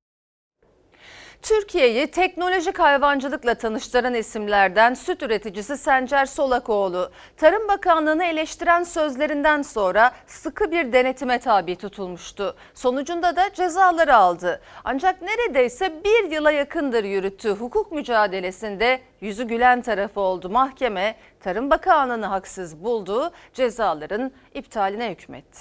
Türkiye'yi 1.46 2.08
teknolojik 2.08 2.80
hayvancılıkla 2.80 3.56
tanıştıran 3.56 4.14
isimlerden 4.14 4.94
süt 4.94 5.24
üreticisi 5.24 5.78
Sencer 5.78 6.26
Solakoğlu, 6.26 7.12
Tarım 7.38 7.68
Bakanlığı'nı 7.68 8.26
eleştiren 8.26 8.84
sözlerinden 8.84 9.62
sonra 9.62 10.12
sıkı 10.28 10.72
bir 10.72 10.94
denetime 10.94 11.40
tabi 11.40 11.76
tutulmuştu. 11.76 12.56
Sonucunda 12.74 13.36
da 13.36 13.54
cezaları 13.54 14.16
aldı. 14.16 14.62
Ancak 14.84 15.22
neredeyse 15.22 16.04
bir 16.04 16.32
yıla 16.32 16.52
yakındır 16.52 17.04
yürüttüğü 17.04 17.52
hukuk 17.52 17.92
mücadelesinde 17.92 19.02
yüzü 19.22 19.44
gülen 19.44 19.82
tarafı 19.82 20.20
oldu. 20.20 20.50
Mahkeme 20.50 21.16
Tarım 21.40 21.70
Bakanlığı'nı 21.70 22.26
haksız 22.26 22.84
buldu, 22.84 23.32
cezaların 23.54 24.32
iptaline 24.54 25.12
hükmetti. 25.12 25.60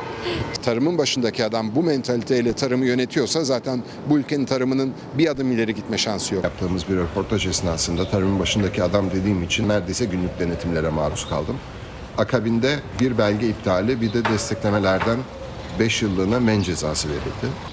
tarımın 0.63 0.99
başındaki 0.99 1.45
adam 1.45 1.75
bu 1.75 1.83
mentaliteyle 1.83 2.53
tarımı 2.53 2.87
yönetiyorsa 2.87 3.45
zaten 3.45 3.83
bu 4.11 4.19
ülkenin 4.19 4.45
tarımının 4.45 4.93
bir 5.19 5.31
adım 5.31 5.53
ileri 5.53 5.75
gitme 5.75 5.99
şansı 5.99 6.35
yok. 6.35 6.45
Yaptığımız 6.45 6.89
bir 6.89 6.97
röportaj 6.97 7.47
esnasında 7.47 8.11
tarımın 8.11 8.39
başındaki 8.39 8.83
adam 8.83 9.11
dediğim 9.11 9.43
için 9.43 9.69
neredeyse 9.69 10.05
günlük 10.05 10.39
denetimlere 10.39 10.89
maruz 10.89 11.29
kaldım. 11.29 11.57
Akabinde 12.19 12.79
bir 13.01 13.19
belge 13.19 13.49
iptali 13.49 14.01
bir 14.01 14.13
de 14.13 14.25
desteklemelerden 14.25 15.19
5 15.79 16.03
yıllığına 16.03 16.41
men 16.41 16.63
cezası 16.63 17.09
verildi. 17.09 17.23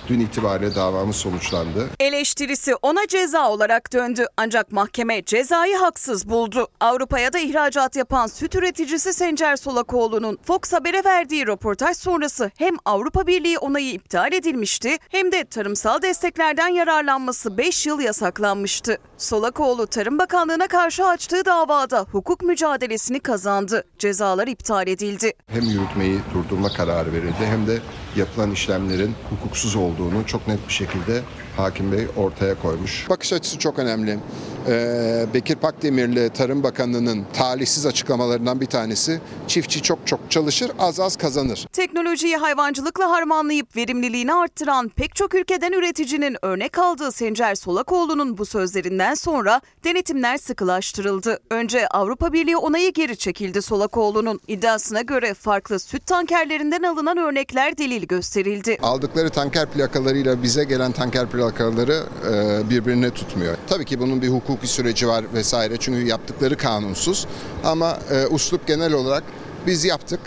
Dün 0.08 0.20
itibariyle 0.20 0.76
davamız 0.76 1.16
sonuçlandı. 1.16 1.90
Eleştirisi 2.00 2.76
ona 2.76 3.08
ceza 3.08 3.50
olarak 3.50 3.94
döndü 3.94 4.26
ancak 4.38 4.72
mahkeme 4.72 5.24
cezayı 5.26 5.78
haksız 5.78 6.30
buldu. 6.30 6.68
Avrupa'ya 6.80 7.34
da 7.34 7.40
ihracat 7.40 7.96
yapan 7.96 8.28
süt 8.28 8.56
üreticisi 8.56 9.14
Sencer 9.14 9.56
Solakoğlu'nun 9.56 10.38
Fox 10.44 10.74
Haber'e 10.74 11.04
verdiği 11.04 11.48
röportaj 11.48 11.98
sonrası 11.98 12.52
hem 12.58 12.76
Avrupa 12.86 13.28
Birliği 13.28 13.58
onayı 13.58 13.92
iptal 13.92 14.34
edilmişti 14.34 14.98
hem 15.10 15.32
de 15.32 15.44
tarımsal 15.46 16.02
desteklerden 16.02 16.68
yararlanması 16.68 17.58
5 17.58 17.88
yıl 17.88 18.00
yasaklanmıştı. 18.00 18.98
Solakoğlu 19.18 19.88
Tarım 19.88 20.20
Bakanlığı'na 20.20 20.68
karşı 20.68 21.06
açtığı 21.06 21.46
davada 21.46 22.06
hukuk 22.12 22.42
mücadelesini 22.42 23.20
kazandı. 23.20 23.84
Cezalar 24.00 24.48
iptal 24.48 24.88
edildi. 24.88 25.34
Hem 25.48 25.64
yürütmeyi 25.64 26.20
durdurma 26.34 26.70
kararı 26.70 27.14
verildi 27.14 27.46
hem 27.46 27.68
de 27.68 27.80
yapılan 28.16 28.52
işlemlerin 28.52 29.16
hukuksuz 29.30 29.76
olduğunu 29.76 30.26
çok 30.28 30.48
net 30.48 30.68
bir 30.68 30.74
şekilde 30.74 31.22
hakim 31.58 31.92
bey 31.92 32.08
ortaya 32.18 32.56
koymuş. 32.56 33.10
Bakış 33.10 33.34
açısı 33.34 33.60
çok 33.60 33.80
önemli. 33.80 34.20
Ee, 34.68 35.26
Bekir 35.34 35.56
Pakdemirli 35.56 36.30
Tarım 36.30 36.64
Bakanlığı'nın 36.64 37.26
talihsiz 37.34 37.86
açıklamalarından 37.86 38.62
bir 38.62 38.66
tanesi 38.66 39.20
çiftçi 39.48 39.82
çok 39.82 40.08
çok 40.08 40.32
çalışır 40.32 40.72
az 40.80 41.00
az 41.00 41.16
kazanır. 41.16 41.68
Teknolojiyi 41.74 42.38
hayvancılıkla 42.38 43.10
harmanlayıp 43.12 43.76
verimliliğini 43.76 44.34
arttıran 44.34 44.90
pek 44.90 45.16
çok 45.16 45.36
ülkeden 45.36 45.72
üreticinin 45.72 46.38
örnek 46.42 46.80
aldığı 46.80 47.12
Sencer 47.12 47.56
Solakoğlu'nun 47.56 48.38
bu 48.38 48.46
sözlerinden 48.46 49.14
sonra 49.14 49.62
denetimler 49.84 50.38
sıkılaştırıldı. 50.38 51.40
Önce 51.50 51.88
Avrupa 51.88 52.34
Birliği 52.34 52.58
onayı 52.58 52.94
geri 52.94 53.18
çekildi 53.18 53.62
Solakoğlu'nun. 53.62 54.40
iddiasına 54.48 55.02
göre 55.02 55.34
farklı 55.34 55.80
süt 55.80 56.06
tankerlerinden 56.06 56.84
alınan 56.84 57.18
örnekler 57.18 57.78
delil 57.78 58.04
gösterildi. 58.04 58.78
Aldıkları 58.82 59.30
tanker 59.30 59.66
plakalarıyla 59.66 60.44
bize 60.44 60.64
gelen 60.64 60.92
tanker 60.92 61.30
plakaları 61.30 62.04
e, 62.32 62.70
birbirine 62.70 63.10
tutmuyor. 63.10 63.58
Tabii 63.70 63.86
ki 63.86 64.00
bunun 64.00 64.22
bir 64.22 64.28
hukuki 64.50 64.68
süreci 64.68 65.08
var 65.08 65.26
vesaire 65.34 65.78
çünkü 65.78 66.08
yaptıkları 66.08 66.58
kanunsuz 66.58 67.28
ama 67.64 67.98
e, 68.12 68.28
uslup 68.28 68.68
genel 68.68 68.94
olarak 68.94 69.24
biz 69.68 69.86
yaptık 69.86 70.20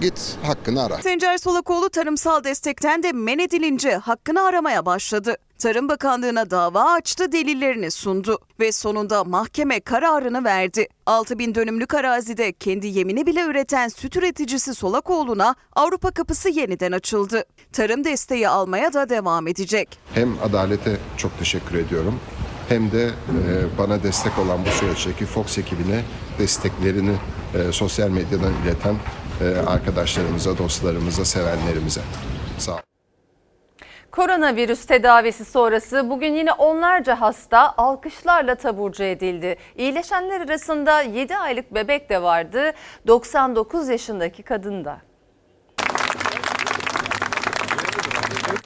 git 0.00 0.36
hakkını 0.42 0.82
ara. 0.82 0.98
Sencer 0.98 1.38
Solakoğlu 1.38 1.90
tarımsal 1.90 2.44
destekten 2.44 3.02
de 3.02 3.12
men 3.12 3.38
edilince 3.38 3.96
hakkını 3.96 4.42
aramaya 4.42 4.86
başladı. 4.86 5.36
Tarım 5.58 5.88
Bakanlığı'na 5.88 6.50
dava 6.50 6.92
açtı, 6.92 7.32
delillerini 7.32 7.90
sundu 7.90 8.38
ve 8.60 8.72
sonunda 8.72 9.24
mahkeme 9.24 9.80
kararını 9.80 10.44
verdi. 10.44 10.88
6 11.06 11.38
bin 11.38 11.54
dönümlük 11.54 11.94
arazide 11.94 12.52
kendi 12.52 12.86
yemini 12.86 13.26
bile 13.26 13.42
üreten 13.42 13.88
süt 13.88 14.16
üreticisi 14.16 14.74
Solakoğlu'na 14.74 15.54
Avrupa 15.76 16.10
kapısı 16.10 16.48
yeniden 16.48 16.92
açıldı. 16.92 17.44
Tarım 17.72 18.04
desteği 18.04 18.48
almaya 18.48 18.92
da 18.92 19.08
devam 19.08 19.46
edecek. 19.46 19.98
Hem 20.14 20.36
adalete 20.42 20.96
çok 21.16 21.38
teşekkür 21.38 21.74
ediyorum 21.74 22.20
hem 22.68 22.92
de 22.92 23.04
e, 23.04 23.10
bana 23.78 24.02
destek 24.02 24.38
olan 24.38 24.64
bu 24.66 24.70
süreçteki 24.70 25.26
Fox 25.26 25.58
ekibine 25.58 26.00
desteklerini 26.38 27.14
e, 27.54 27.72
sosyal 27.72 28.10
medyadan 28.10 28.52
ileten 28.64 28.96
e, 29.40 29.58
arkadaşlarımıza, 29.66 30.58
dostlarımıza, 30.58 31.24
sevenlerimize. 31.24 32.00
Sağ 32.58 32.72
olun. 32.72 32.82
Koronavirüs 34.10 34.86
tedavisi 34.86 35.44
sonrası 35.44 36.10
bugün 36.10 36.34
yine 36.34 36.52
onlarca 36.52 37.20
hasta 37.20 37.74
alkışlarla 37.76 38.54
taburcu 38.54 39.02
edildi. 39.02 39.56
İyileşenler 39.76 40.40
arasında 40.40 41.02
7 41.02 41.36
aylık 41.36 41.74
bebek 41.74 42.10
de 42.10 42.22
vardı, 42.22 42.72
99 43.06 43.88
yaşındaki 43.88 44.42
kadın 44.42 44.84
da. 44.84 45.00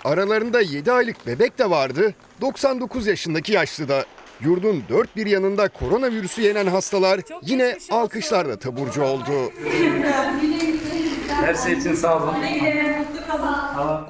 Aralarında 0.04 0.60
7 0.60 0.92
aylık 0.92 1.26
bebek 1.26 1.58
de 1.58 1.70
vardı, 1.70 2.14
99 2.42 3.06
yaşındaki 3.06 3.52
yaşlı 3.52 3.88
da. 3.88 4.04
Yurdun 4.40 4.84
dört 4.88 5.16
bir 5.16 5.26
yanında 5.26 5.68
koronavirüsü 5.68 6.42
yenen 6.42 6.66
hastalar 6.66 7.20
yine 7.42 7.78
alkışlarla 7.90 8.58
taburcu 8.58 9.02
oldu. 9.02 9.52
Her 11.28 11.54
şey 11.54 11.72
için 11.72 11.94
sağ 11.94 12.16
olun. 12.22 12.34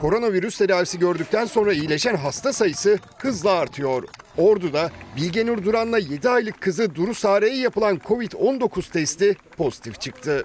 Koronavirüs 0.00 0.58
tedavisi 0.58 0.98
gördükten 0.98 1.44
sonra 1.44 1.72
iyileşen 1.72 2.16
hasta 2.16 2.52
sayısı 2.52 2.98
hızla 3.18 3.50
artıyor. 3.50 4.02
Ordu'da 4.36 4.90
Bilgenur 5.16 5.64
Duran'la 5.64 5.98
7 5.98 6.28
aylık 6.28 6.60
kızı 6.60 6.94
Duru 6.94 7.14
Sare'ye 7.14 7.56
yapılan 7.56 7.96
Covid-19 7.96 8.92
testi 8.92 9.36
pozitif 9.56 10.00
çıktı. 10.00 10.44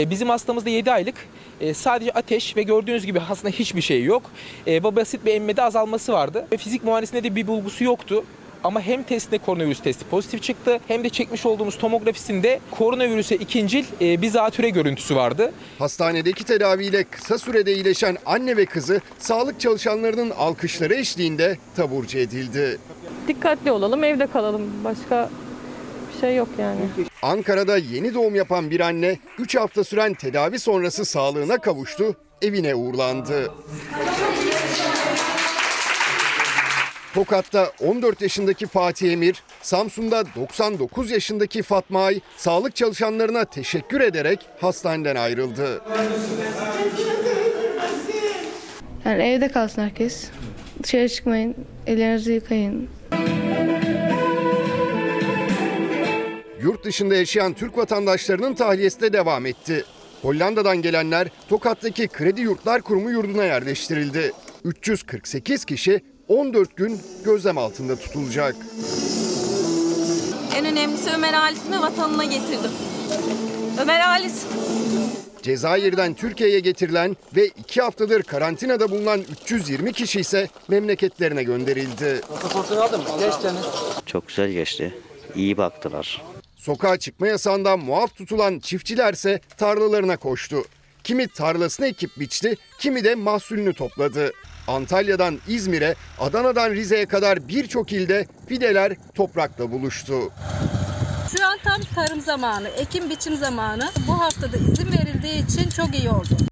E, 0.00 0.10
Bizim 0.10 0.28
hastamız 0.28 0.64
da 0.64 0.70
7 0.70 0.92
aylık. 0.92 1.14
E, 1.60 1.74
Sadece 1.74 2.10
ateş 2.12 2.56
ve 2.56 2.62
gördüğünüz 2.62 3.06
gibi 3.06 3.20
aslında 3.30 3.50
hiçbir 3.50 3.80
şey 3.82 4.04
yok. 4.04 4.22
E, 4.66 4.84
basit 4.84 5.24
bir 5.26 5.34
emmede 5.34 5.62
azalması 5.62 6.12
vardı. 6.12 6.46
Ve 6.52 6.56
fizik 6.56 6.84
muayenesinde 6.84 7.24
de 7.24 7.36
bir 7.36 7.46
bulgusu 7.46 7.84
yoktu. 7.84 8.24
Ama 8.64 8.80
hem 8.80 9.02
testinde 9.02 9.38
koronavirüs 9.38 9.80
testi 9.80 10.04
pozitif 10.04 10.42
çıktı 10.42 10.80
hem 10.88 11.04
de 11.04 11.08
çekmiş 11.08 11.46
olduğumuz 11.46 11.78
tomografisinde 11.78 12.60
koronavirüse 12.70 13.36
ikincil 13.36 13.84
e, 14.00 14.22
bir 14.22 14.28
zatüre 14.28 14.70
görüntüsü 14.70 15.16
vardı. 15.16 15.52
Hastanedeki 15.78 16.44
tedaviyle 16.44 17.04
kısa 17.04 17.38
sürede 17.38 17.74
iyileşen 17.74 18.16
anne 18.26 18.56
ve 18.56 18.66
kızı 18.66 19.00
sağlık 19.18 19.60
çalışanlarının 19.60 20.30
alkışları 20.30 20.94
eşliğinde 20.94 21.58
taburcu 21.76 22.18
edildi. 22.18 22.78
Dikkatli 23.28 23.72
olalım, 23.72 24.04
evde 24.04 24.26
kalalım. 24.26 24.62
Başka 24.84 25.30
şey 26.20 26.36
yok 26.36 26.48
yani. 26.58 26.80
Ankara'da 27.22 27.76
yeni 27.76 28.14
doğum 28.14 28.34
yapan 28.34 28.70
bir 28.70 28.80
anne 28.80 29.18
3 29.38 29.56
hafta 29.56 29.84
süren 29.84 30.14
tedavi 30.14 30.58
sonrası 30.58 31.04
sağlığına 31.04 31.58
kavuştu, 31.58 32.16
evine 32.42 32.74
uğurlandı. 32.74 33.50
Tokat'ta 37.14 37.72
14 37.80 38.20
yaşındaki 38.22 38.66
Fatih 38.66 39.12
Emir, 39.12 39.42
Samsun'da 39.62 40.24
99 40.36 41.10
yaşındaki 41.10 41.62
Fatma 41.62 42.04
Ay 42.04 42.20
sağlık 42.36 42.76
çalışanlarına 42.76 43.44
teşekkür 43.44 44.00
ederek 44.00 44.46
hastaneden 44.60 45.16
ayrıldı. 45.16 45.82
Yani 49.04 49.22
evde 49.22 49.48
kalsın 49.48 49.82
herkes. 49.82 50.24
Dışarı 50.82 51.08
çıkmayın, 51.08 51.54
ellerinizi 51.86 52.32
yıkayın. 52.32 52.88
Yurt 56.62 56.84
dışında 56.84 57.14
yaşayan 57.14 57.52
Türk 57.54 57.78
vatandaşlarının 57.78 58.54
tahliyesi 58.54 59.00
de 59.00 59.12
devam 59.12 59.46
etti. 59.46 59.84
Hollanda'dan 60.22 60.82
gelenler 60.82 61.28
Tokat'taki 61.48 62.08
Kredi 62.08 62.40
Yurtlar 62.40 62.82
Kurumu 62.82 63.10
yurduna 63.10 63.44
yerleştirildi. 63.44 64.32
348 64.64 65.64
kişi 65.64 66.00
14 66.28 66.76
gün 66.76 67.00
gözlem 67.24 67.58
altında 67.58 67.96
tutulacak. 67.96 68.56
En 70.56 70.64
önemlisi 70.66 71.10
Ömer 71.10 71.34
ailesini 71.34 71.80
vatanına 71.80 72.24
getirdim. 72.24 72.70
Ömer 73.82 74.08
ailesi. 74.08 74.46
Cezayir'den 75.42 76.14
Türkiye'ye 76.14 76.60
getirilen 76.60 77.16
ve 77.36 77.46
2 77.46 77.80
haftadır 77.82 78.22
karantinada 78.22 78.90
bulunan 78.90 79.20
320 79.42 79.92
kişi 79.92 80.20
ise 80.20 80.48
memleketlerine 80.68 81.42
gönderildi. 81.42 82.20
Pasaportunu 82.28 82.82
aldım. 82.82 83.00
Geçtiniz. 83.20 83.64
Çok 84.06 84.28
güzel 84.28 84.50
geçti. 84.50 84.94
İyi 85.34 85.56
baktılar. 85.56 86.22
Sokağa 86.68 86.98
çıkma 86.98 87.26
yasağından 87.26 87.78
muaf 87.78 88.16
tutulan 88.16 88.58
çiftçilerse 88.58 89.40
tarlalarına 89.56 90.16
koştu. 90.16 90.64
Kimi 91.04 91.28
tarlasını 91.28 91.86
ekip 91.86 92.18
biçti, 92.18 92.56
kimi 92.78 93.04
de 93.04 93.14
mahsulünü 93.14 93.74
topladı. 93.74 94.32
Antalya'dan 94.66 95.38
İzmir'e, 95.48 95.94
Adana'dan 96.20 96.70
Rize'ye 96.70 97.06
kadar 97.06 97.48
birçok 97.48 97.92
ilde 97.92 98.26
fideler 98.48 98.92
toprakla 99.14 99.70
buluştu. 99.70 100.32
Şu 101.36 101.46
an 101.46 101.58
tam 101.64 101.80
tarım 101.94 102.20
zamanı, 102.20 102.68
ekim 102.68 103.10
biçim 103.10 103.36
zamanı. 103.36 103.90
Bu 104.08 104.20
haftada 104.20 104.56
izin 104.56 104.92
verildiği 104.92 105.46
için 105.46 105.70
çok 105.70 105.94
iyi 105.98 106.10
oldu. 106.10 106.48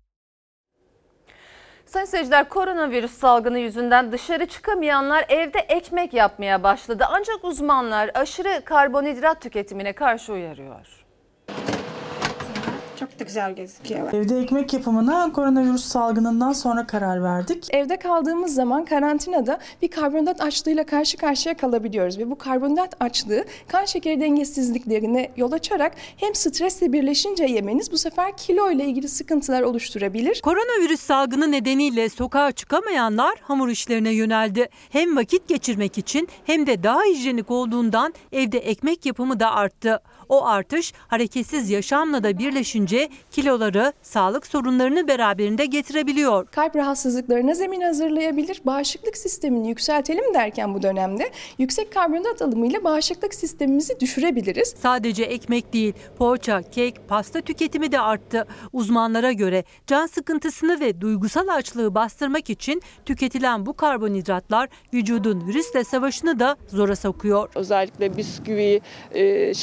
Sayın 1.86 2.06
seyirciler 2.06 2.48
koronavirüs 2.48 3.12
salgını 3.12 3.58
yüzünden 3.58 4.12
dışarı 4.12 4.46
çıkamayanlar 4.46 5.24
evde 5.28 5.58
ekmek 5.58 6.14
yapmaya 6.14 6.62
başladı. 6.62 7.04
Ancak 7.10 7.44
uzmanlar 7.44 8.10
aşırı 8.14 8.64
karbonhidrat 8.64 9.40
tüketimine 9.40 9.92
karşı 9.92 10.32
uyarıyor. 10.32 11.05
Çok 13.00 13.20
da 13.20 13.24
güzel 13.24 13.54
gözüküyor. 13.54 14.12
Evde 14.12 14.38
ekmek 14.40 14.72
yapımına 14.72 15.32
koronavirüs 15.32 15.84
salgınından 15.84 16.52
sonra 16.52 16.86
karar 16.86 17.22
verdik. 17.22 17.66
Evde 17.70 17.96
kaldığımız 17.96 18.54
zaman 18.54 18.84
karantinada 18.84 19.58
bir 19.82 19.88
karbonhidrat 19.88 20.40
açlığıyla 20.40 20.86
karşı 20.86 21.16
karşıya 21.16 21.56
kalabiliyoruz 21.56 22.18
ve 22.18 22.30
bu 22.30 22.38
karbonhidrat 22.38 22.96
açlığı 23.00 23.44
kan 23.68 23.84
şekeri 23.84 24.20
dengesizliklerine 24.20 25.30
yol 25.36 25.52
açarak 25.52 25.92
hem 26.16 26.34
stresle 26.34 26.92
birleşince 26.92 27.44
yemeniz 27.44 27.92
bu 27.92 27.98
sefer 27.98 28.36
kilo 28.36 28.70
ile 28.70 28.84
ilgili 28.84 29.08
sıkıntılar 29.08 29.62
oluşturabilir. 29.62 30.40
Koronavirüs 30.40 31.00
salgını 31.00 31.52
nedeniyle 31.52 32.08
sokağa 32.08 32.52
çıkamayanlar 32.52 33.34
hamur 33.42 33.68
işlerine 33.68 34.10
yöneldi. 34.10 34.68
Hem 34.90 35.16
vakit 35.16 35.48
geçirmek 35.48 35.98
için 35.98 36.28
hem 36.44 36.66
de 36.66 36.82
daha 36.82 37.02
hijyenik 37.02 37.50
olduğundan 37.50 38.14
evde 38.32 38.58
ekmek 38.58 39.06
yapımı 39.06 39.40
da 39.40 39.50
arttı. 39.52 40.00
O 40.28 40.46
artış 40.46 40.92
hareketsiz 41.08 41.70
yaşamla 41.70 42.22
da 42.22 42.38
birleşince 42.38 43.08
kiloları, 43.30 43.92
sağlık 44.02 44.46
sorunlarını 44.46 45.08
beraberinde 45.08 45.66
getirebiliyor. 45.66 46.46
Kalp 46.46 46.76
rahatsızlıklarına 46.76 47.54
zemin 47.54 47.80
hazırlayabilir. 47.80 48.60
Bağışıklık 48.66 49.16
sistemini 49.16 49.68
yükseltelim 49.68 50.34
derken 50.34 50.74
bu 50.74 50.82
dönemde 50.82 51.30
yüksek 51.58 51.92
karbonhidrat 51.92 52.42
alımıyla 52.42 52.84
bağışıklık 52.84 53.34
sistemimizi 53.34 54.00
düşürebiliriz. 54.00 54.74
Sadece 54.82 55.24
ekmek 55.24 55.72
değil, 55.72 55.94
poğaça, 56.18 56.62
kek, 56.62 57.08
pasta 57.08 57.40
tüketimi 57.40 57.92
de 57.92 58.00
arttı. 58.00 58.46
Uzmanlara 58.72 59.32
göre 59.32 59.64
can 59.86 60.06
sıkıntısını 60.06 60.80
ve 60.80 61.00
duygusal 61.00 61.48
açlığı 61.48 61.94
bastırmak 61.94 62.50
için 62.50 62.82
tüketilen 63.04 63.66
bu 63.66 63.72
karbonhidratlar 63.72 64.68
vücudun 64.94 65.46
virüsle 65.46 65.84
savaşını 65.84 66.40
da 66.40 66.56
zora 66.68 66.96
sokuyor. 66.96 67.48
Özellikle 67.54 68.16
bisküvi, 68.16 68.80
e, 69.14 69.54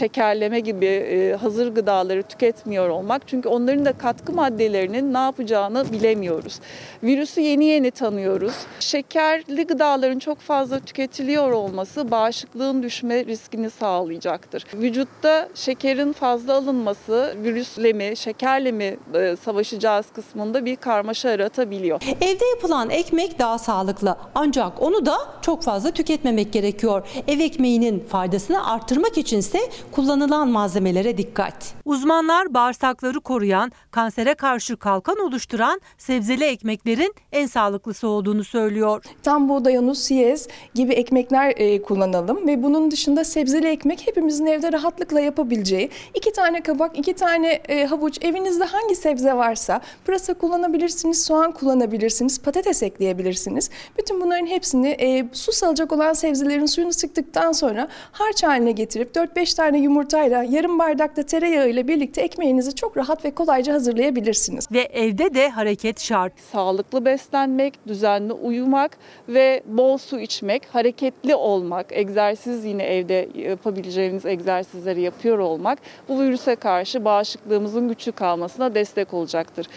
şekerleme 0.54 0.60
gibi 0.60 0.86
e, 0.86 1.36
hazır 1.36 1.76
gıdaları 1.76 2.24
tüketmiyor 2.24 2.90
olmak. 2.90 3.28
Çünkü 3.28 3.50
onların 3.50 3.86
da 3.86 3.94
katkı 3.94 4.34
maddelerinin 4.34 5.14
ne 5.14 5.18
yapacağını 5.18 5.86
bilemiyoruz. 5.92 6.60
Virüsü 7.04 7.42
yeni 7.42 7.66
yeni 7.66 7.92
tanıyoruz. 7.92 8.54
Şekerli 8.80 9.68
gıdaların 9.68 10.20
çok 10.20 10.40
fazla 10.40 10.80
tüketiliyor 10.80 11.52
olması 11.52 12.12
bağışıklığın 12.12 12.84
düşme 12.84 13.26
riskini 13.26 13.70
sağlayacaktır. 13.70 14.66
Vücutta 14.74 15.50
şekerin 15.56 16.14
fazla 16.14 16.54
alınması 16.54 17.36
virüsle 17.44 17.94
mi, 17.94 18.18
şekerle 18.18 18.72
mi 18.72 18.98
e, 19.14 19.36
savaşacağız 19.36 20.06
kısmında 20.16 20.66
bir 20.66 20.76
karmaşa 20.76 21.30
yaratabiliyor. 21.30 22.02
Evde 22.22 22.46
yapılan 22.46 22.90
ekmek 22.90 23.40
daha 23.40 23.58
sağlıklı 23.58 24.18
ancak 24.36 24.82
onu 24.82 25.06
da 25.06 25.18
çok 25.42 25.64
fazla 25.64 25.92
tüketmemek 25.92 26.54
gerekiyor. 26.54 27.08
Ev 27.28 27.40
ekmeğinin 27.40 28.00
faydasını 28.00 28.72
arttırmak 28.72 29.18
içinse 29.18 29.60
kullanılan 29.92 30.43
malzemelere 30.48 31.18
dikkat. 31.18 31.74
Uzmanlar 31.86 32.54
bağırsakları 32.54 33.20
koruyan, 33.20 33.72
kansere 33.92 34.34
karşı 34.34 34.78
kalkan 34.78 35.20
oluşturan 35.20 35.82
sebzeli 35.98 36.44
ekmeklerin 36.44 37.14
en 37.32 37.48
sağlıklısı 37.48 38.08
olduğunu 38.08 38.44
söylüyor. 38.44 39.04
Tam 39.24 39.50
buğday 39.50 39.78
unu, 39.78 39.96
siyez 39.96 40.48
gibi 40.74 40.94
ekmekler 40.94 41.54
e, 41.58 41.82
kullanalım 41.82 42.48
ve 42.48 42.64
bunun 42.64 42.92
dışında 42.92 43.24
sebzeli 43.24 43.68
ekmek 43.68 44.08
hepimizin 44.08 44.46
evde 44.46 44.72
rahatlıkla 44.72 45.20
yapabileceği 45.20 45.90
iki 46.14 46.32
tane 46.34 46.62
kabak, 46.62 46.98
iki 46.98 47.14
tane 47.14 47.48
e, 47.48 47.86
havuç, 47.86 48.18
evinizde 48.22 48.64
hangi 48.64 48.96
sebze 48.96 49.34
varsa 49.34 49.82
pırasa 50.06 50.34
kullanabilirsiniz, 50.34 51.26
soğan 51.26 51.52
kullanabilirsiniz, 51.52 52.42
patates 52.42 52.84
ekleyebilirsiniz. 52.84 53.70
Bütün 53.98 54.22
bunların 54.22 54.46
hepsini 54.46 54.88
e, 54.88 55.30
su 55.34 55.52
salacak 55.52 55.92
olan 55.92 56.14
sebzelerin 56.14 56.66
suyunu 56.66 56.94
sıktıktan 56.94 57.52
sonra 57.52 57.88
harç 58.12 58.44
haline 58.44 58.72
getirip 58.72 59.16
4-5 59.16 59.56
tane 59.56 59.80
yumurtayla 59.80 60.33
veya 60.34 60.44
yarım 60.44 60.80
bardakta 60.80 61.24
tereyağı 61.24 61.70
ile 61.70 61.88
birlikte 61.88 62.22
ekmeğinizi 62.22 62.76
çok 62.76 62.98
rahat 62.98 63.26
ve 63.26 63.32
kolayca 63.32 63.74
hazırlayabilirsiniz. 63.74 64.68
Ve 64.72 64.82
evde 64.82 65.34
de 65.34 65.50
hareket 65.50 66.00
şart. 66.00 66.40
Sağlıklı 66.40 67.06
beslenmek, 67.06 67.88
düzenli 67.88 68.34
uyumak 68.34 68.98
ve 69.30 69.64
bol 69.66 69.98
su 69.98 70.20
içmek, 70.20 70.66
hareketli 70.66 71.36
olmak, 71.36 71.92
egzersiz 71.92 72.66
yine 72.66 72.84
evde 72.84 73.30
yapabileceğiniz 73.36 74.26
egzersizleri 74.26 75.02
yapıyor 75.02 75.38
olmak 75.38 75.80
bu 76.10 76.22
virüse 76.22 76.56
karşı 76.56 77.06
bağışıklığımızın 77.06 77.88
güçlü 77.88 78.12
kalmasına 78.12 78.76
destek 78.76 79.14
olacaktır. 79.14 79.68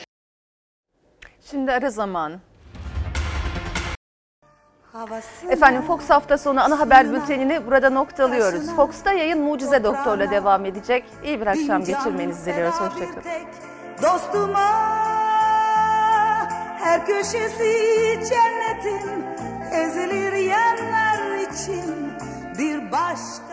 Şimdi 1.50 1.72
ara 1.72 1.90
zaman. 1.90 2.32
Efendim 5.48 5.82
Fox 5.82 6.10
hafta 6.10 6.38
sonu 6.38 6.60
ana 6.60 6.78
haber 6.78 7.12
bültenini 7.12 7.66
burada 7.66 7.90
noktalıyoruz. 7.90 8.76
Fox'ta 8.76 9.12
yayın 9.12 9.40
Mucize 9.40 9.84
Doktor'la 9.84 10.30
devam 10.30 10.64
edecek. 10.64 11.04
İyi 11.24 11.40
bir 11.40 11.46
akşam 11.46 11.84
geçirmenizi 11.84 12.46
diliyoruz. 12.52 12.74
Hoşçakalın. 12.80 13.22
Dostuma 14.02 14.70
her 16.78 17.06
köşesi 17.06 17.72
cennetin 18.28 19.24
ezilir 19.72 20.32
yanlar 20.32 21.36
için 21.52 22.12
bir 22.58 22.92
başka 22.92 23.45